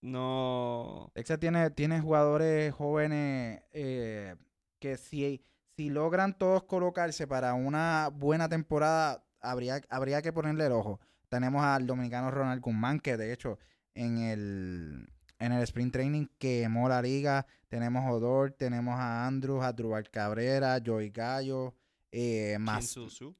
no... 0.02 1.10
Texas 1.14 1.38
tiene, 1.38 1.70
tiene 1.70 2.00
jugadores 2.00 2.74
jóvenes 2.74 3.62
eh, 3.72 4.36
que 4.78 4.96
si, 4.96 5.44
si 5.76 5.90
logran 5.90 6.36
todos 6.36 6.64
colocarse 6.64 7.26
para 7.26 7.54
una 7.54 8.10
buena 8.12 8.48
temporada, 8.48 9.24
habría, 9.40 9.80
habría 9.88 10.20
que 10.20 10.32
ponerle 10.32 10.66
el 10.66 10.72
ojo. 10.72 11.00
Tenemos 11.28 11.64
al 11.64 11.86
dominicano 11.86 12.30
Ronald 12.30 12.60
Guzmán, 12.60 13.00
que 13.00 13.16
de 13.16 13.32
hecho 13.32 13.58
en 13.94 14.18
el, 14.18 15.08
en 15.42 15.52
el 15.52 15.62
sprint 15.64 15.92
training 15.92 16.26
quemó 16.38 16.88
la 16.88 17.02
liga. 17.02 17.46
Tenemos 17.68 18.04
a 18.04 18.12
Odor, 18.12 18.52
tenemos 18.52 18.94
a 18.94 19.26
Andrews, 19.26 19.64
a 19.64 19.72
Drubal 19.72 20.08
Cabrera, 20.08 20.80
Joey 20.84 21.10
Gallo. 21.10 21.74
Eh, 22.12 22.56
Mas-. 22.60 22.96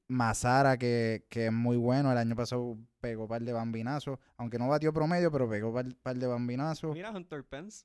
Mazara, 0.09 0.77
que, 0.77 1.27
que 1.29 1.47
es 1.47 1.53
muy 1.53 1.77
bueno. 1.77 2.11
El 2.11 2.19
año 2.19 2.35
pasado 2.35 2.77
pegó 3.01 3.29
par 3.29 3.43
de 3.43 3.53
bambinazos. 3.53 4.19
Aunque 4.37 4.59
no 4.59 4.69
batió 4.69 4.93
promedio, 4.93 5.31
pero 5.31 5.49
pegó 5.49 5.73
par, 5.73 5.87
par 6.03 6.17
de 6.17 6.27
bambinazos. 6.27 6.93
Mira 6.93 7.11
Hunter 7.11 7.45
Pence. 7.45 7.85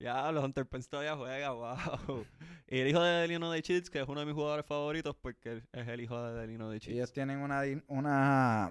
Ya, 0.00 0.30
los 0.32 0.42
Hunter 0.42 0.64
Pence 0.64 0.88
todavía 0.88 1.16
juega, 1.16 1.50
wow. 1.50 2.24
Y 2.66 2.78
el 2.78 2.88
hijo 2.88 3.02
de 3.02 3.22
Delino 3.22 3.50
de 3.50 3.60
Cheats, 3.60 3.90
que 3.90 4.00
es 4.00 4.08
uno 4.08 4.20
de 4.20 4.26
mis 4.26 4.34
jugadores 4.34 4.64
favoritos, 4.64 5.16
porque 5.16 5.64
es 5.72 5.88
el 5.88 6.00
hijo 6.00 6.22
de 6.22 6.40
Delino 6.40 6.70
de 6.70 6.76
Ellos 6.76 6.86
Cheats. 6.86 7.12
tienen 7.12 7.38
una, 7.40 7.62
una, 7.88 8.70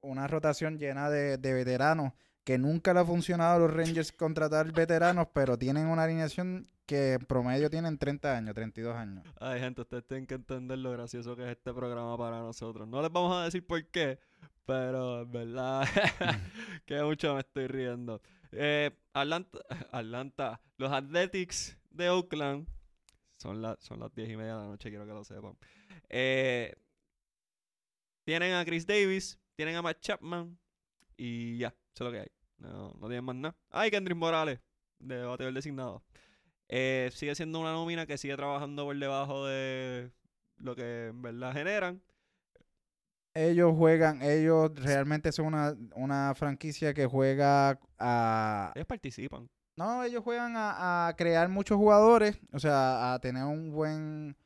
una 0.00 0.26
rotación 0.28 0.78
llena 0.78 1.10
de, 1.10 1.36
de 1.36 1.52
veteranos 1.52 2.12
que 2.44 2.58
nunca 2.58 2.92
le 2.92 3.00
ha 3.00 3.04
funcionado 3.04 3.54
a 3.56 3.58
los 3.68 3.72
Rangers 3.74 4.12
contratar 4.12 4.72
veteranos, 4.72 5.28
pero 5.32 5.56
tienen 5.58 5.86
una 5.86 6.04
alineación 6.04 6.68
que 6.86 7.12
en 7.14 7.24
promedio 7.24 7.70
tienen 7.70 7.96
30 7.98 8.36
años, 8.36 8.54
32 8.54 8.94
años. 8.96 9.24
Ay, 9.40 9.60
gente, 9.60 9.82
ustedes 9.82 10.04
tienen 10.06 10.26
que 10.26 10.34
entender 10.34 10.78
lo 10.78 10.90
gracioso 10.90 11.36
que 11.36 11.44
es 11.44 11.50
este 11.50 11.72
programa 11.72 12.18
para 12.18 12.40
nosotros. 12.40 12.88
No 12.88 13.00
les 13.00 13.12
vamos 13.12 13.34
a 13.36 13.44
decir 13.44 13.64
por 13.64 13.84
qué, 13.86 14.18
pero 14.66 15.22
en 15.22 15.30
verdad 15.32 15.86
que 16.84 17.00
mucho 17.02 17.34
me 17.34 17.40
estoy 17.40 17.68
riendo. 17.68 18.20
Eh, 18.50 18.90
Atlanta, 19.12 19.58
Atlanta, 19.92 20.60
los 20.76 20.90
Athletics 20.92 21.78
de 21.90 22.10
Oakland, 22.10 22.66
son, 23.38 23.62
la- 23.62 23.76
son 23.80 24.00
las 24.00 24.12
10 24.14 24.30
y 24.30 24.36
media 24.36 24.56
de 24.56 24.62
la 24.62 24.66
noche, 24.68 24.90
quiero 24.90 25.06
que 25.06 25.12
lo 25.12 25.24
sepan. 25.24 25.56
Eh, 26.08 26.74
tienen 28.24 28.54
a 28.54 28.64
Chris 28.64 28.86
Davis, 28.86 29.38
tienen 29.56 29.76
a 29.76 29.82
Matt 29.82 30.00
Chapman 30.00 30.58
y 31.16 31.58
ya, 31.58 31.68
eso 31.94 32.04
es 32.04 32.06
lo 32.06 32.12
que 32.12 32.20
hay. 32.20 32.28
No, 32.58 32.94
no 33.00 33.06
tienen 33.08 33.24
más 33.24 33.36
nada. 33.36 33.56
Ay, 33.70 33.90
Kendrick 33.90 34.16
Morales, 34.16 34.60
de 34.98 35.22
bateador 35.24 35.54
designado. 35.54 36.02
Eh, 36.68 37.10
sigue 37.12 37.34
siendo 37.34 37.60
una 37.60 37.72
nómina 37.72 38.06
que 38.06 38.18
sigue 38.18 38.36
trabajando 38.36 38.84
por 38.84 38.96
debajo 38.96 39.46
de 39.46 40.10
lo 40.56 40.74
que 40.74 41.08
en 41.08 41.22
verdad 41.22 41.52
generan. 41.52 42.02
Ellos 43.34 43.74
juegan, 43.76 44.22
ellos 44.22 44.70
realmente 44.76 45.32
son 45.32 45.46
una, 45.46 45.76
una 45.94 46.34
franquicia 46.34 46.92
que 46.92 47.06
juega 47.06 47.80
a... 47.98 48.72
Ellos 48.74 48.86
participan. 48.86 49.48
No, 49.76 50.04
ellos 50.04 50.22
juegan 50.22 50.54
a, 50.56 51.08
a 51.08 51.16
crear 51.16 51.48
muchos 51.48 51.78
jugadores, 51.78 52.38
o 52.52 52.58
sea, 52.58 53.14
a 53.14 53.18
tener 53.20 53.44
un 53.44 53.70
buen 53.70 54.36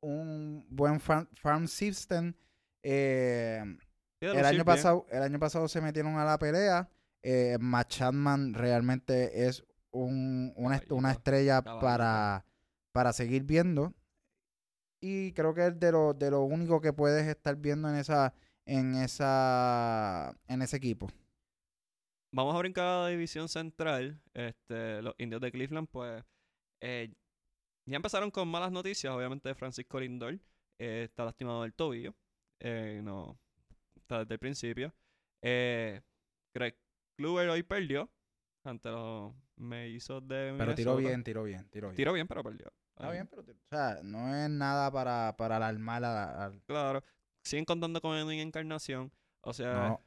un 0.00 0.64
buen 0.68 1.00
farm, 1.00 1.28
farm 1.34 1.68
system. 1.68 2.32
Eh, 2.82 3.62
el 4.20 4.44
año 4.44 4.64
pasado, 4.64 5.06
el 5.10 5.22
año 5.22 5.38
pasado 5.38 5.68
se 5.68 5.80
metieron 5.80 6.16
a 6.16 6.24
la 6.24 6.38
pelea. 6.38 6.88
Eh, 7.22 7.58
Matt 7.60 7.88
Chapman 7.88 8.54
realmente 8.54 9.46
es 9.46 9.64
un, 9.90 10.52
una, 10.56 10.76
est- 10.76 10.90
una 10.92 11.14
Caballito, 11.14 11.18
estrella 11.18 11.62
para, 11.62 12.44
para 12.92 13.12
seguir 13.12 13.44
viendo. 13.44 13.94
Y 15.02 15.32
creo 15.32 15.54
que 15.54 15.66
es 15.68 15.80
de 15.80 15.92
lo, 15.92 16.12
de 16.14 16.30
lo 16.30 16.42
único 16.42 16.80
que 16.80 16.92
puedes 16.92 17.26
estar 17.26 17.56
viendo 17.56 17.88
en 17.88 17.96
esa, 17.96 18.34
en 18.66 18.94
esa, 18.96 20.34
en 20.48 20.62
ese 20.62 20.76
equipo. 20.76 21.08
Vamos 22.32 22.54
a 22.54 22.58
brincar 22.58 22.84
a 22.86 23.02
la 23.02 23.08
división 23.08 23.48
central. 23.48 24.20
Este, 24.34 25.02
los 25.02 25.14
indios 25.18 25.40
de 25.40 25.50
Cleveland, 25.50 25.88
pues, 25.90 26.22
eh, 26.80 27.12
ya 27.86 27.96
empezaron 27.96 28.30
con 28.30 28.48
malas 28.48 28.70
noticias. 28.72 29.12
Obviamente, 29.12 29.54
Francisco 29.54 29.98
Lindor 29.98 30.38
eh, 30.78 31.04
está 31.04 31.24
lastimado 31.24 31.62
del 31.62 31.74
tobillo. 31.74 32.14
Eh, 32.60 33.00
no, 33.02 33.38
desde 34.18 34.34
el 34.34 34.38
principio. 34.40 34.92
Eh, 35.42 36.00
Greg 36.52 36.76
Kluber 37.16 37.48
hoy 37.48 37.62
perdió 37.62 38.10
ante 38.64 38.90
los 38.90 39.32
mellizos 39.56 40.26
de 40.26 40.54
Pero 40.58 40.74
tiró 40.74 40.92
Minnesota. 40.96 41.08
bien, 41.08 41.24
tiró 41.24 41.42
bien, 41.44 41.68
tiró 41.70 41.88
bien. 41.88 41.96
Tiró 41.96 42.12
bien, 42.12 42.28
pero 42.28 42.42
perdió. 42.42 42.72
Está 42.96 43.10
bien, 43.12 43.26
pero 43.28 43.42
tiró- 43.44 43.58
o 43.58 43.68
sea, 43.76 44.00
no 44.02 44.34
es 44.36 44.50
nada 44.50 44.90
para, 44.90 45.34
para 45.36 45.56
alarmar 45.56 46.04
a 46.04 46.12
la- 46.14 46.44
al- 46.46 46.62
Claro. 46.66 47.02
Siguen 47.42 47.64
contando 47.64 48.00
con 48.02 48.16
Edwin 48.16 48.40
Encarnación. 48.40 49.10
O 49.40 49.52
sea, 49.54 49.72
no. 49.88 50.04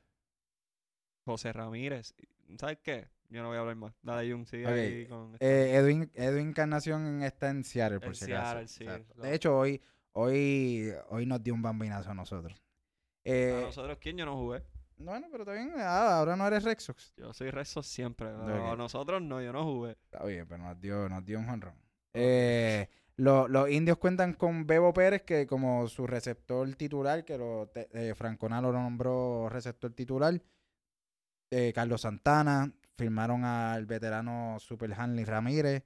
José 1.26 1.51
Ramírez. 1.54 2.14
¿Sabes 2.60 2.78
qué? 2.84 3.08
Yo 3.30 3.41
no 3.41 3.47
voy 3.47 3.58
a 3.58 3.62
hablar 3.62 3.76
más. 3.76 3.93
Dale, 4.04 4.32
Jun, 4.32 4.45
sigue 4.45 4.68
ahí 4.68 5.08
con... 5.08 5.36
Eh, 5.39 5.72
Edwin, 5.76 6.12
Edwin 6.14 6.49
Encarnación 6.49 7.24
está 7.24 7.49
en 7.49 7.64
Seattle, 7.64 7.99
por 7.99 8.10
En 8.10 8.16
si 8.16 8.26
Seattle, 8.26 8.60
acaso. 8.60 8.68
sí, 8.68 8.86
De 9.22 9.34
hecho, 9.34 9.58
hoy, 9.58 9.82
hoy, 10.12 10.91
hoy 11.10 11.26
nos 11.26 11.41
dio 11.41 11.56
un 11.56 11.64
bambinazo 11.64 12.12
a 12.12 12.14
nosotros. 12.14 12.54
Eh, 13.26 13.55
a 13.57 13.65
nosotros, 13.67 13.97
¿quién 14.01 14.17
yo 14.17 14.26
no 14.26 14.36
jugué? 14.36 14.63
bueno, 14.97 15.28
pero 15.32 15.43
está 15.43 15.53
bien. 15.53 15.74
ah, 15.78 16.19
ahora 16.19 16.36
no 16.36 16.47
eres 16.47 16.63
Red 16.63 16.80
Sox. 16.80 17.13
Yo 17.17 17.34
soy 17.34 17.49
rezo 17.51 17.82
siempre. 17.84 18.28
pero 18.45 18.71
A 18.71 18.76
nosotros 18.76 19.21
no, 19.21 19.41
yo 19.41 19.51
no 19.51 19.63
jugué. 19.63 19.91
Está 19.91 20.24
bien, 20.26 20.45
pero 20.47 20.63
nos 20.63 20.80
dio, 20.80 21.09
nos 21.09 21.26
dio 21.26 21.39
un 21.39 21.45
jonrón. 21.47 21.76
Eh, 22.13 22.88
lo- 23.17 23.47
los 23.47 23.69
indios 23.69 23.97
cuentan 23.97 24.34
con 24.34 24.65
Bebo 24.67 24.93
Pérez, 24.93 25.24
que 25.24 25.45
como 25.47 25.88
su 25.88 26.05
receptor 26.07 26.74
titular, 26.76 27.26
que 27.26 27.38
lo, 27.38 27.69
eh, 27.76 28.13
Franconalo 28.15 28.71
lo 28.71 28.80
nombró 28.80 29.49
receptor 29.49 29.91
titular. 29.93 30.39
Eh, 31.51 31.71
Carlos 31.74 32.01
Santana, 32.01 32.71
firmaron 32.97 33.43
al 33.45 33.86
veterano 33.86 34.57
Super 34.59 34.93
Hanley 34.93 35.26
Ramírez. 35.26 35.84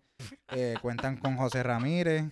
eh, 0.55 0.75
cuentan 0.81 1.17
con 1.17 1.38
José 1.38 1.63
Ramírez. 1.63 2.25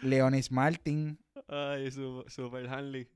Leonis 0.00 0.50
Martin. 0.52 1.18
Ay, 1.48 1.90
su- 1.90 2.24
Super 2.28 2.68
Hanley. 2.68 3.08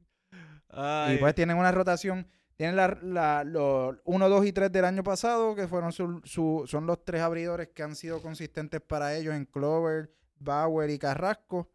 Ay, 0.69 1.17
Y 1.17 1.19
pues 1.19 1.35
tienen 1.35 1.57
una 1.57 1.73
rotación. 1.73 2.27
Tienen 2.57 2.77
la, 2.77 2.99
la, 3.03 3.45
los 3.45 3.97
1, 4.05 4.29
2 4.29 4.47
y 4.47 4.53
3 4.53 4.71
del 4.71 4.85
año 4.85 5.03
pasado, 5.03 5.55
que 5.55 5.67
fueron 5.67 5.93
su, 5.93 6.21
su- 6.25 6.65
son 6.67 6.87
los 6.87 7.05
tres 7.05 7.23
abridores 7.23 7.69
que 7.71 7.83
han 7.83 7.97
sido 7.97 8.21
consistentes 8.23 8.81
para 8.81 9.15
ellos 9.17 9.35
en 9.35 9.47
Clover, 9.47 10.13
Bauer 10.39 10.91
y 10.91 10.99
Carrasco. 10.99 11.71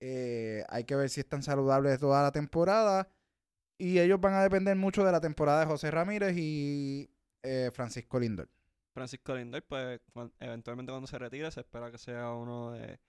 Eh, 0.00 0.64
hay 0.68 0.84
que 0.84 0.96
ver 0.96 1.08
si 1.10 1.20
están 1.20 1.42
saludables 1.42 1.98
toda 1.98 2.22
la 2.22 2.32
temporada. 2.32 3.08
Y 3.76 3.98
ellos 3.98 4.20
van 4.20 4.34
a 4.34 4.42
depender 4.42 4.76
mucho 4.76 5.04
de 5.04 5.12
la 5.12 5.20
temporada 5.20 5.60
de 5.60 5.66
José 5.66 5.90
Ramírez 5.90 6.34
y 6.36 7.10
eh, 7.42 7.70
Francisco 7.72 8.18
Lindor. 8.20 8.48
Francisco 8.94 9.34
Lindor, 9.34 9.64
pues 9.64 10.00
eventualmente 10.38 10.92
cuando 10.92 11.08
se 11.08 11.18
retire 11.18 11.50
se 11.50 11.60
espera 11.60 11.90
que 11.90 11.98
sea 11.98 12.30
uno 12.32 12.70
de 12.70 13.00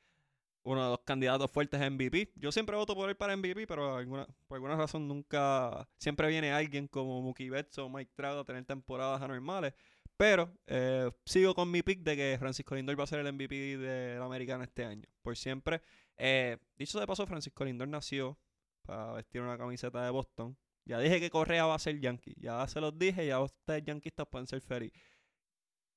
uno 0.66 0.84
de 0.84 0.90
los 0.90 1.00
candidatos 1.02 1.50
fuertes 1.52 1.80
a 1.80 1.90
MVP. 1.90 2.34
Yo 2.36 2.52
siempre 2.52 2.76
voto 2.76 2.96
por 2.96 3.08
él 3.08 3.16
para 3.16 3.38
MVP, 3.38 3.68
pero 3.68 4.00
por 4.48 4.56
alguna 4.56 4.76
razón 4.76 5.08
nunca... 5.08 5.88
Siempre 5.98 6.28
viene 6.28 6.52
alguien 6.52 6.88
como 6.88 7.22
Mookie 7.22 7.50
Betts 7.50 7.78
o 7.78 7.88
Mike 7.88 8.12
Trout 8.16 8.40
a 8.40 8.44
tener 8.44 8.66
temporadas 8.66 9.22
anormales. 9.22 9.74
Pero 10.18 10.52
eh, 10.66 11.12
sigo 11.26 11.54
con 11.54 11.70
mi 11.70 11.84
pick 11.84 12.02
de 12.02 12.16
que 12.16 12.38
Francisco 12.40 12.74
Lindor 12.74 13.00
va 13.00 13.04
a 13.04 13.08
ser 13.08 13.20
el 13.20 13.32
MVP 13.32 13.78
de 13.78 14.18
la 14.18 14.64
este 14.64 14.86
año. 14.86 15.08
Por 15.22 15.38
siempre. 15.38 15.82
Eh, 16.18 16.58
dicho 16.76 17.00
de 17.00 17.06
paso, 17.06 17.28
Francisco 17.28 17.64
Lindor 17.64 17.88
nació 17.88 18.40
para 18.82 19.14
vestir 19.14 19.42
una 19.42 19.58
camiseta 19.58 20.04
de 20.04 20.10
Boston. 20.10 20.58
Ya 20.86 21.00
dije 21.00 21.20
que 21.20 21.30
Correa 21.30 21.66
va 21.66 21.76
a 21.76 21.80
ser 21.80 22.00
Yankee. 22.00 22.36
Ya 22.40 22.68
se 22.68 22.82
los 22.82 22.98
dije, 22.98 23.28
ya 23.28 23.40
ustedes 23.40 23.84
yanquistas 23.84 24.28
pueden 24.28 24.48
ser 24.48 24.62
feliz. 24.62 24.92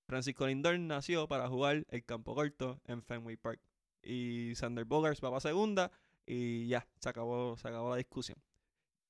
Francisco 0.07 0.47
Lindor 0.47 0.79
nació 0.79 1.27
para 1.27 1.49
jugar 1.49 1.87
el 1.89 2.05
campo 2.05 2.35
corto 2.35 2.81
en 2.85 3.03
Fenway 3.03 3.37
Park. 3.37 3.61
Y 4.03 4.55
Sander 4.55 4.85
Bogarts 4.85 5.21
va 5.23 5.29
para 5.31 5.41
segunda 5.41 5.91
y 6.27 6.67
ya, 6.69 6.87
se 7.01 7.09
acabó, 7.09 7.57
se 7.57 7.69
acabó 7.69 7.91
la 7.91 7.97
discusión. 7.97 8.39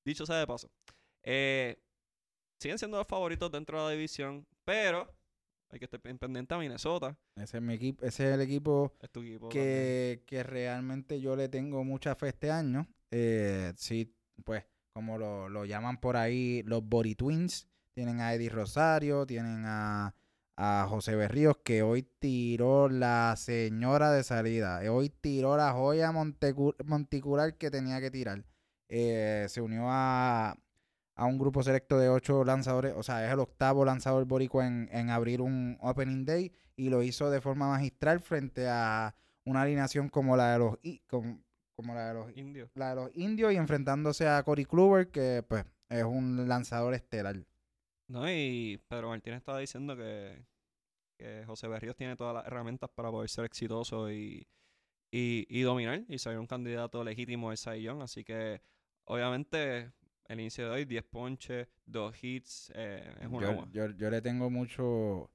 Dicho 0.05 0.25
sea 0.25 0.37
de 0.37 0.47
paso. 0.47 0.69
eh, 1.23 1.77
siguen 2.59 2.77
siendo 2.77 2.97
los 2.97 3.07
favoritos 3.07 3.51
dentro 3.51 3.77
de 3.79 3.85
la 3.85 3.91
división, 3.91 4.45
pero 4.65 5.13
hay 5.69 5.79
que 5.79 5.85
estar 5.85 5.99
pen- 5.99 6.17
pendiente 6.17 6.53
a 6.53 6.57
Minnesota. 6.57 7.17
Ese 7.35 7.57
es, 7.57 7.63
mi 7.63 7.73
equipo, 7.75 8.03
ese 8.05 8.27
es 8.29 8.33
el 8.35 8.41
equipo 8.41 8.93
Es 9.01 9.09
tu 9.11 9.21
equipo. 9.21 9.49
también. 9.49 9.65
que, 9.65 10.23
que 10.25 10.43
realmente 10.43 11.21
yo 11.21 11.35
le 11.35 11.47
tengo 11.49 11.83
mucha 11.83 12.15
fe 12.15 12.29
este 12.29 12.49
año. 12.51 12.87
Eh, 13.11 13.71
sí, 13.77 14.13
pues, 14.43 14.65
como 14.93 15.17
lo, 15.17 15.47
lo 15.49 15.65
llaman 15.65 15.99
por 15.99 16.17
ahí, 16.17 16.63
los 16.63 16.83
Body 16.83 17.15
Twins. 17.15 17.67
Tienen 17.93 18.19
a 18.21 18.33
Eddie 18.33 18.49
Rosario, 18.49 19.25
tienen 19.25 19.63
a, 19.65 20.13
a 20.61 20.85
José 20.89 21.15
Berríos, 21.15 21.55
que 21.63 21.83
hoy 21.83 22.03
tiró 22.19 22.89
la 22.89 23.33
señora 23.37 24.11
de 24.11 24.23
salida. 24.23 24.83
Eh, 24.83 24.89
Hoy 24.89 25.09
tiró 25.09 25.55
la 25.55 25.71
joya 25.71 26.11
monticular 26.11 27.55
que 27.57 27.71
tenía 27.71 28.01
que 28.01 28.11
tirar. 28.11 28.43
Eh, 28.89 29.45
se 29.49 29.61
unió 29.61 29.83
a, 29.87 30.57
a 31.15 31.25
un 31.25 31.37
grupo 31.39 31.63
selecto 31.63 31.97
de 31.97 32.09
ocho 32.09 32.43
lanzadores, 32.43 32.93
o 32.97 33.03
sea, 33.03 33.25
es 33.25 33.31
el 33.31 33.39
octavo 33.39 33.85
lanzador 33.85 34.25
boricua 34.25 34.67
en, 34.67 34.89
en 34.91 35.09
abrir 35.09 35.41
un 35.41 35.77
Opening 35.81 36.25
Day 36.25 36.51
y 36.75 36.89
lo 36.89 37.03
hizo 37.03 37.29
de 37.29 37.39
forma 37.39 37.69
magistral 37.69 38.19
frente 38.19 38.67
a 38.67 39.15
una 39.45 39.61
alineación 39.61 40.09
como 40.09 40.35
la 40.35 40.53
de 40.53 40.59
los 40.59 40.77
i- 40.83 40.99
com- 41.07 41.41
como 41.75 41.93
la 41.93 42.09
de 42.09 42.13
los 42.15 42.35
Indio. 42.35 42.69
la 42.75 42.89
de 42.89 42.95
los 42.95 43.11
indios 43.15 43.53
y 43.53 43.55
enfrentándose 43.55 44.27
a 44.27 44.43
Cory 44.43 44.65
Kluber 44.65 45.09
que 45.09 45.43
pues 45.47 45.63
es 45.87 46.03
un 46.03 46.47
lanzador 46.49 46.93
estelar. 46.93 47.37
No, 48.09 48.29
y 48.29 48.81
Pedro 48.89 49.09
Martínez 49.09 49.37
estaba 49.39 49.59
diciendo 49.59 49.95
que, 49.95 50.45
que 51.17 51.43
José 51.45 51.67
Berríos 51.67 51.95
tiene 51.95 52.15
todas 52.15 52.33
las 52.35 52.47
herramientas 52.47 52.89
para 52.91 53.11
poder 53.11 53.29
ser 53.29 53.45
exitoso 53.45 54.11
y, 54.11 54.47
y, 55.11 55.47
y 55.49 55.61
dominar 55.63 56.03
y 56.09 56.19
ser 56.19 56.39
un 56.39 56.47
candidato 56.47 57.03
legítimo 57.03 57.51
al 57.51 57.57
Young. 57.81 58.01
Así 58.01 58.23
que, 58.23 58.61
obviamente, 59.05 59.93
el 60.25 60.39
inicio 60.41 60.65
de 60.65 60.71
hoy, 60.71 60.85
10 60.85 61.03
ponches, 61.05 61.67
2 61.85 62.23
hits, 62.23 62.71
eh, 62.75 63.15
es 63.21 63.27
una 63.27 63.67
Yo, 63.71 63.71
yo, 63.71 63.91
yo 63.95 64.09
le 64.09 64.21
tengo 64.21 64.49
mucho 64.49 65.31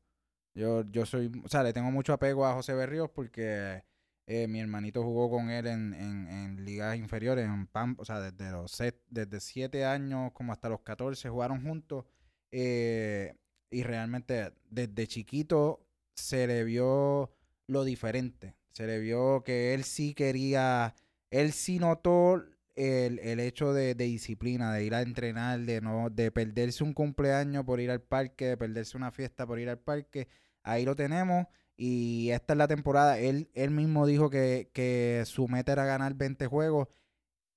yo 0.54 0.84
yo 0.90 1.06
soy, 1.06 1.30
o 1.44 1.48
sea, 1.48 1.62
le 1.64 1.72
tengo 1.72 1.90
mucho 1.90 2.12
apego 2.12 2.46
a 2.46 2.54
José 2.54 2.74
Berríos 2.74 3.10
porque 3.10 3.84
Eh, 4.26 4.48
mi 4.48 4.58
hermanito 4.60 5.02
jugó 5.02 5.28
con 5.30 5.50
él 5.50 5.66
en, 5.66 5.92
en, 5.94 6.28
en 6.28 6.64
ligas 6.64 6.96
inferiores, 6.96 7.44
en 7.46 7.66
PAM, 7.66 7.96
o 7.98 8.06
sea, 8.06 8.20
desde 8.20 8.50
los 8.52 8.72
set, 8.72 8.96
desde 9.10 9.38
7 9.40 9.84
años 9.84 10.32
como 10.32 10.52
hasta 10.52 10.70
los 10.70 10.80
14 10.80 11.28
jugaron 11.28 11.62
juntos. 11.62 12.06
Eh, 12.52 13.34
y 13.70 13.82
realmente 13.82 14.52
desde 14.70 15.06
chiquito 15.06 15.80
se 16.14 16.46
le 16.46 16.64
vio 16.64 17.30
lo 17.66 17.84
diferente. 17.84 18.54
Se 18.72 18.86
le 18.86 18.98
vio 19.00 19.42
que 19.44 19.74
él 19.74 19.84
sí 19.84 20.14
quería, 20.14 20.94
él 21.30 21.52
sí 21.52 21.78
notó 21.78 22.42
el, 22.76 23.18
el 23.20 23.40
hecho 23.40 23.72
de, 23.72 23.94
de 23.94 24.04
disciplina, 24.04 24.72
de 24.72 24.84
ir 24.84 24.94
a 24.94 25.02
entrenar, 25.02 25.60
de 25.60 25.80
no, 25.80 26.10
de 26.10 26.30
perderse 26.32 26.82
un 26.84 26.92
cumpleaños 26.92 27.64
por 27.64 27.80
ir 27.80 27.90
al 27.90 28.02
parque, 28.02 28.46
de 28.46 28.56
perderse 28.56 28.96
una 28.96 29.12
fiesta 29.12 29.46
por 29.46 29.58
ir 29.58 29.68
al 29.68 29.78
parque. 29.78 30.28
Ahí 30.62 30.84
lo 30.84 30.96
tenemos. 30.96 31.46
Y 31.76 32.30
esta 32.30 32.54
es 32.54 32.58
la 32.58 32.68
temporada. 32.68 33.18
Él, 33.18 33.50
él 33.54 33.70
mismo 33.70 34.06
dijo 34.06 34.30
que, 34.30 34.70
que 34.72 35.22
su 35.26 35.48
meta 35.48 35.72
era 35.72 35.84
ganar 35.84 36.14
20 36.14 36.46
juegos. 36.46 36.88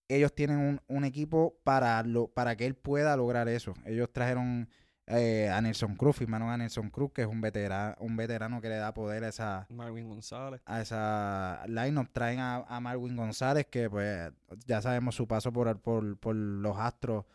Ellos 0.10 0.34
tienen 0.34 0.58
un, 0.58 0.82
un 0.88 1.04
equipo 1.04 1.58
para, 1.64 2.02
lo, 2.04 2.28
para 2.28 2.56
que 2.56 2.66
él 2.66 2.76
pueda 2.76 3.16
lograr 3.18 3.50
eso. 3.50 3.74
Ellos 3.86 4.12
trajeron 4.12 4.70
eh, 5.08 5.50
a 5.50 5.62
Nelson 5.62 5.96
Cruz, 5.96 6.18
firmaron 6.18 6.50
a 6.50 6.58
Nelson 6.58 6.90
Cruz, 6.90 7.12
que 7.14 7.22
es 7.22 7.28
un 7.28 7.40
veterano, 7.42 7.96
un 8.00 8.16
veterano 8.18 8.62
que 8.62 8.70
le 8.70 8.76
da 8.76 8.94
poder 8.94 9.24
a 9.24 9.30
esa, 9.30 9.66
Marvin 9.70 10.10
González. 10.10 10.62
a 10.66 10.82
esa 10.82 11.64
lineup. 11.68 12.10
Traen 12.12 12.40
a, 12.40 12.58
a 12.58 12.80
Marwin 12.80 13.16
González, 13.16 13.66
que 13.68 13.90
pues 13.90 14.32
ya 14.66 14.82
sabemos 14.82 15.16
su 15.16 15.28
paso 15.28 15.52
por, 15.52 15.80
por, 15.80 16.18
por 16.20 16.36
los 16.36 16.78
Astros 16.78 17.26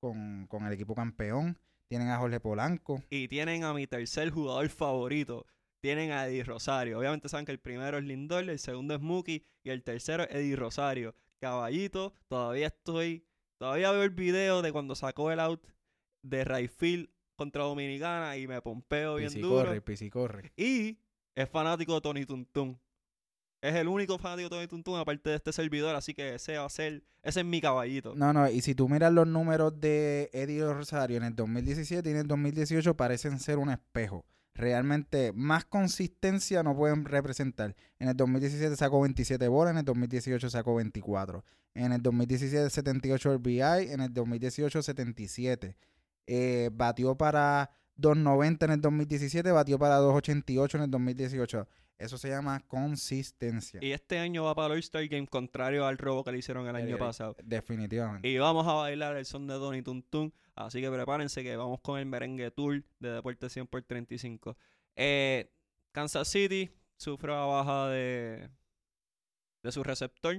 con, 0.00 0.46
con 0.48 0.66
el 0.66 0.72
equipo 0.72 0.94
campeón. 0.94 1.58
Tienen 1.86 2.08
a 2.08 2.18
Jorge 2.18 2.40
Polanco. 2.40 3.02
Y 3.08 3.28
tienen 3.28 3.64
a 3.64 3.72
mi 3.72 3.86
tercer 3.86 4.30
jugador 4.30 4.68
favorito. 4.68 5.46
Tienen 5.80 6.10
a 6.10 6.26
Eddie 6.26 6.44
Rosario. 6.44 6.98
Obviamente 6.98 7.28
saben 7.28 7.46
que 7.46 7.52
el 7.52 7.60
primero 7.60 7.98
es 7.98 8.04
Lindor, 8.04 8.48
el 8.48 8.58
segundo 8.58 8.94
es 8.94 9.00
Mookie 9.00 9.44
y 9.62 9.70
el 9.70 9.82
tercero 9.82 10.24
es 10.24 10.34
Eddie 10.34 10.56
Rosario. 10.56 11.14
Caballito, 11.40 12.14
todavía 12.28 12.68
estoy. 12.68 13.24
Todavía 13.58 13.90
veo 13.90 14.02
el 14.02 14.10
video 14.10 14.62
de 14.62 14.72
cuando 14.72 14.94
sacó 14.94 15.30
el 15.30 15.40
out 15.40 15.66
de 16.22 16.44
Rayfield 16.44 17.08
contra 17.36 17.64
Dominicana 17.64 18.36
y 18.36 18.46
me 18.46 18.60
pompeo 18.60 19.16
bien 19.16 19.32
duro. 19.40 19.58
Pisicorre, 19.62 19.80
pisicorre. 19.80 20.52
Y 20.56 20.98
es 21.34 21.48
fanático 21.48 21.94
de 21.94 22.00
Tony 22.00 22.26
Tuntun. 22.26 22.78
Es 23.60 23.74
el 23.74 23.88
único 23.88 24.18
fanático 24.18 24.48
de 24.48 24.56
Tony 24.56 24.66
Tuntun 24.68 24.98
aparte 24.98 25.30
de 25.30 25.36
este 25.36 25.52
servidor, 25.52 25.94
así 25.94 26.14
que 26.14 26.34
ese 26.34 26.58
va 26.58 26.66
a 26.66 26.68
ser, 26.68 27.02
ese 27.22 27.40
es 27.40 27.46
mi 27.46 27.60
caballito. 27.60 28.14
No, 28.14 28.32
no, 28.32 28.48
y 28.48 28.60
si 28.60 28.74
tú 28.74 28.88
miras 28.88 29.12
los 29.12 29.26
números 29.26 29.80
de 29.80 30.30
Eddie 30.32 30.64
Rosario 30.72 31.16
en 31.16 31.24
el 31.24 31.34
2017 31.34 32.08
y 32.08 32.12
en 32.12 32.18
el 32.18 32.26
2018 32.28 32.96
parecen 32.96 33.38
ser 33.40 33.58
un 33.58 33.70
espejo. 33.70 34.24
Realmente 34.58 35.32
más 35.34 35.64
consistencia 35.64 36.64
no 36.64 36.76
pueden 36.76 37.04
representar. 37.04 37.76
En 38.00 38.08
el 38.08 38.16
2017 38.16 38.74
sacó 38.74 39.00
27 39.00 39.46
bolas, 39.46 39.70
en 39.70 39.78
el 39.78 39.84
2018 39.84 40.50
sacó 40.50 40.74
24. 40.74 41.44
En 41.74 41.92
el 41.92 42.02
2017 42.02 42.68
78 42.68 43.34
RBI, 43.38 43.92
en 43.92 44.00
el 44.00 44.12
2018 44.12 44.82
77. 44.82 45.76
Eh, 46.26 46.70
batió 46.72 47.16
para 47.16 47.70
2.90 47.98 48.64
en 48.64 48.70
el 48.72 48.80
2017, 48.80 49.52
batió 49.52 49.78
para 49.78 50.00
2.88 50.00 50.74
en 50.74 50.80
el 50.82 50.90
2018. 50.90 51.68
Eso 51.96 52.18
se 52.18 52.28
llama 52.28 52.60
consistencia. 52.66 53.78
Y 53.80 53.92
este 53.92 54.18
año 54.18 54.42
va 54.44 54.56
para 54.56 54.66
el 54.66 54.72
All-Star 54.72 55.06
Game, 55.06 55.26
contrario 55.28 55.86
al 55.86 55.98
robo 55.98 56.24
que 56.24 56.32
le 56.32 56.38
hicieron 56.38 56.66
el 56.66 56.74
año 56.74 56.96
Eh, 56.96 56.98
pasado. 56.98 57.36
Definitivamente. 57.44 58.28
Y 58.28 58.38
vamos 58.38 58.66
a 58.66 58.72
bailar 58.74 59.16
el 59.16 59.24
son 59.24 59.46
de 59.46 59.54
Tony 59.54 59.82
Tuntun. 59.82 60.32
Así 60.66 60.80
que 60.80 60.90
prepárense 60.90 61.42
que 61.42 61.56
vamos 61.56 61.80
con 61.80 61.98
el 61.98 62.06
merengue 62.06 62.50
tour 62.50 62.82
de 62.98 63.10
Deporte 63.12 63.48
100 63.48 63.66
por 63.66 63.82
35. 63.82 64.56
Eh, 64.96 65.50
Kansas 65.92 66.28
City 66.28 66.70
sufre 66.96 67.32
la 67.32 67.44
baja 67.44 67.88
de, 67.88 68.50
de 69.62 69.72
su 69.72 69.82
receptor. 69.82 70.36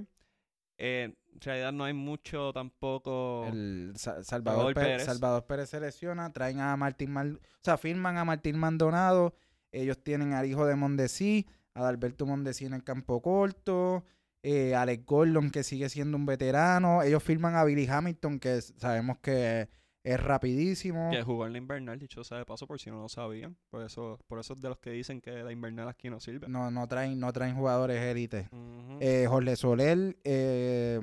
Eh, 0.82 1.14
en 1.34 1.40
realidad 1.40 1.72
no 1.72 1.84
hay 1.84 1.92
mucho 1.92 2.52
tampoco. 2.52 3.46
El 3.46 3.92
Sa- 3.96 4.22
Salvador 4.24 4.24
Salvador, 4.24 4.74
Pérez. 4.74 4.88
Pérez. 4.90 5.04
Salvador 5.06 5.46
Pérez 5.46 5.68
se 5.70 5.80
lesiona, 5.80 6.32
traen 6.32 6.60
a 6.60 6.76
Martín 6.76 7.12
Mal, 7.12 7.36
o 7.36 7.58
sea, 7.62 7.76
firman 7.76 8.16
a 8.16 8.24
Martín 8.24 8.58
Maldonado, 8.58 9.34
ellos 9.72 10.02
tienen 10.02 10.32
al 10.32 10.46
hijo 10.46 10.66
de 10.66 10.76
Mondesi, 10.76 11.46
a 11.74 11.86
Alberto 11.86 12.26
Mondesi 12.26 12.64
en 12.64 12.74
el 12.74 12.82
campo 12.82 13.20
corto, 13.22 14.04
eh, 14.42 14.74
Alex 14.74 15.04
Gordon 15.04 15.50
que 15.50 15.62
sigue 15.62 15.88
siendo 15.90 16.16
un 16.16 16.24
veterano, 16.26 17.02
ellos 17.02 17.22
firman 17.22 17.56
a 17.56 17.64
Billy 17.64 17.86
Hamilton 17.86 18.40
que 18.40 18.60
sabemos 18.62 19.18
que 19.18 19.68
es 20.02 20.20
rapidísimo. 20.20 21.10
Que 21.10 21.22
jugó 21.22 21.46
en 21.46 21.52
la 21.52 21.58
invernal, 21.58 21.98
dicho 21.98 22.24
sea 22.24 22.38
de 22.38 22.44
paso, 22.44 22.66
por 22.66 22.78
si 22.80 22.90
no 22.90 23.00
lo 23.02 23.08
sabían. 23.08 23.56
Por 23.70 23.82
eso, 23.84 24.18
por 24.26 24.38
eso 24.38 24.54
es 24.54 24.60
de 24.60 24.68
los 24.68 24.78
que 24.78 24.90
dicen 24.90 25.20
que 25.20 25.30
la 25.42 25.52
invernal 25.52 25.88
aquí 25.88 26.08
no 26.10 26.20
sirve. 26.20 26.48
No, 26.48 26.70
no 26.70 26.86
traen, 26.88 27.18
no 27.20 27.32
traen 27.32 27.54
jugadores 27.56 28.00
élites. 28.00 28.46
Ujú. 28.52 28.98
Eh, 29.00 29.26
Jorge 29.28 29.56
Soler, 29.56 30.16
eh, 30.24 31.00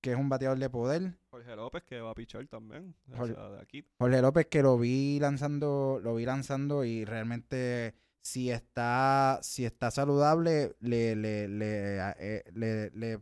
que 0.00 0.12
es 0.12 0.16
un 0.16 0.28
bateador 0.28 0.58
de 0.58 0.70
poder. 0.70 1.14
Jorge 1.30 1.54
López, 1.56 1.82
que 1.84 2.00
va 2.00 2.10
a 2.10 2.14
pichar 2.14 2.46
también. 2.48 2.94
o 3.12 3.16
Jorge- 3.16 3.34
sea, 3.34 3.48
de 3.50 3.60
aquí. 3.60 3.84
Jorge 3.98 4.20
López 4.22 4.46
que 4.46 4.62
lo 4.62 4.78
vi 4.78 5.18
lanzando, 5.20 6.00
lo 6.02 6.14
vi 6.14 6.24
lanzando 6.24 6.84
y 6.84 7.04
realmente 7.04 7.94
si 8.20 8.50
está, 8.50 9.40
si 9.42 9.64
está 9.64 9.90
saludable, 9.90 10.74
le, 10.80 11.16
le, 11.16 11.48
le, 11.48 11.98
eh, 12.18 12.44
le, 12.54 12.90
le- 12.90 13.18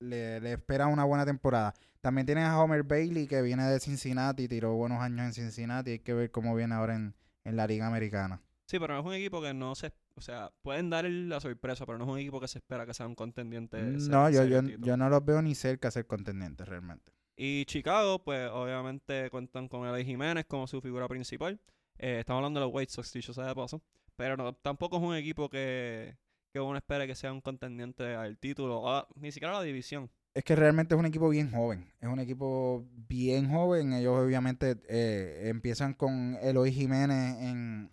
le- 0.00 0.40
le 0.40 0.52
espera 0.54 0.86
una 0.88 1.04
buena 1.04 1.24
temporada. 1.24 1.74
También 2.00 2.26
tienen 2.26 2.44
a 2.44 2.60
Homer 2.62 2.82
Bailey 2.82 3.26
que 3.26 3.42
viene 3.42 3.64
de 3.64 3.78
Cincinnati, 3.78 4.48
tiró 4.48 4.74
buenos 4.74 5.00
años 5.00 5.20
en 5.26 5.32
Cincinnati, 5.34 5.90
hay 5.92 5.98
que 6.00 6.14
ver 6.14 6.30
cómo 6.30 6.54
viene 6.54 6.74
ahora 6.74 6.94
en, 6.96 7.14
en 7.44 7.56
la 7.56 7.66
Liga 7.66 7.86
Americana. 7.86 8.40
Sí, 8.66 8.78
pero 8.78 8.94
no 8.94 9.00
es 9.00 9.06
un 9.06 9.12
equipo 9.14 9.42
que 9.42 9.52
no 9.54 9.74
se... 9.74 9.92
O 10.16 10.20
sea, 10.22 10.50
pueden 10.62 10.90
dar 10.90 11.04
la 11.04 11.40
sorpresa, 11.40 11.86
pero 11.86 11.98
no 11.98 12.04
es 12.04 12.10
un 12.10 12.18
equipo 12.18 12.40
que 12.40 12.48
se 12.48 12.58
espera 12.58 12.84
que 12.86 12.94
sea 12.94 13.06
un 13.06 13.14
contendiente. 13.14 13.98
se- 14.00 14.10
No, 14.10 14.28
yo, 14.30 14.44
yo, 14.44 14.60
yo 14.62 14.96
no 14.96 15.08
los 15.08 15.24
veo 15.24 15.40
ni 15.42 15.54
cerca 15.54 15.90
ser 15.90 16.06
contendientes 16.06 16.68
realmente. 16.68 17.12
Y 17.36 17.64
Chicago, 17.64 18.22
pues 18.22 18.50
obviamente 18.50 19.28
cuentan 19.30 19.68
con 19.68 19.86
Eli 19.86 20.04
Jiménez 20.04 20.44
como 20.46 20.66
su 20.66 20.80
figura 20.80 21.08
principal. 21.08 21.58
Eh, 21.98 22.18
estamos 22.20 22.40
hablando 22.40 22.60
de 22.60 22.66
los 22.66 22.74
White 22.74 22.92
Sox, 22.92 23.12
dicho 23.12 23.32
sea 23.34 23.44
de 23.46 23.54
paso. 23.54 23.82
Pero 24.16 24.36
no, 24.36 24.52
tampoco 24.54 24.96
es 24.98 25.02
un 25.02 25.14
equipo 25.14 25.48
que, 25.48 26.16
que 26.52 26.60
uno 26.60 26.76
espere 26.76 27.06
que 27.06 27.14
sea 27.14 27.32
un 27.32 27.40
contendiente 27.40 28.14
al 28.14 28.38
título, 28.38 28.80
o 28.80 28.88
a- 28.90 29.08
ni 29.16 29.30
siquiera 29.32 29.54
a 29.54 29.58
la 29.60 29.64
división. 29.64 30.10
Es 30.34 30.44
que 30.44 30.54
realmente 30.54 30.94
es 30.94 30.98
un 30.98 31.06
equipo 31.06 31.28
bien 31.28 31.50
joven. 31.50 31.92
Es 32.00 32.08
un 32.08 32.20
equipo 32.20 32.86
bien 33.08 33.50
joven. 33.50 33.92
Ellos 33.92 34.16
obviamente 34.16 34.76
eh, 34.88 35.48
empiezan 35.48 35.94
con 35.94 36.36
Eloy 36.40 36.70
Jiménez 36.72 37.36
en, 37.40 37.90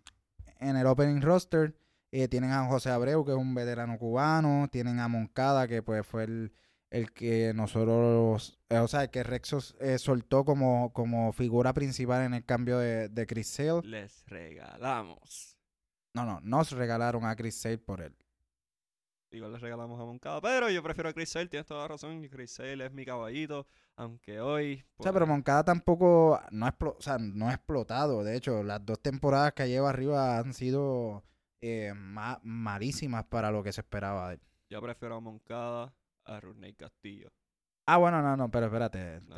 en 0.60 0.76
el 0.78 0.86
opening 0.86 1.22
roster. 1.22 1.76
Eh, 2.12 2.28
tienen 2.28 2.52
a 2.52 2.66
José 2.68 2.90
Abreu, 2.92 3.26
que 3.26 3.32
es 3.32 3.38
un 3.38 3.56
veterano 3.56 3.98
cubano. 3.98 4.68
Tienen 4.72 5.00
a 5.00 5.08
Moncada, 5.08 5.68
que 5.68 5.82
pues 5.82 6.06
fue 6.06 6.26
el, 6.26 6.54
el 6.92 7.12
que 7.12 7.54
nosotros, 7.56 8.60
eh, 8.70 8.78
o 8.78 8.88
sea, 8.88 9.04
el 9.04 9.10
que 9.10 9.24
Rexos 9.24 9.76
eh, 9.82 9.98
soltó 9.98 10.46
como, 10.46 10.94
como 10.94 11.34
figura 11.34 11.74
principal 11.74 12.24
en 12.24 12.36
el 12.36 12.46
cambio 12.46 12.78
de, 12.78 13.10
de 13.10 13.26
Chris 13.26 13.48
Sale. 13.48 13.82
Les 13.84 14.24
regalamos. 14.28 15.58
No, 16.14 16.24
no, 16.26 16.40
nos 16.42 16.72
regalaron 16.72 17.26
a 17.26 17.36
Chris 17.36 17.56
Sale 17.60 17.78
por 17.80 18.02
él. 18.02 18.16
Igual 19.32 19.52
les 19.52 19.62
regalamos 19.62 20.00
a 20.00 20.06
Moncada, 20.06 20.40
pero 20.42 20.70
yo 20.70 20.82
prefiero 20.82 21.10
a 21.10 21.14
Chris 21.14 21.30
Sale, 21.30 21.48
tienes 21.48 21.66
toda 21.68 21.82
la 21.82 21.88
razón. 21.90 22.26
Chris 22.30 22.52
Sale 22.52 22.86
es 22.86 22.94
mi 22.94 23.06
caballito, 23.06 23.68
aunque 23.98 24.40
hoy... 24.40 24.86
O 24.98 25.04
sea, 25.04 25.12
pues, 25.12 25.14
pero 25.14 25.28
Moncada 25.28 25.64
tampoco 25.66 26.40
no 26.52 26.66
ha, 26.66 26.76
o 26.80 27.02
sea, 27.02 27.18
no 27.20 27.50
ha 27.50 27.54
explotado. 27.54 28.24
De 28.24 28.38
hecho, 28.38 28.64
las 28.64 28.86
dos 28.86 29.02
temporadas 29.02 29.52
que 29.54 29.68
lleva 29.68 29.90
arriba 29.90 30.38
han 30.38 30.54
sido 30.54 31.24
eh, 31.62 31.94
ma- 31.94 32.40
malísimas 32.42 33.26
para 33.26 33.52
lo 33.52 33.64
que 33.64 33.74
se 33.74 33.82
esperaba 33.82 34.30
de 34.30 34.36
él. 34.36 34.42
Yo 34.70 34.82
prefiero 34.82 35.16
a 35.16 35.20
Moncada 35.20 35.94
a 36.24 36.40
Rudney 36.40 36.74
Castillo. 36.74 37.30
Ah, 37.86 37.98
bueno, 37.98 38.22
no, 38.22 38.36
no, 38.38 38.50
pero 38.50 38.68
espérate. 38.68 39.22
No, 39.28 39.36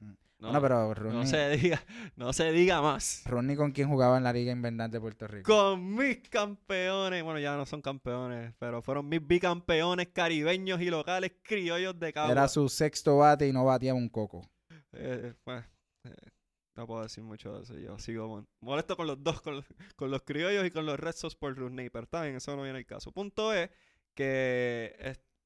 No, 0.00 0.16
bueno, 0.50 0.60
pero 0.60 0.88
no 0.88 0.94
Rodney, 0.94 1.26
se 1.26 1.50
diga, 1.56 1.82
no 2.16 2.32
se 2.32 2.50
diga 2.52 2.82
más. 2.82 3.22
Rodney 3.26 3.56
con 3.56 3.72
quien 3.72 3.88
jugaba 3.88 4.16
en 4.18 4.24
la 4.24 4.32
Liga 4.32 4.52
Invernal 4.52 4.90
de 4.90 5.00
Puerto 5.00 5.26
Rico. 5.26 5.52
Con 5.52 5.94
mis 5.94 6.28
campeones, 6.28 7.22
bueno, 7.22 7.38
ya 7.38 7.56
no 7.56 7.64
son 7.66 7.80
campeones, 7.80 8.52
pero 8.58 8.82
fueron 8.82 9.08
mis 9.08 9.26
bicampeones 9.26 10.08
caribeños 10.08 10.80
y 10.80 10.90
locales 10.90 11.32
criollos 11.42 11.98
de 11.98 12.12
Cagua. 12.12 12.32
Era 12.32 12.48
su 12.48 12.68
sexto 12.68 13.18
bate 13.18 13.46
y 13.46 13.52
no 13.52 13.64
bateaba 13.64 13.98
un 13.98 14.08
coco. 14.08 14.50
Eh, 14.92 15.34
pues, 15.44 15.64
eh, 16.04 16.30
no 16.76 16.86
puedo 16.86 17.02
decir 17.02 17.22
mucho 17.22 17.56
de 17.56 17.62
eso. 17.62 17.78
Yo 17.78 17.98
sigo 17.98 18.44
molesto 18.60 18.96
con 18.96 19.06
los 19.06 19.22
dos, 19.22 19.40
con 19.40 19.56
los, 19.56 19.64
con 19.96 20.10
los 20.10 20.22
criollos 20.22 20.66
y 20.66 20.70
con 20.70 20.86
los 20.86 20.98
Red 20.98 21.14
Sox 21.14 21.36
por 21.36 21.54
Rusney, 21.56 21.90
pero 21.90 22.04
está 22.04 22.22
bien, 22.22 22.36
eso 22.36 22.56
no 22.56 22.62
viene 22.62 22.78
el 22.78 22.86
caso. 22.86 23.12
Punto 23.12 23.52
es 23.52 23.70
que 24.14 24.94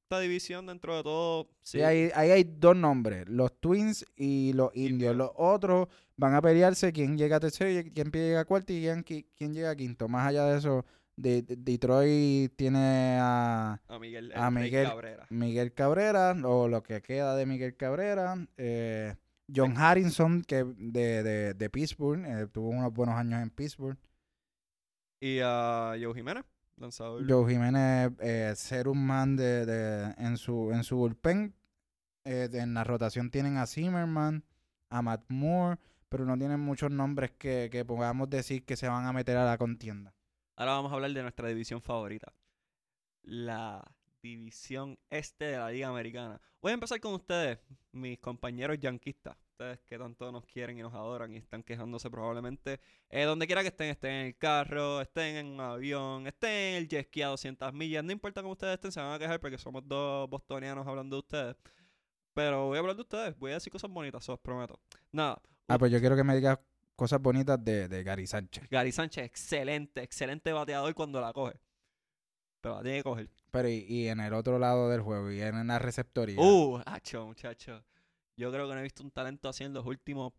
esta 0.07 0.19
división 0.21 0.65
dentro 0.67 0.95
de 0.95 1.03
todo... 1.03 1.49
Sí, 1.61 1.81
ahí, 1.81 2.09
ahí 2.15 2.31
hay 2.31 2.43
dos 2.45 2.77
nombres, 2.77 3.27
los 3.27 3.51
Twins 3.59 4.05
y 4.15 4.53
los 4.53 4.73
Indios. 4.73 5.13
Los 5.13 5.31
otros 5.35 5.89
van 6.15 6.33
a 6.33 6.41
pelearse 6.41 6.93
quién 6.93 7.17
llega 7.17 7.35
a 7.35 7.39
tercero, 7.41 7.69
y 7.69 7.91
quién 7.91 8.09
llega 8.09 8.39
a 8.39 8.45
cuarto 8.45 8.71
y 8.71 8.79
quién, 8.79 9.03
qui- 9.03 9.25
quién 9.35 9.53
llega 9.53 9.71
a 9.71 9.75
quinto. 9.75 10.07
Más 10.07 10.25
allá 10.29 10.45
de 10.45 10.59
eso, 10.59 10.85
de, 11.17 11.41
de- 11.41 11.57
Detroit 11.57 12.53
tiene 12.55 13.17
a 13.19 13.81
a 13.85 13.99
Miguel, 13.99 14.31
a 14.33 14.49
Miguel- 14.49 14.87
Cabrera. 14.87 15.27
Miguel 15.29 15.73
Cabrera, 15.73 16.35
o 16.45 16.69
lo 16.69 16.81
que 16.83 17.01
queda 17.01 17.35
de 17.35 17.45
Miguel 17.45 17.75
Cabrera. 17.75 18.47
eh, 18.55 19.13
John 19.53 19.75
Harrison, 19.77 20.41
que 20.41 20.63
de, 20.77 21.21
de, 21.23 21.53
de 21.53 21.69
Pittsburgh, 21.69 22.23
eh, 22.25 22.47
tuvo 22.51 22.69
unos 22.69 22.93
buenos 22.93 23.15
años 23.15 23.41
en 23.41 23.49
Pittsburgh. 23.49 23.97
Y 25.21 25.39
a 25.43 25.95
Joe 26.01 26.13
Jiménez, 26.13 26.45
lanzador. 26.77 27.25
Joe 27.29 27.51
Jiménez 27.51 28.11
eh, 28.19 28.53
ser 28.55 28.87
un 28.87 29.05
man 29.05 29.35
de, 29.35 29.65
de- 29.65 30.13
en 30.17 30.37
su 30.37 30.71
en 30.71 30.83
su 30.83 30.97
bullpen. 30.97 31.53
Eh, 32.23 32.49
en 32.53 32.73
la 32.73 32.83
rotación 32.83 33.31
tienen 33.31 33.57
a 33.57 33.65
Zimmerman, 33.67 34.43
a 34.89 35.01
Matt 35.01 35.23
Moore, 35.29 35.79
pero 36.09 36.25
no 36.25 36.37
tienen 36.37 36.59
muchos 36.59 36.91
nombres 36.91 37.31
que, 37.37 37.69
que 37.71 37.85
podamos 37.85 38.29
decir 38.29 38.65
que 38.65 38.75
se 38.75 38.87
van 38.87 39.05
a 39.05 39.13
meter 39.13 39.37
a 39.37 39.45
la 39.45 39.57
contienda. 39.57 40.13
Ahora 40.55 40.73
vamos 40.73 40.91
a 40.91 40.95
hablar 40.95 41.11
de 41.11 41.21
nuestra 41.21 41.47
división 41.47 41.81
favorita. 41.81 42.33
La 43.23 43.83
división 44.21 44.97
este 45.09 45.45
de 45.45 45.57
la 45.57 45.69
Liga 45.71 45.87
Americana. 45.89 46.41
Voy 46.61 46.71
a 46.71 46.73
empezar 46.73 46.99
con 46.99 47.13
ustedes, 47.13 47.59
mis 47.91 48.19
compañeros 48.19 48.77
yanquistas. 48.79 49.37
Ustedes 49.59 49.79
que 49.87 49.97
tanto 49.97 50.31
nos 50.31 50.45
quieren 50.45 50.77
y 50.77 50.83
nos 50.83 50.93
adoran 50.93 51.33
y 51.33 51.37
están 51.37 51.63
quejándose 51.63 52.11
probablemente 52.11 52.79
eh, 53.09 53.23
donde 53.23 53.47
quiera 53.47 53.63
que 53.63 53.69
estén, 53.69 53.89
estén 53.89 54.11
en 54.11 54.25
el 54.27 54.37
carro, 54.37 55.01
estén 55.01 55.35
en 55.35 55.47
un 55.47 55.59
avión, 55.59 56.27
estén 56.27 56.51
en 56.51 56.75
el 56.75 56.87
jet 56.87 57.07
ski 57.07 57.23
a 57.23 57.29
200 57.29 57.73
millas, 57.73 58.03
no 58.03 58.11
importa 58.11 58.43
cómo 58.43 58.51
ustedes 58.51 58.75
estén, 58.75 58.91
se 58.91 58.99
van 58.99 59.13
a 59.13 59.17
quejar 59.17 59.39
porque 59.39 59.57
somos 59.57 59.81
dos 59.87 60.29
bostonianos 60.29 60.85
hablando 60.85 61.15
de 61.15 61.19
ustedes. 61.21 61.55
Pero 62.35 62.67
voy 62.67 62.77
a 62.77 62.81
hablar 62.81 62.95
de 62.95 63.01
ustedes, 63.01 63.35
voy 63.39 63.49
a 63.49 63.55
decir 63.55 63.73
cosas 63.73 63.89
bonitas, 63.89 64.23
se 64.23 64.31
los 64.31 64.39
prometo. 64.39 64.79
Nada, 65.11 65.41
Ah, 65.67 65.79
pues 65.79 65.91
yo 65.91 65.99
quiero 65.99 66.15
que 66.15 66.23
me 66.23 66.35
digas 66.35 66.59
cosas 66.95 67.19
bonitas 67.19 67.57
de, 67.65 67.87
de 67.87 68.03
Gary 68.03 68.27
Sánchez. 68.27 68.69
Gary 68.69 68.91
Sánchez, 68.91 69.25
excelente, 69.25 70.03
excelente 70.03 70.53
bateador 70.53 70.93
cuando 70.93 71.19
la 71.19 71.33
coge. 71.33 71.59
Pero 72.61 72.75
la 72.75 72.83
tiene 72.83 72.97
que 72.97 73.03
coger. 73.03 73.29
Pero 73.49 73.69
y, 73.69 73.85
y 73.89 74.07
en 74.07 74.19
el 74.19 74.35
otro 74.35 74.59
lado 74.59 74.87
del 74.91 75.01
juego, 75.01 75.31
y 75.31 75.41
en 75.41 75.65
la 75.65 75.79
receptoría. 75.79 76.39
Uh, 76.39 76.79
hacho, 76.85 77.25
muchacho. 77.25 77.83
Yo 78.37 78.51
creo 78.51 78.67
que 78.67 78.73
no 78.75 78.79
he 78.79 78.83
visto 78.83 79.03
un 79.03 79.11
talento 79.11 79.49
así 79.49 79.63
en 79.63 79.73
los 79.73 79.85
últimos 79.85 80.33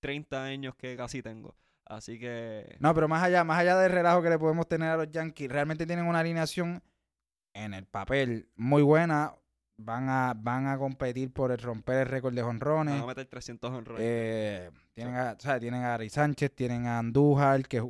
30 0.00 0.44
años 0.44 0.74
que 0.76 0.96
casi 0.96 1.22
tengo. 1.22 1.56
Así 1.86 2.18
que. 2.20 2.76
No, 2.78 2.94
pero 2.94 3.08
más 3.08 3.22
allá, 3.22 3.42
más 3.42 3.58
allá 3.58 3.76
del 3.78 3.90
relajo 3.90 4.22
que 4.22 4.30
le 4.30 4.38
podemos 4.38 4.68
tener 4.68 4.90
a 4.90 4.96
los 4.96 5.10
Yankees, 5.10 5.50
realmente 5.50 5.86
tienen 5.86 6.06
una 6.06 6.20
alineación 6.20 6.82
en 7.54 7.74
el 7.74 7.86
papel 7.86 8.48
muy 8.54 8.82
buena. 8.82 9.34
Van 9.82 10.10
a, 10.10 10.34
van 10.36 10.66
a 10.66 10.76
competir 10.76 11.32
por 11.32 11.50
el 11.52 11.58
romper 11.58 12.02
el 12.02 12.06
récord 12.06 12.34
de 12.34 12.42
jonrones. 12.42 12.94
Van 12.94 13.02
a 13.02 13.06
meter 13.06 13.26
300 13.26 13.72
en 13.72 13.84
Eh, 13.98 14.70
tienen, 14.92 15.14
a, 15.14 15.32
o 15.32 15.40
sea, 15.40 15.58
tienen 15.58 15.82
a 15.82 15.88
Gary 15.88 16.10
Sánchez, 16.10 16.54
tienen 16.54 16.86
a 16.86 16.98
Andújar, 16.98 17.66
que 17.66 17.82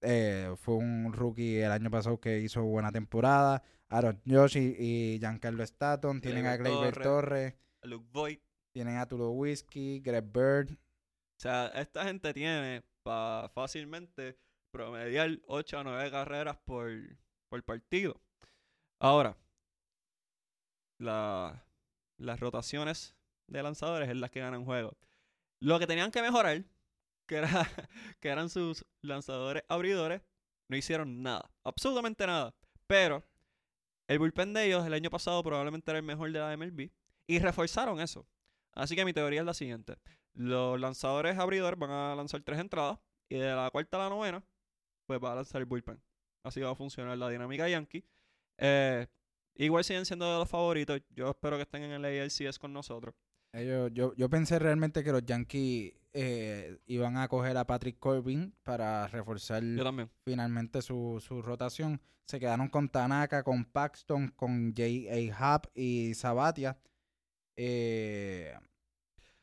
eh, 0.00 0.52
fue 0.56 0.74
un 0.74 1.12
rookie 1.12 1.60
el 1.60 1.70
año 1.70 1.90
pasado 1.90 2.18
que 2.18 2.40
hizo 2.40 2.64
buena 2.64 2.90
temporada. 2.90 3.62
Aaron 3.88 4.20
Josh 4.26 4.58
y, 4.58 4.74
y 4.78 5.18
Giancarlo 5.20 5.62
Stanton. 5.62 6.20
Tienen 6.20 6.46
a 6.46 6.56
Gleyber 6.56 6.92
Torres. 6.94 7.04
Torres. 7.04 7.54
Luke 7.84 8.08
Voigt. 8.10 8.47
Tienen 8.72 8.96
a 8.98 9.06
Tulo 9.06 9.30
Whiskey, 9.30 10.00
Greg 10.00 10.24
Bird. 10.24 10.72
O 10.72 11.40
sea, 11.40 11.68
esta 11.68 12.04
gente 12.04 12.32
tiene 12.34 12.82
para 13.02 13.48
fácilmente 13.50 14.38
promediar 14.70 15.30
8 15.46 15.78
a 15.78 15.84
9 15.84 16.10
carreras 16.10 16.56
por, 16.64 16.90
por 17.48 17.62
partido. 17.64 18.20
Ahora, 19.00 19.36
la- 20.98 21.64
las 22.18 22.40
rotaciones 22.40 23.14
de 23.46 23.62
lanzadores 23.62 24.08
es 24.08 24.16
las 24.16 24.30
que 24.30 24.40
ganan 24.40 24.64
juegos. 24.64 24.96
Lo 25.60 25.78
que 25.78 25.86
tenían 25.86 26.10
que 26.10 26.22
mejorar, 26.22 26.64
que, 27.26 27.36
era, 27.36 27.48
que 28.20 28.28
eran 28.28 28.50
sus 28.50 28.84
lanzadores 29.02 29.62
abridores, 29.68 30.22
no 30.68 30.76
hicieron 30.76 31.22
nada. 31.22 31.50
Absolutamente 31.64 32.26
nada. 32.26 32.54
Pero 32.86 33.24
el 34.08 34.18
bullpen 34.18 34.52
de 34.52 34.66
ellos 34.66 34.86
el 34.86 34.92
año 34.94 35.10
pasado 35.10 35.42
probablemente 35.42 35.90
era 35.90 35.98
el 35.98 36.04
mejor 36.04 36.30
de 36.32 36.38
la 36.40 36.56
MLB. 36.56 36.90
Y 37.26 37.38
reforzaron 37.38 38.00
eso. 38.00 38.26
Así 38.78 38.94
que 38.94 39.04
mi 39.04 39.12
teoría 39.12 39.40
es 39.40 39.46
la 39.46 39.54
siguiente. 39.54 39.96
Los 40.34 40.78
lanzadores 40.78 41.36
abridores 41.36 41.78
van 41.78 41.90
a 41.90 42.14
lanzar 42.14 42.40
tres 42.42 42.60
entradas. 42.60 42.98
Y 43.28 43.36
de 43.36 43.54
la 43.54 43.68
cuarta 43.70 43.98
a 43.98 44.04
la 44.04 44.08
novena, 44.08 44.42
pues 45.04 45.20
va 45.22 45.32
a 45.32 45.34
lanzar 45.34 45.60
el 45.60 45.66
bullpen. 45.66 46.00
Así 46.44 46.60
va 46.60 46.70
a 46.70 46.74
funcionar 46.74 47.18
la 47.18 47.28
dinámica 47.28 47.68
Yankee. 47.68 48.04
Eh, 48.56 49.06
igual 49.56 49.84
siguen 49.84 50.06
siendo 50.06 50.32
de 50.32 50.38
los 50.38 50.48
favoritos. 50.48 51.00
Yo 51.10 51.28
espero 51.28 51.56
que 51.56 51.62
estén 51.62 51.82
en 51.82 51.92
el 51.92 52.04
ALCS 52.04 52.58
con 52.58 52.72
nosotros. 52.72 53.14
Ellos, 53.52 53.90
yo, 53.92 54.14
yo 54.14 54.30
pensé 54.30 54.58
realmente 54.58 55.02
que 55.02 55.10
los 55.10 55.26
Yankees 55.26 55.94
eh, 56.12 56.78
iban 56.86 57.16
a 57.16 57.26
coger 57.26 57.56
a 57.56 57.66
Patrick 57.66 57.98
Corbin 57.98 58.54
para 58.62 59.08
reforzar 59.08 59.62
finalmente 60.24 60.82
su, 60.82 61.22
su 61.26 61.42
rotación. 61.42 62.00
Se 62.26 62.38
quedaron 62.38 62.68
con 62.68 62.88
Tanaka, 62.88 63.42
con 63.42 63.64
Paxton, 63.64 64.28
con 64.36 64.72
J.A. 64.76 65.34
Happ 65.36 65.66
y 65.74 66.14
Sabatia. 66.14 66.78
Eh, 67.56 68.54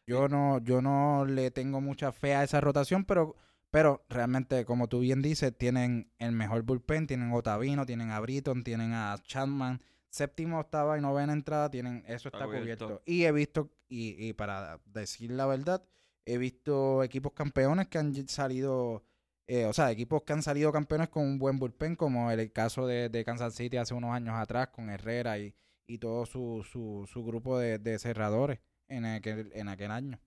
yo 0.07 0.27
no, 0.27 0.59
yo 0.59 0.81
no 0.81 1.25
le 1.25 1.51
tengo 1.51 1.81
mucha 1.81 2.11
fe 2.11 2.35
a 2.35 2.43
esa 2.43 2.61
rotación, 2.61 3.05
pero, 3.05 3.35
pero 3.71 4.05
realmente, 4.09 4.65
como 4.65 4.87
tú 4.87 4.99
bien 4.99 5.21
dices, 5.21 5.57
tienen 5.57 6.11
el 6.19 6.31
mejor 6.31 6.63
bullpen, 6.63 7.07
tienen 7.07 7.31
a 7.31 7.35
Otavino, 7.35 7.85
tienen 7.85 8.11
a 8.11 8.19
Britton, 8.19 8.63
tienen 8.63 8.93
a 8.93 9.17
Chapman. 9.23 9.81
Séptimo, 10.09 10.59
octava 10.59 10.97
y 10.97 11.01
novena 11.01 11.33
entrada, 11.33 11.69
tienen, 11.69 12.03
eso 12.07 12.29
Está 12.29 12.37
está, 12.37 12.45
cubierto. 12.45 12.85
cubierto. 12.85 13.03
Y 13.05 13.25
he 13.25 13.31
visto, 13.33 13.71
y, 13.89 14.15
y 14.29 14.33
para 14.33 14.79
decir 14.85 15.31
la 15.31 15.45
verdad, 15.45 15.83
he 16.23 16.37
visto 16.37 17.03
equipos 17.03 17.33
campeones 17.33 17.87
que 17.87 17.97
han 17.97 18.27
salido, 18.29 19.03
eh, 19.47 19.65
o 19.65 19.73
sea, 19.73 19.91
equipos 19.91 20.23
que 20.23 20.31
han 20.31 20.41
salido 20.41 20.71
campeones 20.71 21.09
con 21.09 21.23
un 21.23 21.37
buen 21.37 21.59
bullpen, 21.59 21.97
como 21.97 22.31
el, 22.31 22.51
caso 22.53 22.87
de, 22.87 23.09
de 23.09 23.25
Kansas 23.25 23.55
City 23.55 23.75
hace 23.75 23.93
unos 23.93 24.11
años 24.13 24.35
atrás 24.35 24.69
con 24.69 24.89
Herrera 24.89 25.37
y, 25.37 25.53
y 25.85 25.97
todo 25.97 26.25
su, 26.25 26.65
su, 26.71 27.05
su 27.11 27.25
grupo 27.25 27.59
de, 27.59 27.77
de 27.79 27.99
cerradores 27.99 28.59
en 28.87 29.05
aquel, 29.05 29.51
en 29.53 29.67
aquel 29.69 29.91
año. 29.91 30.19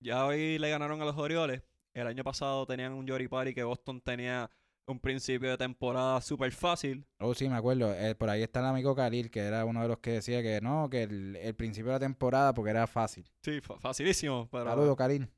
Ya 0.00 0.26
hoy 0.26 0.58
le 0.58 0.70
ganaron 0.70 1.00
a 1.00 1.04
los 1.04 1.16
Orioles. 1.16 1.62
El 1.94 2.06
año 2.06 2.24
pasado 2.24 2.66
tenían 2.66 2.92
un 2.92 3.06
Yori 3.06 3.28
Party 3.28 3.54
que 3.54 3.62
Boston 3.62 4.00
tenía 4.00 4.50
un 4.86 4.98
principio 5.00 5.48
de 5.50 5.56
temporada 5.56 6.20
súper 6.20 6.52
fácil. 6.52 7.06
Oh, 7.20 7.32
sí, 7.34 7.48
me 7.48 7.54
acuerdo. 7.56 7.94
eh, 7.94 8.14
por 8.14 8.28
ahí 8.28 8.42
está 8.42 8.60
el 8.60 8.66
amigo 8.66 8.94
Khalil, 8.94 9.30
que 9.30 9.40
era 9.40 9.64
uno 9.64 9.80
de 9.80 9.88
los 9.88 9.98
que 9.98 10.10
decía 10.12 10.42
que 10.42 10.60
no, 10.60 10.90
que 10.90 11.04
el, 11.04 11.36
el 11.36 11.54
principio 11.54 11.92
de 11.92 11.94
la 11.94 12.00
temporada 12.00 12.52
porque 12.52 12.70
era 12.70 12.86
fácil. 12.86 13.24
Sí, 13.42 13.60
fa- 13.60 13.78
facilísimo. 13.78 14.48
Pero, 14.50 14.64
Saludos, 14.66 14.96
Khalil. 14.96 15.28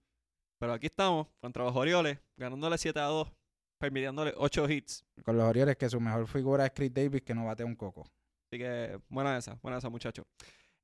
pero 0.58 0.72
aquí 0.72 0.86
estamos 0.86 1.28
contra 1.40 1.62
los 1.62 1.76
Orioles, 1.76 2.18
ganándole 2.36 2.76
7 2.78 2.98
a 2.98 3.04
2, 3.04 3.30
permitiéndole 3.78 4.32
8 4.36 4.68
hits. 4.68 5.04
Con 5.24 5.36
los 5.36 5.46
Orioles, 5.46 5.76
que 5.76 5.88
su 5.90 6.00
mejor 6.00 6.26
figura 6.26 6.64
es 6.66 6.72
Chris 6.74 6.92
Davis, 6.92 7.22
que 7.22 7.34
no 7.34 7.44
batea 7.44 7.66
un 7.66 7.76
coco. 7.76 8.02
Así 8.50 8.58
que 8.58 8.98
buena 9.08 9.36
esa, 9.36 9.54
buena 9.62 9.78
esa, 9.78 9.90
muchachos. 9.90 10.24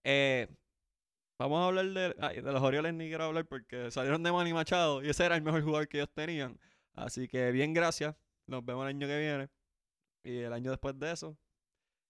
Eh, 0.05 0.47
vamos 1.43 1.61
a 1.61 1.66
hablar 1.66 1.86
de, 1.86 2.16
ay, 2.20 2.40
de 2.40 2.53
los 2.53 2.62
Orioles, 2.62 2.95
ni 2.95 3.09
quiero 3.09 3.24
hablar 3.24 3.47
porque 3.47 3.90
salieron 3.90 4.22
de 4.22 4.32
Manny 4.32 4.53
Machado 4.53 5.03
y 5.03 5.09
ese 5.09 5.24
era 5.24 5.36
el 5.36 5.43
mejor 5.43 5.62
jugador 5.62 5.88
que 5.88 5.99
ellos 5.99 6.11
tenían. 6.12 6.59
Así 6.95 7.28
que 7.28 7.51
bien, 7.53 7.72
gracias. 7.72 8.14
Nos 8.47 8.64
vemos 8.64 8.84
el 8.84 8.88
año 8.88 9.07
que 9.07 9.18
viene. 9.18 9.49
Y 10.24 10.38
el 10.38 10.53
año 10.53 10.70
después 10.70 10.99
de 10.99 11.12
eso. 11.12 11.36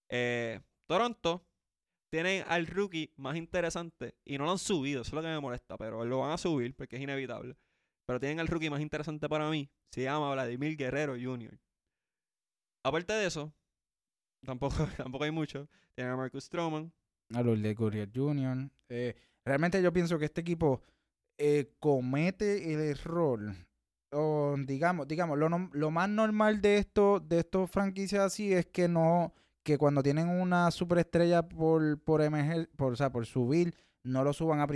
Eh, 0.08 0.60
Toronto 0.86 1.46
tienen 2.10 2.44
al 2.46 2.66
rookie 2.66 3.10
más 3.16 3.36
interesante 3.36 4.14
y 4.24 4.36
no 4.36 4.44
lo 4.44 4.50
han 4.50 4.58
subido, 4.58 5.00
eso 5.00 5.08
es 5.08 5.14
lo 5.14 5.22
que 5.22 5.28
me 5.28 5.40
molesta, 5.40 5.78
pero 5.78 6.04
lo 6.04 6.18
van 6.18 6.32
a 6.32 6.36
subir 6.36 6.74
porque 6.76 6.96
es 6.96 7.02
inevitable. 7.02 7.56
Pero 8.04 8.20
tienen 8.20 8.40
al 8.40 8.48
rookie 8.48 8.68
más 8.68 8.82
interesante 8.82 9.28
para 9.30 9.48
mí, 9.48 9.70
se 9.90 10.02
llama 10.02 10.30
Vladimir 10.32 10.76
Guerrero 10.76 11.14
Jr. 11.14 11.58
Aparte 12.84 13.14
de 13.14 13.26
eso, 13.26 13.54
tampoco, 14.44 14.74
tampoco 14.98 15.24
hay 15.24 15.30
mucho. 15.30 15.68
Tienen 15.94 16.12
a 16.12 16.16
Marcus 16.16 16.44
Stroman, 16.44 16.92
A 17.34 17.42
los 17.42 17.60
de 17.60 17.74
Gurriel 17.74 18.10
Jr. 18.14 18.70
Eh, 18.88 19.14
realmente 19.44 19.82
yo 19.82 19.92
pienso 19.92 20.18
que 20.18 20.26
este 20.26 20.40
equipo 20.42 20.82
eh, 21.38 21.72
comete 21.80 22.72
el 22.74 22.80
error. 22.80 23.54
Digamos, 24.66 25.08
digamos, 25.08 25.38
lo, 25.38 25.48
más 25.90 26.08
normal 26.08 26.60
de 26.60 26.76
esto, 26.78 27.18
de 27.20 27.38
estos 27.38 27.70
franquicias 27.70 28.22
así 28.22 28.52
es 28.52 28.66
que 28.66 28.86
no, 28.86 29.32
que 29.62 29.78
cuando 29.78 30.02
tienen 30.02 30.28
una 30.28 30.70
superestrella 30.70 31.48
por, 31.48 31.98
por 32.02 32.20
emerger- 32.20 32.68
o 32.76 32.94
sea, 32.96 33.10
por 33.10 33.24
subir, 33.24 33.74
no 34.04 34.22
lo 34.22 34.32
suban 34.34 34.60
a 34.60 34.66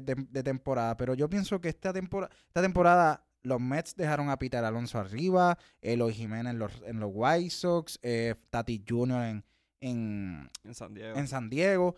de- 0.00 0.26
de 0.28 0.42
temporada. 0.42 0.96
Pero 0.96 1.14
yo 1.14 1.28
pienso 1.30 1.60
que 1.60 1.68
esta 1.68 1.92
temporada, 1.92 2.34
esta 2.48 2.62
temporada 2.62 3.24
los 3.44 3.60
Mets 3.60 3.94
dejaron 3.94 4.30
a 4.30 4.38
Peter 4.38 4.64
Alonso 4.64 4.98
arriba, 4.98 5.56
Eloy 5.80 6.12
Jiménez 6.14 6.52
en 6.54 6.58
los, 6.58 6.82
en 6.86 6.98
los 6.98 7.10
White 7.12 7.50
Sox, 7.50 7.98
eh, 8.02 8.34
Tati 8.50 8.82
Jr. 8.88 9.22
en, 9.22 9.44
en, 9.88 10.50
en 10.64 10.74
San 10.74 10.94
Diego. 10.94 11.18
en 11.18 11.28
San 11.28 11.50
Diego. 11.50 11.96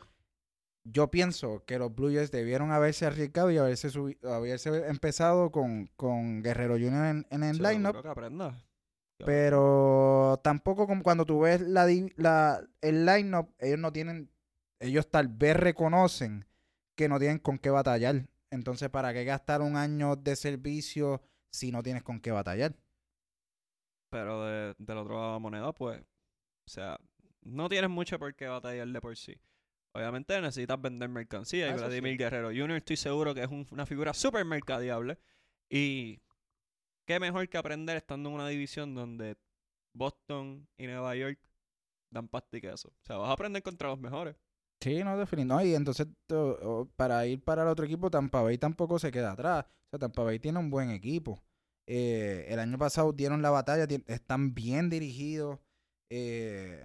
Yo 0.85 1.11
pienso 1.11 1.65
que 1.65 1.79
los 1.79 1.93
Blue 1.95 2.13
Jays 2.15 2.31
debieron 2.31 2.71
haberse 2.71 3.07
arriesgado 3.07 3.51
y 3.51 3.59
haberse, 3.59 3.91
haberse 4.23 4.87
empezado 4.89 5.51
con, 5.51 5.89
con 5.97 6.43
Guerrero 6.43 6.75
Jr. 6.75 7.07
en, 7.07 7.27
en 7.31 7.43
el 7.43 7.57
lineup. 7.73 7.97
Pero 9.27 10.41
tampoco 10.45 10.87
como 10.87 11.03
cuando 11.03 11.25
tú 11.25 11.41
ves 11.41 11.61
la, 11.61 11.87
la, 12.17 12.61
el 12.83 13.05
lineup, 13.07 13.51
ellos 13.59 13.79
no 13.79 13.93
tienen, 13.93 14.31
ellos 14.79 15.11
tal 15.11 15.29
vez 15.29 15.57
reconocen 15.57 16.47
que 16.95 17.09
no 17.09 17.19
tienen 17.19 17.39
con 17.39 17.59
qué 17.59 17.71
batallar. 17.71 18.29
Entonces, 18.51 18.89
¿para 18.91 19.13
qué 19.13 19.25
gastar 19.25 19.63
un 19.63 19.77
año 19.77 20.15
de 20.17 20.37
servicio 20.37 21.21
si 21.51 21.73
no 21.73 21.83
tienes 21.83 22.03
con 22.05 22.21
qué 22.21 22.31
batallar? 22.31 22.77
Pero 24.11 24.45
de- 24.45 24.75
del 24.79 24.99
otro 24.99 25.15
lado 25.15 25.27
de 25.27 25.33
la 25.33 25.39
moneda, 25.41 25.73
pues, 25.73 26.01
o 26.01 26.71
sea, 26.71 26.99
no 27.47 27.69
tienes 27.69 27.91
mucho 27.91 28.19
por 28.19 28.35
qué 28.35 28.47
batallar 28.47 28.89
de 28.89 29.01
por 29.01 29.17
sí. 29.17 29.37
Obviamente 29.93 30.39
necesitas 30.41 30.81
vender 30.81 31.09
mercancía 31.09 31.67
y 31.69 31.71
Eso 31.71 31.79
Vladimir 31.79 32.13
sí. 32.13 32.19
Guerrero 32.19 32.49
Jr. 32.49 32.73
estoy 32.77 32.97
seguro 32.97 33.35
que 33.35 33.43
es 33.43 33.49
un- 33.51 33.67
una 33.71 33.87
figura 33.87 34.13
súper 34.13 34.45
mercadeable. 34.45 35.19
Y 35.71 36.21
qué 37.07 37.19
mejor 37.19 37.49
que 37.49 37.57
aprender 37.57 37.97
estando 37.97 38.29
en 38.29 38.35
una 38.35 38.49
división 38.49 38.95
donde 38.95 39.37
Boston 39.95 40.69
y 40.77 40.87
Nueva 40.87 41.17
York 41.17 41.39
dan 42.11 42.29
pasta 42.29 42.59
y 42.59 42.61
queso. 42.61 42.89
O 42.89 43.05
sea, 43.07 43.17
vas 43.17 43.31
a 43.31 43.33
aprender 43.33 43.63
contra 43.63 43.89
los 43.89 43.99
mejores. 43.99 44.37
Sí, 44.83 45.03
no, 45.03 45.17
definitivamente. 45.17 45.65
No, 45.65 45.71
y 45.71 45.75
entonces 45.75 46.07
para 46.97 47.27
ir 47.27 47.43
para 47.43 47.63
el 47.63 47.69
otro 47.69 47.87
equipo, 47.87 48.11
Tampa 48.11 48.43
Bay 48.43 48.59
tampoco 48.59 48.99
se 48.99 49.11
queda 49.11 49.33
atrás. 49.33 49.65
O 49.65 49.89
sea, 49.91 49.99
Tampa 49.99 50.23
Bay 50.23 50.39
tiene 50.39 50.59
un 50.59 50.69
buen 50.69 50.91
equipo. 50.91 51.43
Eh, 51.87 52.47
el 52.49 52.59
año 52.59 52.77
pasado 52.77 53.13
dieron 53.13 53.41
la 53.41 53.51
batalla, 53.51 53.87
están 54.09 54.53
bien 54.55 54.91
dirigidos. 54.91 55.59
Eh, 56.11 56.85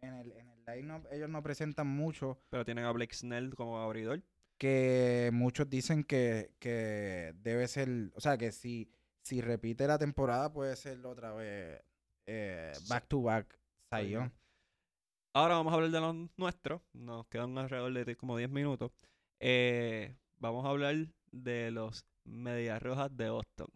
en 0.00 0.14
el, 0.14 0.32
en 0.32 0.48
el 0.48 0.64
line 0.66 1.02
ellos 1.10 1.28
no 1.28 1.42
presentan 1.42 1.86
mucho, 1.86 2.38
Pero 2.50 2.64
tienen 2.64 2.84
a 2.84 2.92
Blake 2.92 3.14
Snell 3.14 3.54
como 3.54 3.78
abridor. 3.80 4.22
que 4.58 5.30
muchos 5.32 5.68
dicen 5.68 6.04
que, 6.04 6.52
que 6.58 7.34
debe 7.42 7.68
ser, 7.68 7.88
o 8.14 8.20
sea, 8.20 8.36
que 8.36 8.52
si, 8.52 8.90
si 9.22 9.40
repite 9.40 9.86
la 9.86 9.98
temporada 9.98 10.52
puede 10.52 10.76
ser 10.76 11.04
otra 11.06 11.32
vez 11.32 11.82
eh, 12.26 12.72
back 12.88 13.06
to 13.08 13.22
back 13.22 13.58
Young. 13.90 14.30
Ahora 15.32 15.54
vamos 15.54 15.72
a 15.72 15.76
hablar 15.76 15.90
de 15.90 16.00
los 16.00 16.16
nuestros. 16.36 16.82
Nos 16.92 17.26
quedan 17.28 17.56
alrededor 17.56 18.04
de 18.04 18.16
como 18.16 18.36
10 18.36 18.50
minutos. 18.50 18.90
Eh, 19.40 20.16
vamos 20.38 20.66
a 20.66 20.68
hablar 20.70 20.94
de 21.30 21.70
los 21.70 22.04
Medias 22.24 22.82
Rojas 22.82 23.16
de 23.16 23.30
Boston. 23.30 23.68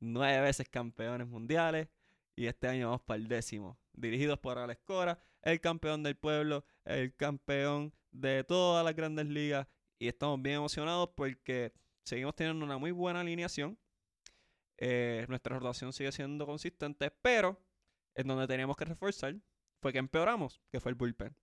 Nueve 0.00 0.40
veces 0.40 0.68
campeones 0.68 1.28
mundiales. 1.28 1.88
Y 2.36 2.46
este 2.46 2.68
año 2.68 2.88
vamos 2.88 3.02
para 3.02 3.16
el 3.16 3.28
décimo. 3.28 3.78
Dirigidos 3.94 4.38
por 4.38 4.58
Alex 4.58 4.82
Cora, 4.84 5.18
el 5.42 5.60
campeón 5.60 6.02
del 6.02 6.16
pueblo, 6.16 6.64
el 6.84 7.14
campeón 7.14 7.94
de 8.10 8.44
todas 8.44 8.84
las 8.84 8.94
grandes 8.94 9.26
ligas. 9.26 9.66
Y 9.98 10.08
estamos 10.08 10.40
bien 10.42 10.56
emocionados 10.56 11.10
porque 11.16 11.72
seguimos 12.04 12.34
teniendo 12.34 12.64
una 12.64 12.78
muy 12.78 12.90
buena 12.90 13.20
alineación. 13.20 13.78
Eh, 14.76 15.24
nuestra 15.28 15.58
rotación 15.58 15.92
sigue 15.92 16.12
siendo 16.12 16.46
consistente, 16.46 17.10
pero 17.10 17.60
en 18.14 18.26
donde 18.26 18.46
teníamos 18.46 18.76
que 18.76 18.84
reforzar 18.84 19.36
fue 19.80 19.92
que 19.92 19.98
empeoramos, 19.98 20.60
que 20.70 20.80
fue 20.80 20.90
el 20.90 20.96
bullpen. 20.96 21.36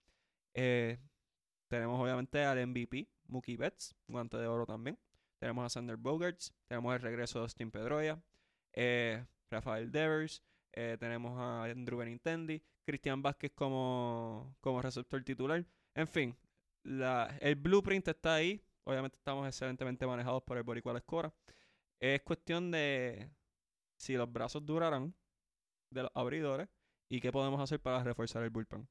Eh, 0.53 0.99
tenemos 1.67 2.01
obviamente 2.01 2.43
al 2.43 2.67
MVP, 2.67 3.09
Mookie 3.27 3.55
Betts, 3.55 3.95
guante 4.07 4.37
de 4.37 4.47
oro 4.47 4.65
también. 4.65 4.99
Tenemos 5.39 5.65
a 5.65 5.69
Sander 5.69 5.97
Bogarts, 5.97 6.53
tenemos 6.67 6.93
el 6.93 7.01
regreso 7.01 7.39
de 7.39 7.43
Austin 7.43 7.71
Pedroia, 7.71 8.21
eh, 8.73 9.25
Rafael 9.49 9.91
Devers, 9.91 10.43
eh, 10.73 10.97
tenemos 10.99 11.37
a 11.39 11.65
Andrew 11.65 11.97
Benintendi, 11.99 12.61
Cristian 12.85 13.21
Vázquez 13.21 13.51
como, 13.53 14.55
como 14.61 14.81
receptor 14.81 15.23
titular. 15.23 15.65
En 15.95 16.07
fin, 16.07 16.35
la, 16.83 17.37
el 17.41 17.55
blueprint 17.55 18.07
está 18.07 18.35
ahí. 18.35 18.61
Obviamente 18.83 19.17
estamos 19.17 19.47
excelentemente 19.47 20.07
manejados 20.07 20.43
por 20.43 20.57
el 20.57 20.63
Boricua 20.63 20.97
Escora. 20.97 21.33
Es 21.99 22.21
cuestión 22.21 22.71
de 22.71 23.29
si 23.97 24.15
los 24.15 24.31
brazos 24.31 24.65
durarán 24.65 25.13
de 25.91 26.03
los 26.03 26.11
abridores 26.15 26.67
y 27.09 27.19
qué 27.19 27.31
podemos 27.31 27.61
hacer 27.61 27.79
para 27.79 28.03
reforzar 28.03 28.43
el 28.43 28.49
bullpen. 28.49 28.87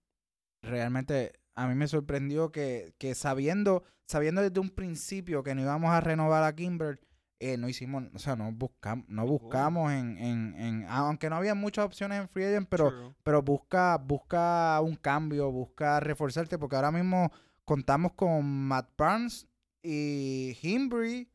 realmente 0.63 1.41
a 1.57 1.67
mí 1.67 1.75
me 1.75 1.89
sorprendió 1.89 2.53
que, 2.53 2.95
que 2.99 3.15
sabiendo, 3.15 3.83
sabiendo 4.07 4.43
desde 4.43 4.61
un 4.61 4.71
principio 4.71 5.43
que 5.43 5.55
no 5.55 5.63
íbamos 5.63 5.91
a 5.91 6.01
renovar 6.01 6.45
a 6.45 6.55
Kimber, 6.55 7.01
eh, 7.41 7.57
no 7.57 7.69
hicimos, 7.69 8.05
o 8.15 8.19
sea, 8.19 8.37
no 8.37 8.53
buscamos, 8.53 9.07
no 9.09 9.27
buscamos 9.27 9.91
en, 9.93 10.19
en, 10.19 10.55
en- 10.57 10.87
aunque 10.89 11.29
no 11.31 11.37
había 11.37 11.55
muchas 11.55 11.87
opciones 11.87 12.21
en 12.21 12.29
Free 12.29 12.45
Agent, 12.45 12.69
pero, 12.69 12.91
True. 12.91 13.15
pero 13.23 13.43
busca, 13.43 13.97
busca 13.97 14.79
un 14.83 14.95
cambio, 14.95 15.51
busca 15.51 15.99
reforzarte, 16.01 16.59
porque 16.59 16.77
ahora 16.77 16.93
mismo 16.93 17.33
contamos 17.65 18.13
con 18.13 18.45
Matt 18.47 18.91
Barnes 18.97 19.49
y 19.83 20.57
Himbry, 20.63 21.31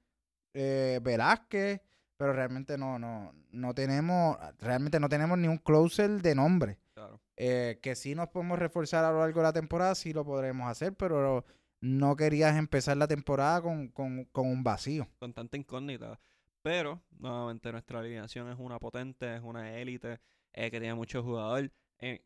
eh, 0.53 0.99
Velázquez, 1.01 1.81
pero 2.17 2.31
realmente 2.33 2.77
no, 2.77 2.97
no, 2.99 3.33
no 3.51 3.73
tenemos, 3.73 4.37
realmente 4.59 4.99
no 4.99 5.09
tenemos 5.09 5.37
ni 5.37 5.47
un 5.47 5.57
closer 5.57 6.21
de 6.21 6.35
nombre. 6.35 6.77
Claro. 6.93 7.19
Eh, 7.35 7.79
que 7.81 7.95
sí 7.95 8.15
nos 8.15 8.29
podemos 8.29 8.57
reforzar 8.59 9.03
a 9.03 9.11
lo 9.11 9.19
largo 9.19 9.41
de 9.41 9.43
la 9.47 9.53
temporada, 9.53 9.95
sí 9.95 10.13
lo 10.13 10.23
podremos 10.23 10.69
hacer, 10.69 10.93
pero 10.95 11.43
no 11.85 12.15
querías 12.15 12.57
empezar 12.57 12.97
la 12.97 13.07
temporada 13.07 13.61
con, 13.61 13.89
con, 13.89 14.25
con 14.25 14.47
un 14.47 14.63
vacío. 14.63 15.07
con 15.19 15.33
tanta 15.33 15.57
incógnita. 15.57 16.19
Pero, 16.61 17.01
nuevamente, 17.19 17.71
nuestra 17.71 17.99
alineación 17.99 18.49
es 18.49 18.57
una 18.57 18.79
potente, 18.79 19.35
es 19.35 19.41
una 19.43 19.77
élite 19.79 20.19
eh, 20.53 20.71
que 20.71 20.79
tiene 20.79 20.95
mucho 20.95 21.21
jugador. 21.23 21.71
Eh, 21.99 22.25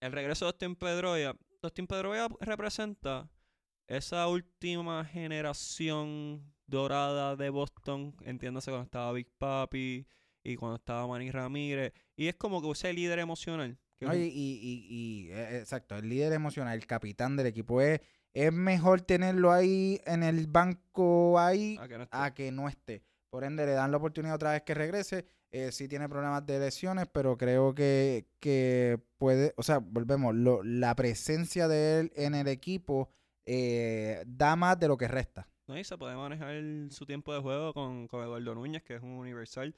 el 0.00 0.12
regreso 0.12 0.44
de 0.46 0.48
Austin 0.50 0.74
Pedroia. 0.74 1.36
Austin 1.62 1.86
Pedroia 1.86 2.26
representa 2.40 3.30
esa 3.86 4.26
última 4.28 5.04
generación 5.04 6.42
dorada 6.66 7.36
de 7.36 7.50
Boston. 7.50 8.14
Entiéndase 8.24 8.70
cuando 8.70 8.84
estaba 8.84 9.12
Big 9.12 9.30
Papi 9.38 10.06
y 10.42 10.56
cuando 10.56 10.76
estaba 10.76 11.06
Manny 11.06 11.30
Ramírez. 11.30 11.92
Y 12.16 12.26
es 12.28 12.34
como 12.34 12.60
que 12.60 12.70
ese 12.70 12.92
líder 12.92 13.18
emocional. 13.20 13.78
Y, 14.00 14.06
y- 14.06 14.28
y- 14.28 14.86
y, 14.88 15.30
eh, 15.30 15.58
exacto, 15.58 15.96
el 15.96 16.08
líder 16.08 16.32
emocional, 16.32 16.76
el 16.76 16.86
capitán 16.86 17.36
del 17.36 17.46
equipo. 17.46 17.80
Es, 17.80 18.00
es 18.46 18.52
mejor 18.52 19.00
tenerlo 19.02 19.52
ahí 19.52 20.00
en 20.04 20.22
el 20.22 20.46
banco 20.46 21.38
ahí 21.38 21.76
a 21.80 21.88
que 21.88 21.96
no 21.98 22.04
esté- 22.04 22.16
a 22.16 22.34
que 22.34 22.52
no 22.52 22.68
esté. 22.68 23.02
Por 23.30 23.44
ende, 23.44 23.66
le 23.66 23.72
dan 23.72 23.90
la 23.90 23.96
oportunidad 23.98 24.34
otra 24.36 24.52
vez 24.52 24.62
que 24.62 24.74
regrese. 24.74 25.26
Eh, 25.50 25.72
sí 25.72 25.88
tiene 25.88 26.08
problemas 26.08 26.44
de 26.46 26.58
lesiones, 26.58 27.06
pero 27.10 27.36
creo 27.38 27.74
que, 27.74 28.26
que 28.38 28.98
puede, 29.16 29.54
o 29.56 29.62
sea, 29.62 29.78
volvemos, 29.78 30.34
lo- 30.34 30.62
la 30.62 30.94
presencia 30.94 31.68
de 31.68 32.00
él 32.00 32.12
en 32.16 32.34
el 32.34 32.48
equipo 32.48 33.10
eh, 33.46 34.22
da 34.26 34.56
más 34.56 34.78
de 34.78 34.88
lo 34.88 34.96
que 34.98 35.08
resta. 35.08 35.48
¿no? 35.66 35.78
Y 35.78 35.84
se 35.84 35.96
puede 35.96 36.14
manejar 36.16 36.54
su 36.90 37.06
tiempo 37.06 37.32
de 37.34 37.40
juego 37.40 37.72
con, 37.72 38.06
con 38.08 38.22
Eduardo 38.22 38.54
Núñez, 38.54 38.82
que 38.82 38.96
es 38.96 39.02
un 39.02 39.12
universal. 39.12 39.74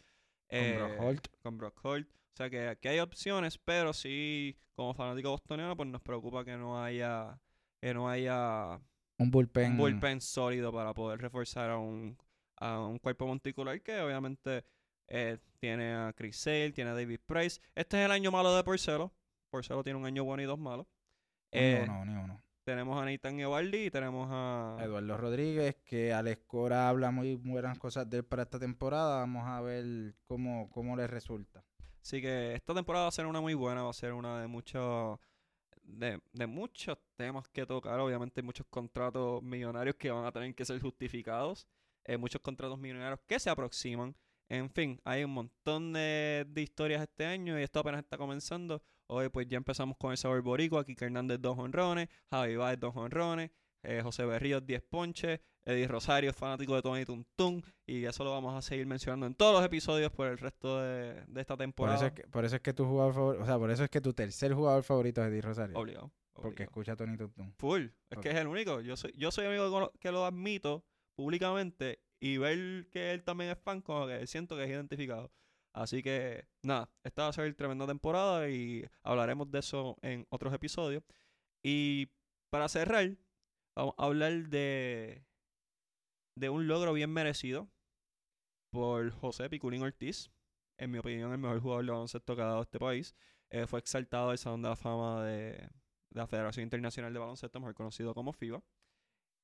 Con 0.48 0.74
Brock 0.76 0.90
eh, 0.90 0.96
Holt. 1.00 1.26
Con 1.42 1.58
Brock 1.58 1.84
Holt. 1.84 2.08
O 2.08 2.36
sea 2.36 2.50
que 2.50 2.66
aquí 2.68 2.88
hay 2.88 2.98
opciones, 3.00 3.58
pero 3.58 3.92
sí, 3.92 4.56
como 4.74 4.92
fanático 4.94 5.30
bostoniano, 5.30 5.76
pues 5.76 5.88
nos 5.88 6.00
preocupa 6.02 6.44
que 6.44 6.56
no 6.56 6.82
haya, 6.82 7.38
que 7.80 7.94
no 7.94 8.08
haya 8.08 8.80
Un 9.18 9.30
bullpen. 9.30 9.72
un 9.72 9.78
bullpen 9.78 10.20
sólido 10.20 10.72
para 10.72 10.92
poder 10.94 11.20
reforzar 11.20 11.70
a 11.70 11.78
un, 11.78 12.16
a 12.56 12.80
un 12.80 12.98
cuerpo 12.98 13.26
monticular 13.26 13.80
que 13.82 14.00
obviamente 14.00 14.64
eh, 15.08 15.38
tiene 15.58 15.92
a 15.94 16.12
Chris 16.14 16.36
Sale, 16.36 16.72
tiene 16.72 16.90
a 16.90 16.94
David 16.94 17.20
Price. 17.26 17.60
Este 17.74 17.98
es 17.98 18.04
el 18.06 18.12
año 18.12 18.30
malo 18.30 18.54
de 18.54 18.62
Porcelo. 18.62 19.12
Porcelo 19.50 19.82
tiene 19.82 19.98
un 19.98 20.06
año 20.06 20.24
bueno 20.24 20.42
y 20.42 20.46
dos 20.46 20.58
malos. 20.58 20.86
Eh, 21.50 21.84
uno, 21.84 22.04
ni 22.04 22.14
uno. 22.14 22.42
tenemos 22.62 23.02
a 23.02 23.04
Nathan 23.04 23.40
Eovaldi 23.40 23.86
y 23.86 23.90
tenemos 23.90 24.28
a... 24.30 24.78
Eduardo 24.80 25.16
Rodríguez, 25.16 25.76
que 25.84 26.12
Alex 26.12 26.44
Cora 26.46 26.88
habla 26.88 27.10
muy 27.10 27.34
buenas 27.34 27.76
cosas 27.78 28.08
de 28.08 28.18
él 28.18 28.24
para 28.24 28.42
esta 28.42 28.60
temporada. 28.60 29.18
Vamos 29.18 29.44
a 29.46 29.60
ver 29.60 30.14
cómo, 30.28 30.70
cómo 30.70 30.96
le 30.96 31.08
resulta. 31.08 31.64
Así 32.00 32.22
que 32.22 32.54
esta 32.54 32.72
temporada 32.72 33.06
va 33.06 33.08
a 33.08 33.12
ser 33.12 33.26
una 33.26 33.40
muy 33.40 33.54
buena, 33.54 33.82
va 33.82 33.90
a 33.90 33.94
ser 33.94 34.12
una 34.12 34.40
de 34.40 34.46
muchos 34.46 35.18
de, 35.98 36.46
muchos 36.46 36.98
temas 37.16 37.48
que 37.48 37.66
tocar. 37.66 37.98
Obviamente 38.00 38.42
muchos 38.42 38.66
contratos 38.68 39.42
millonarios 39.42 39.96
que 39.96 40.10
van 40.10 40.24
a 40.24 40.32
tener 40.32 40.54
que 40.54 40.64
ser 40.64 40.80
justificados. 40.80 41.66
eh, 42.04 42.16
muchos 42.16 42.40
contratos 42.40 42.78
millonarios 42.78 43.20
que 43.26 43.38
se 43.38 43.50
aproximan. 43.50 44.16
En 44.48 44.68
fin, 44.70 45.00
hay 45.04 45.22
un 45.24 45.30
montón 45.32 45.92
de, 45.92 46.46
historias 46.56 47.02
este 47.02 47.24
año 47.24 47.58
y 47.58 47.62
esto 47.62 47.80
apenas 47.80 48.00
está 48.02 48.18
comenzando. 48.18 48.82
Hoy 49.06 49.28
pues 49.28 49.46
ya 49.48 49.56
empezamos 49.56 49.96
con 49.96 50.10
el 50.12 50.16
sabor 50.18 50.42
boricua. 50.42 50.84
Kike 50.84 51.04
Hernández 51.04 51.40
dos 51.40 51.58
honrones, 51.58 52.08
Javi 52.30 52.56
Baez 52.56 52.80
dos 52.80 52.96
honrones, 52.96 53.50
eh, 53.82 54.00
José 54.02 54.24
Berríos 54.24 54.66
10 54.66 54.82
ponches, 54.82 55.40
Eddie 55.64 55.86
Rosario 55.88 56.30
es 56.30 56.36
fanático 56.36 56.74
de 56.74 56.82
Tony 56.82 57.04
Tuntun 57.04 57.62
y 57.86 58.04
eso 58.04 58.24
lo 58.24 58.30
vamos 58.32 58.54
a 58.54 58.62
seguir 58.62 58.86
mencionando 58.86 59.26
en 59.26 59.34
todos 59.34 59.54
los 59.54 59.64
episodios 59.64 60.10
por 60.10 60.26
el 60.28 60.38
resto 60.38 60.80
de, 60.80 61.22
de 61.26 61.40
esta 61.40 61.54
Por 61.54 61.58
temporada. 61.64 61.96
eso, 61.98 62.06
es 62.06 62.12
que, 62.12 62.22
por 62.28 62.44
eso 62.44 62.56
es 62.56 62.62
que 62.62 62.72
tu 62.72 62.86
jugador 62.86 63.12
favorito, 63.14 63.42
o 63.42 63.46
sea, 63.46 63.58
por 63.58 63.70
eso 63.70 63.84
es 63.84 63.90
que 63.90 64.00
tu 64.00 64.12
tercer 64.14 64.54
jugador 64.54 64.82
favorito 64.82 65.22
es 65.22 65.28
Eddie 65.30 65.42
Rosario. 65.42 65.78
Obligado. 65.78 66.12
Porque 66.32 66.62
escucha 66.62 66.92
a 66.92 66.96
Tony 66.96 67.16
Tuntun. 67.18 67.52
Full. 67.58 67.86
Es 68.08 68.18
que 68.18 68.30
es 68.30 68.36
el 68.36 68.46
único. 68.46 68.80
Yo 68.80 68.96
soy, 68.96 69.12
yo 69.16 69.30
soy 69.30 69.44
el 69.44 69.50
único 69.60 69.70
que 69.74 69.80
lo- 69.80 69.92
que 70.00 70.12
lo 70.12 70.24
admito 70.24 70.84
públicamente 71.14 72.00
y 72.18 72.38
ver 72.38 72.88
que 72.90 73.12
él 73.12 73.22
también 73.22 73.50
es 73.50 73.58
fan, 73.58 73.82
como 73.82 74.06
que 74.06 74.26
siento 74.26 74.56
que 74.56 74.64
es 74.64 74.70
identificado. 74.70 75.30
Así 75.74 76.02
que, 76.02 76.46
nada, 76.62 76.90
esta 77.04 77.22
va 77.24 77.28
a 77.28 77.32
ser 77.32 77.54
tremenda 77.54 77.86
temporada 77.86 78.48
y 78.48 78.84
hablaremos 79.02 79.50
de 79.50 79.58
eso 79.58 79.96
en 80.02 80.26
otros 80.30 80.52
episodios. 80.54 81.02
Y 81.62 82.08
para 82.50 82.68
cerrar, 82.68 83.16
vamos 83.76 83.94
a 83.98 84.04
hablar 84.06 84.48
de, 84.48 85.22
de 86.40 86.48
un 86.48 86.66
logro 86.66 86.92
bien 86.94 87.12
merecido 87.12 87.68
por 88.70 89.10
José 89.10 89.48
Piculín 89.50 89.82
Ortiz. 89.82 90.30
En 90.78 90.90
mi 90.90 90.98
opinión, 90.98 91.32
el 91.32 91.38
mejor 91.38 91.60
jugador 91.60 91.84
de 91.84 91.92
baloncesto 91.92 92.34
que 92.34 92.42
ha 92.42 92.46
dado 92.46 92.62
este 92.62 92.78
país. 92.78 93.14
Eh, 93.50 93.66
fue 93.66 93.80
exaltado 93.80 94.30
al 94.30 94.38
Salón 94.38 94.62
de 94.62 94.68
la 94.70 94.76
Fama 94.76 95.24
de, 95.24 95.68
la 96.10 96.26
Federación 96.26 96.64
Internacional 96.64 97.12
de 97.12 97.18
Baloncesto, 97.18 97.60
mejor 97.60 97.74
conocido 97.74 98.14
como 98.14 98.32
FIBA. 98.32 98.62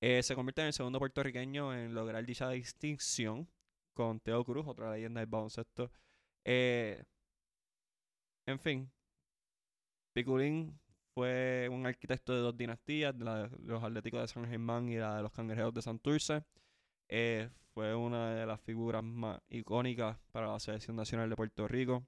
Eh, 0.01 0.23
se 0.23 0.35
convierte 0.35 0.63
en 0.63 0.69
el 0.69 0.73
segundo 0.73 0.99
puertorriqueño 0.99 1.75
en 1.75 1.95
lograr 1.95 2.25
dicha 2.25 2.49
distinción 2.51 3.49
con 3.95 4.21
Teo 4.21 4.45
Cruz, 4.45 4.67
otra 4.67 4.93
leyenda 4.93 5.21
del 5.21 5.29
baloncesto. 5.29 5.91
Eh, 6.45 7.03
en 8.47 8.59
fin, 8.59 8.91
Piculín 10.15 10.79
fue 11.15 11.69
un 11.71 11.87
arquitecto 11.87 12.35
de 12.35 12.41
dos 12.41 12.57
dinastías, 12.57 13.15
la 13.17 13.49
de 13.49 13.59
los 13.59 13.83
Atléticos 13.83 14.21
de 14.23 14.29
San 14.29 14.47
Germán 14.47 14.89
y 14.89 14.97
la 14.97 15.17
de 15.17 15.23
los 15.23 15.33
Cangrejeros 15.33 15.75
de 15.75 15.83
Santurce. 15.83 16.45
Eh, 17.09 17.51
fue 17.75 17.95
una 17.95 18.35
de 18.35 18.47
las 18.47 18.61
figuras 18.61 19.03
más 19.03 19.41
icónicas 19.49 20.19
para 20.33 20.49
la 20.49 20.59
Selección 20.59 20.97
Nacional 20.97 21.31
de 21.31 21.37
Puerto 21.37 21.69
Rico. 21.69 22.07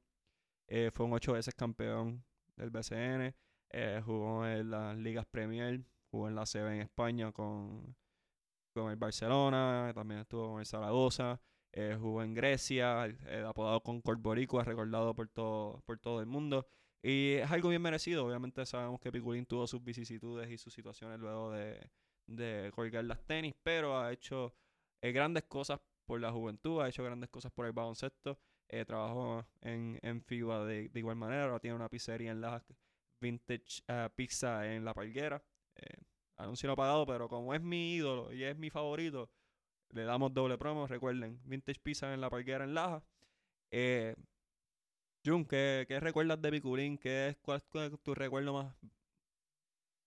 Eh, 0.67 0.91
fue 0.93 1.07
un 1.07 1.13
ocho 1.13 1.33
veces 1.33 1.55
campeón 1.55 2.25
del 2.57 2.71
BCN. 2.71 3.35
eh, 3.71 4.03
jugó 4.05 4.47
en 4.47 4.71
las 4.71 4.97
ligas 4.97 5.27
Premier. 5.27 5.85
Jugó 6.11 6.29
en 6.29 6.35
la 6.35 6.47
CB 6.47 6.75
en 6.75 6.81
España 6.81 7.33
con, 7.33 7.95
con 8.73 8.91
el 8.91 8.97
Barcelona. 8.97 9.93
También 9.95 10.21
estuvo 10.21 10.53
con 10.53 10.61
el 10.61 10.67
Zaragoza. 10.67 11.41
jugó 12.01 12.23
en 12.23 12.35
Grecia. 12.35 13.05
apodado 13.47 13.83
con 13.83 14.03
Boricua, 14.03 14.65
recordado 14.65 15.15
por 15.15 15.29
todo, 15.29 15.83
por 15.87 15.99
todo 15.99 16.21
el 16.21 16.27
mundo. 16.27 16.67
Y 17.03 17.35
es 17.35 17.51
algo 17.51 17.69
bien 17.69 17.83
merecido. 17.83 18.27
Obviamente 18.27 18.65
sabemos 18.67 19.01
que 19.01 19.13
Piculín 19.13 19.47
tuvo 19.47 19.67
sus 19.67 19.85
vicisitudes 19.85 20.51
y 20.51 20.59
sus 20.59 20.73
situaciones 20.75 21.21
luego 21.21 21.53
de, 21.53 21.91
de 22.27 22.73
colgar 22.75 23.05
las 23.05 23.25
tenis, 23.25 23.55
pero 23.63 23.99
ha 23.99 24.13
hecho 24.13 24.55
eh, 25.03 25.13
grandes 25.13 25.45
cosas 25.45 25.81
por 26.05 26.21
la 26.21 26.33
juventud, 26.33 26.81
ha 26.81 26.89
hecho 26.89 27.05
grandes 27.05 27.31
cosas 27.31 27.53
por 27.53 27.67
el 27.67 27.73
baloncesto. 27.73 28.39
Eh, 28.71 28.85
trabajó 28.85 29.47
en, 29.63 29.99
en 30.03 30.23
FIBA 30.23 30.65
de, 30.67 30.89
de 30.91 30.99
igual 30.99 31.17
manera, 31.17 31.45
ahora 31.45 31.59
tiene 31.59 31.77
una 31.77 31.89
pizzería 31.89 32.31
en 32.33 32.41
la 32.43 32.63
Vintage 33.21 33.83
eh, 33.89 34.09
Pizza 34.15 34.73
en 34.73 34.85
La 34.85 34.95
Palguera. 34.95 35.43
Eh, 35.77 36.03
anuncio 36.37 36.69
no 36.69 36.77
pagado, 36.77 37.07
pero 37.07 37.29
como 37.29 37.55
es 37.55 37.61
mi 37.61 37.95
ídolo 37.95 38.33
y 38.33 38.45
es 38.45 38.57
mi 38.57 38.71
favorito, 38.71 39.31
le 39.91 40.05
damos 40.05 40.33
doble 40.35 40.59
promo. 40.59 40.87
Recuerden, 40.87 41.41
Vintage 41.45 41.81
Pizza 41.81 42.13
en 42.13 42.21
La 42.21 42.31
Palguera 42.31 42.65
en 42.65 42.75
Laja. 42.75 43.03
Eh, 43.71 44.15
Jun, 45.25 45.45
¿qué, 45.45 45.85
¿qué 45.89 46.01
recuerdas 46.01 46.41
de 46.41 46.51
Piculín? 46.51 46.99
¿Qué 46.99 47.29
es, 47.29 47.37
¿Cuál 47.39 47.59
es 47.59 48.01
tu 48.03 48.15
recuerdo 48.15 48.53
más, 48.53 48.75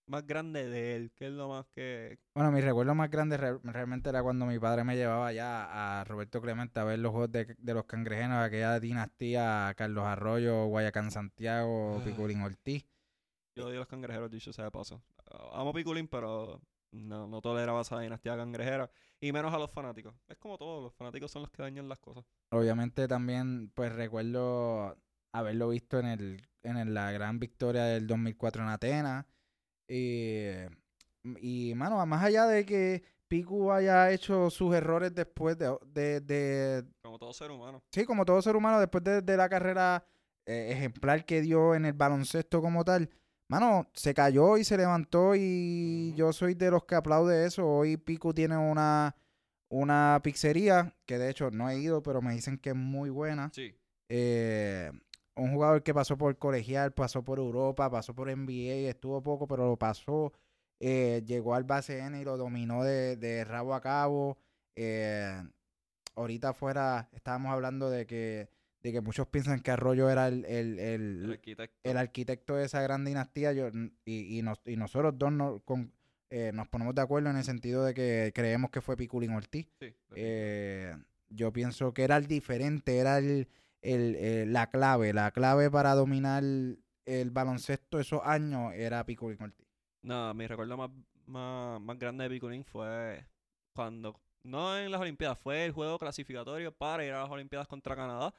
más 0.06 0.26
grande 0.26 0.68
de 0.68 0.96
él? 0.96 1.12
¿Qué 1.14 1.26
es 1.26 1.32
lo 1.32 1.48
más 1.48 1.66
que, 1.68 2.18
Bueno, 2.34 2.50
mi 2.52 2.60
recuerdo 2.60 2.94
más 2.94 3.10
grande 3.10 3.36
re- 3.36 3.58
realmente 3.62 4.08
era 4.10 4.22
cuando 4.22 4.46
mi 4.46 4.58
padre 4.58 4.84
me 4.84 4.96
llevaba 4.96 5.32
ya 5.32 6.00
a 6.00 6.04
Roberto 6.04 6.40
Clemente 6.40 6.80
a 6.80 6.84
ver 6.84 6.98
los 6.98 7.12
juegos 7.12 7.32
de, 7.32 7.54
de 7.58 7.74
los 7.74 7.84
cangrejeros, 7.84 8.36
aquella 8.36 8.78
dinastía, 8.80 9.72
Carlos 9.76 10.04
Arroyo, 10.04 10.66
Guayacán 10.66 11.10
Santiago, 11.10 11.98
Ah. 12.00 12.04
Piculín 12.04 12.42
Ortiz. 12.42 12.84
Yo 13.56 13.66
odio 13.68 13.78
los 13.80 13.86
cangrejeros, 13.88 14.30
dicho 14.30 14.52
sea 14.52 14.64
de 14.66 14.70
paso. 14.70 15.02
Amo 15.52 15.72
Piculín, 15.72 16.08
pero 16.08 16.60
no, 16.92 17.26
no 17.28 17.40
toleraba 17.40 17.82
esa 17.82 18.00
dinastía 18.00 18.36
cangrejera. 18.36 18.90
Y 19.20 19.30
menos 19.32 19.54
a 19.54 19.58
los 19.58 19.70
fanáticos. 19.70 20.14
Es 20.28 20.36
como 20.38 20.58
todo, 20.58 20.82
los 20.82 20.94
fanáticos 20.94 21.30
son 21.30 21.42
los 21.42 21.50
que 21.50 21.62
dañan 21.62 21.88
las 21.88 21.98
cosas. 22.00 22.24
Obviamente 22.50 23.06
también, 23.06 23.70
pues 23.74 23.92
recuerdo 23.94 24.96
haberlo 25.32 25.68
visto 25.68 25.98
en 26.00 26.06
el 26.06 26.42
en 26.64 26.76
el- 26.76 26.94
la 26.94 27.10
gran 27.12 27.38
victoria 27.40 27.84
del 27.84 28.06
2004 28.06 28.62
en 28.62 28.68
Atenas. 28.68 29.26
Y, 29.88 30.48
y, 31.40 31.74
mano, 31.74 32.04
más 32.06 32.24
allá 32.24 32.46
de 32.46 32.64
que 32.64 33.02
Picu 33.28 33.70
haya 33.72 34.10
hecho 34.10 34.50
sus 34.50 34.74
errores 34.74 35.14
después 35.14 35.56
de, 35.58 35.76
de, 35.86 36.20
de- 36.20 36.84
Como 37.02 37.18
todo 37.18 37.32
ser 37.32 37.50
humano. 37.50 37.82
sí, 37.92 38.04
como 38.04 38.24
todo 38.24 38.40
ser 38.42 38.56
humano, 38.56 38.78
después 38.80 39.02
de, 39.04 39.22
de 39.22 39.36
la 39.36 39.48
carrera 39.48 40.04
eh, 40.46 40.68
ejemplar 40.72 41.24
que 41.24 41.40
dio 41.40 41.74
en 41.74 41.84
el 41.86 41.92
baloncesto 41.94 42.60
como 42.60 42.84
tal, 42.84 43.08
mano, 43.48 43.88
se 43.94 44.12
cayó 44.14 44.56
y 44.58 44.64
se 44.64 44.76
levantó 44.76 45.34
y 45.36 46.12
yo 46.16 46.32
soy 46.32 46.54
de 46.54 46.70
los 46.70 46.84
que 46.84 46.94
aplaude 46.94 47.46
eso. 47.46 47.66
Hoy 47.66 47.96
Picu 47.96 48.34
tiene 48.34 48.56
una, 48.56 49.14
una 49.68 50.20
pizzería, 50.22 50.94
que 51.06 51.18
de 51.18 51.30
hecho 51.30 51.50
no 51.50 51.70
he 51.70 51.78
ido, 51.78 52.02
pero 52.02 52.20
me 52.22 52.34
dicen 52.34 52.58
que 52.58 52.70
es 52.70 52.76
muy 52.76 53.08
buena. 53.10 53.50
Sí. 53.54 53.74
Eh, 54.08 54.90
un 55.36 55.52
jugador 55.52 55.82
que 55.82 55.94
pasó 55.94 56.16
por 56.18 56.36
colegial, 56.38 56.92
pasó 56.92 57.22
por 57.24 57.38
Europa, 57.38 57.90
pasó 57.90 58.14
por 58.14 58.28
NBA, 58.28 58.88
estuvo 58.90 59.22
poco, 59.22 59.46
pero 59.46 59.66
lo 59.66 59.76
pasó. 59.78 60.32
eh, 60.80 61.22
llegó 61.26 61.54
al 61.54 61.64
BCN 61.64 62.20
y 62.20 62.24
lo 62.24 62.36
dominó 62.36 62.82
de, 62.82 63.16
de 63.16 63.44
rabo 63.44 63.74
a 63.74 63.80
cabo. 63.80 64.36
Eh, 64.74 65.40
ahorita 66.16 66.50
afuera 66.50 67.08
estábamos 67.12 67.52
hablando 67.52 67.88
de 67.88 68.04
que, 68.06 68.48
de 68.82 68.92
que 68.92 69.00
muchos 69.00 69.26
piensan 69.28 69.60
que 69.60 69.70
Arroyo 69.70 70.10
era 70.10 70.26
el, 70.28 70.44
el, 70.44 70.78
el- 70.80 71.24
El 71.24 71.30
arquitecto. 71.32 71.78
el 71.90 71.96
arquitecto 71.96 72.56
de 72.56 72.64
esa 72.64 72.82
gran 72.82 73.04
dinastía. 73.04 73.52
Yo, 73.52 73.68
y, 74.04 74.38
y, 74.38 74.42
nos- 74.42 74.60
y 74.66 74.76
nosotros 74.76 75.14
dos 75.16 75.32
no- 75.32 75.60
con- 75.60 75.92
eh, 76.30 76.50
nos 76.52 76.66
ponemos 76.68 76.94
de 76.94 77.02
acuerdo 77.02 77.30
en 77.30 77.36
el 77.36 77.44
sentido 77.44 77.84
de 77.84 77.94
que 77.94 78.32
creemos 78.34 78.70
que 78.70 78.80
fue 78.80 78.96
Piculín 78.96 79.32
Ortiz. 79.34 79.68
Sí, 79.78 79.94
Eh, 80.16 80.96
yo 81.28 81.52
pienso 81.52 81.94
que 81.94 82.02
era 82.04 82.16
el 82.16 82.26
diferente, 82.26 82.98
era 82.98 83.18
el, 83.18 83.46
el, 83.82 84.16
eh, 84.16 84.46
la 84.46 84.70
clave, 84.70 85.12
la 85.12 85.30
clave 85.32 85.70
para 85.70 85.94
dominar 85.94 86.42
el 86.42 87.30
baloncesto 87.30 88.00
esos 88.00 88.22
años 88.24 88.72
era 88.74 89.04
Piculín 89.04 89.42
Ortiz. 89.42 89.66
No, 90.02 90.32
mi 90.34 90.46
recuerdo 90.46 90.76
más, 90.76 90.90
más, 91.26 91.80
más 91.80 91.98
grande 91.98 92.24
de 92.24 92.30
Piculín 92.30 92.64
fue 92.64 93.26
cuando, 93.74 94.20
no 94.42 94.78
en 94.78 94.90
las 94.90 95.00
Olimpiadas, 95.00 95.38
fue 95.38 95.64
el 95.64 95.72
juego 95.72 95.98
clasificatorio 95.98 96.72
para 96.72 97.04
ir 97.04 97.12
a 97.12 97.22
las 97.22 97.30
Olimpiadas 97.30 97.68
contra 97.68 97.96
Canadá. 97.96 98.34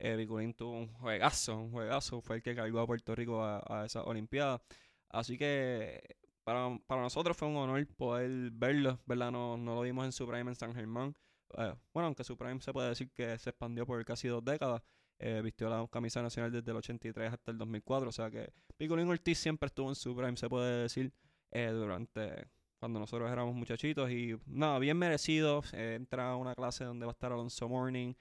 Eh, 0.00 0.26
tuvo 0.56 0.72
un 0.72 0.88
juegazo, 0.94 1.58
un 1.58 1.72
juegazo, 1.72 2.20
fue 2.20 2.36
el 2.36 2.42
que 2.42 2.54
cargó 2.54 2.80
a 2.80 2.86
Puerto 2.86 3.14
Rico 3.14 3.42
a, 3.42 3.62
a 3.66 3.84
esas 3.84 4.06
Olimpiadas. 4.06 4.60
Así 5.08 5.36
que 5.36 6.00
para, 6.44 6.78
para 6.86 7.02
nosotros 7.02 7.36
fue 7.36 7.48
un 7.48 7.56
honor 7.56 7.86
poder 7.96 8.50
verlo, 8.52 9.00
¿verdad? 9.06 9.30
No, 9.30 9.56
no 9.56 9.74
lo 9.74 9.80
vimos 9.82 10.04
en 10.04 10.12
su 10.12 10.26
prime 10.26 10.50
en 10.50 10.54
San 10.54 10.74
Germán. 10.74 11.14
Eh, 11.56 11.74
bueno, 11.92 12.06
aunque 12.06 12.24
su 12.24 12.36
prime 12.36 12.60
se 12.60 12.72
puede 12.72 12.90
decir 12.90 13.10
que 13.10 13.38
se 13.38 13.50
expandió 13.50 13.86
por 13.86 14.04
casi 14.04 14.28
dos 14.28 14.44
décadas. 14.44 14.82
Eh, 15.20 15.40
vistió 15.42 15.68
la 15.68 15.84
camisa 15.88 16.22
nacional 16.22 16.52
desde 16.52 16.70
el 16.70 16.76
83 16.76 17.32
hasta 17.32 17.50
el 17.50 17.58
2004. 17.58 18.08
O 18.08 18.12
sea 18.12 18.30
que 18.30 18.52
Picolín 18.76 19.08
Ortiz 19.08 19.38
siempre 19.38 19.66
estuvo 19.66 19.88
en 19.88 19.96
su 19.96 20.14
prime, 20.14 20.36
se 20.36 20.48
puede 20.48 20.82
decir, 20.82 21.12
eh, 21.50 21.68
durante 21.68 22.48
cuando 22.78 23.00
nosotros 23.00 23.30
éramos 23.30 23.54
muchachitos. 23.54 24.10
Y 24.10 24.36
nada, 24.46 24.78
bien 24.78 24.96
merecido. 24.96 25.62
Entra 25.72 26.30
a 26.30 26.36
una 26.36 26.54
clase 26.54 26.84
donde 26.84 27.06
va 27.06 27.12
a 27.12 27.14
estar 27.14 27.32
Alonso 27.32 27.68
Morning, 27.68 28.14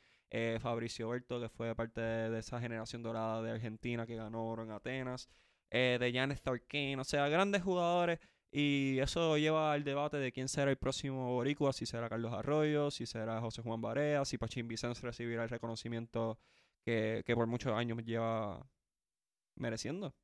Fabricio 0.60 1.10
Berto, 1.10 1.40
que 1.40 1.50
fue 1.50 1.76
parte 1.76 2.02
de, 2.02 2.40
esa 2.40 2.60
generación 2.60 3.04
dorada 3.04 3.42
de 3.42 3.52
Argentina 3.52 4.06
que 4.08 4.16
ganó 4.16 4.48
oro 4.48 4.64
en 4.64 4.72
Atenas, 4.72 5.30
de 5.70 6.12
Janet 6.14 6.42
Thorkin, 6.42 7.00
o 7.00 7.04
sea, 7.04 7.30
grandes 7.30 7.62
jugadores. 7.62 8.20
Y 8.52 9.00
eso 9.00 9.38
lleva 9.38 9.74
al 9.74 9.84
debate 9.84 10.18
de 10.18 10.32
quién 10.32 10.48
será 10.48 10.72
el 10.72 10.78
próximo 10.78 11.34
boricua, 11.34 11.74
si 11.74 11.86
será 11.86 12.10
Carlos 12.10 12.34
Arroyo, 12.34 12.91
si 12.91 13.06
será 13.06 13.41
José 13.41 13.62
Juan 13.62 13.82
Barea, 13.82 14.24
si 14.26 14.38
Pachín 14.38 14.68
Vicens 14.68 15.02
recibirá 15.02 15.43
el 15.43 15.50
reconocimiento 15.50 16.39
que, 16.84 17.24
que 17.26 17.36
por 17.36 17.48
muchos 17.48 17.74
años 17.74 18.04
lleva 18.06 18.66
mereciendo. 19.56 20.16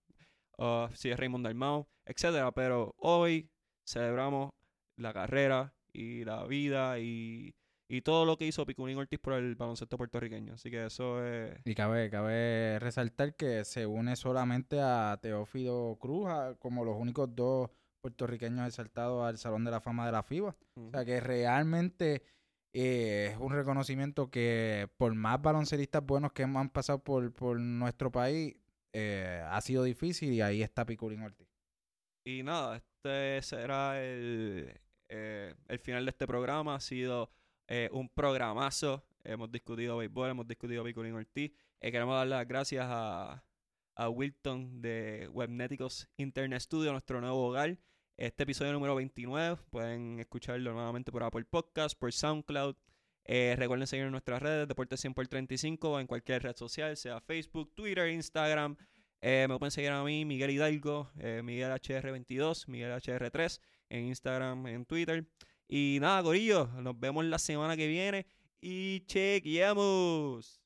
Uh, 0.58 0.88
si 0.94 1.10
es 1.10 1.20
Raymond 1.20 1.46
Dalmau, 1.46 1.88
etcétera. 2.06 2.52
Pero 2.52 2.96
hoy 2.98 3.50
celebramos 3.86 4.52
la 4.96 5.14
carrera 5.14 5.74
y 5.92 6.24
la 6.24 6.46
vida 6.46 7.00
y, 7.00 7.56
y 7.88 8.02
todo 8.02 8.26
lo 8.26 8.38
que 8.38 8.46
hizo 8.48 8.66
Piculín 8.66 8.98
Ortiz 8.98 9.20
por 9.20 9.34
el 9.34 9.56
baloncesto 9.56 9.98
puertorriqueño. 9.98 10.54
Así 10.54 10.72
que 10.72 10.86
eso 10.86 11.26
es... 11.26 11.60
Y 11.66 11.76
cabe, 11.76 12.10
cabe 12.10 12.80
resaltar 12.80 13.36
que 13.36 13.66
se 13.66 13.86
une 13.86 14.16
solamente 14.16 14.80
a 14.80 15.20
Teófilo 15.22 15.98
Cruz 16.00 16.30
como 16.60 16.86
los 16.86 16.96
únicos 16.98 17.36
dos 17.36 17.70
puertorriqueños 18.04 18.68
exaltados 18.68 19.26
al 19.26 19.38
Salón 19.38 19.64
de 19.64 19.72
la 19.72 19.80
Fama 19.80 20.06
de 20.06 20.12
la 20.12 20.24
FIBA. 20.24 20.56
O 20.76 20.92
sea 20.92 21.06
que 21.06 21.22
realmente 21.22 22.22
eh, 22.74 23.30
es 23.32 23.38
un 23.40 23.54
reconocimiento 23.54 24.30
que 24.30 24.90
por 24.98 25.16
más 25.16 25.42
baloncelistas 25.42 26.06
buenos 26.06 26.34
que 26.34 26.44
han 26.44 26.70
pasado 26.70 27.00
por, 27.00 27.32
por 27.34 27.58
nuestro 27.58 28.12
país, 28.12 28.58
eh, 28.92 29.42
ha 29.48 29.62
sido 29.62 29.86
difícil 29.86 30.34
y 30.34 30.42
ahí 30.42 30.62
está 30.62 30.86
Piculín 30.86 31.22
Ortiz. 31.22 31.48
Y 32.26 32.44
nada, 32.44 32.76
este 32.76 33.42
será 33.42 34.04
el, 34.04 34.78
eh, 35.08 35.56
el 35.70 35.80
final 35.80 36.04
de 36.04 36.10
este 36.10 36.28
programa. 36.28 36.76
Ha 36.76 36.82
sido 36.82 37.32
un 37.92 38.08
programazo. 38.10 39.04
Hemos 39.24 39.50
discutido 39.52 39.98
béisbol, 39.98 40.30
hemos 40.30 40.48
discutido 40.48 40.84
Piculín 40.84 41.14
Ortiz. 41.14 41.54
Queremos 41.80 42.16
dar 42.16 42.28
las 42.28 42.48
gracias 42.48 42.86
a, 42.88 43.44
a 43.96 44.10
Wilton 44.10 44.82
de 44.82 45.28
Webnéticos 45.32 46.08
Internet 46.18 46.62
Studio, 46.62 46.92
nuestro 46.92 47.22
nuevo 47.22 47.48
hogar. 47.48 47.78
Este 48.18 48.44
episodio 48.44 48.72
número 48.74 48.94
29, 48.94 49.58
pueden 49.72 50.20
escucharlo 50.20 50.72
nuevamente 50.72 51.12
por 51.12 51.24
Apple 51.24 51.46
Podcast, 51.46 51.98
por 51.98 52.14
SoundCloud. 52.14 52.76
Eh, 53.26 53.56
recuerden 53.58 53.88
seguir 53.88 54.06
en 54.06 54.12
nuestras 54.12 54.40
redes, 54.40 54.68
Deportes 54.68 55.00
100 55.02 55.16
por 55.16 55.28
35, 55.28 56.00
en 56.00 56.06
cualquier 56.06 56.44
red 56.44 56.56
social, 56.56 56.96
sea 56.96 57.20
Facebook, 57.22 57.74
Twitter, 57.74 58.08
Instagram. 58.10 58.78
Eh, 59.20 59.48
me 59.50 59.58
pueden 59.58 59.72
seguir 59.72 59.90
a 59.90 60.04
mí, 60.04 60.26
Miguel 60.26 60.52
Hidalgo, 60.52 61.10
eh, 61.18 61.42
Miguel 61.44 61.72
HR22, 61.72 62.68
Miguel 62.68 62.92
HR3, 62.92 63.60
en 63.90 64.06
Instagram, 64.06 64.68
en 64.68 64.86
Twitter. 64.86 65.26
Y 65.68 65.98
nada, 66.00 66.22
Corillo, 66.22 66.68
nos 66.68 67.00
vemos 67.00 67.26
la 67.26 67.40
semana 67.40 67.76
que 67.76 67.88
viene 67.88 68.28
y 68.62 69.00
chequeamos. 69.08 70.63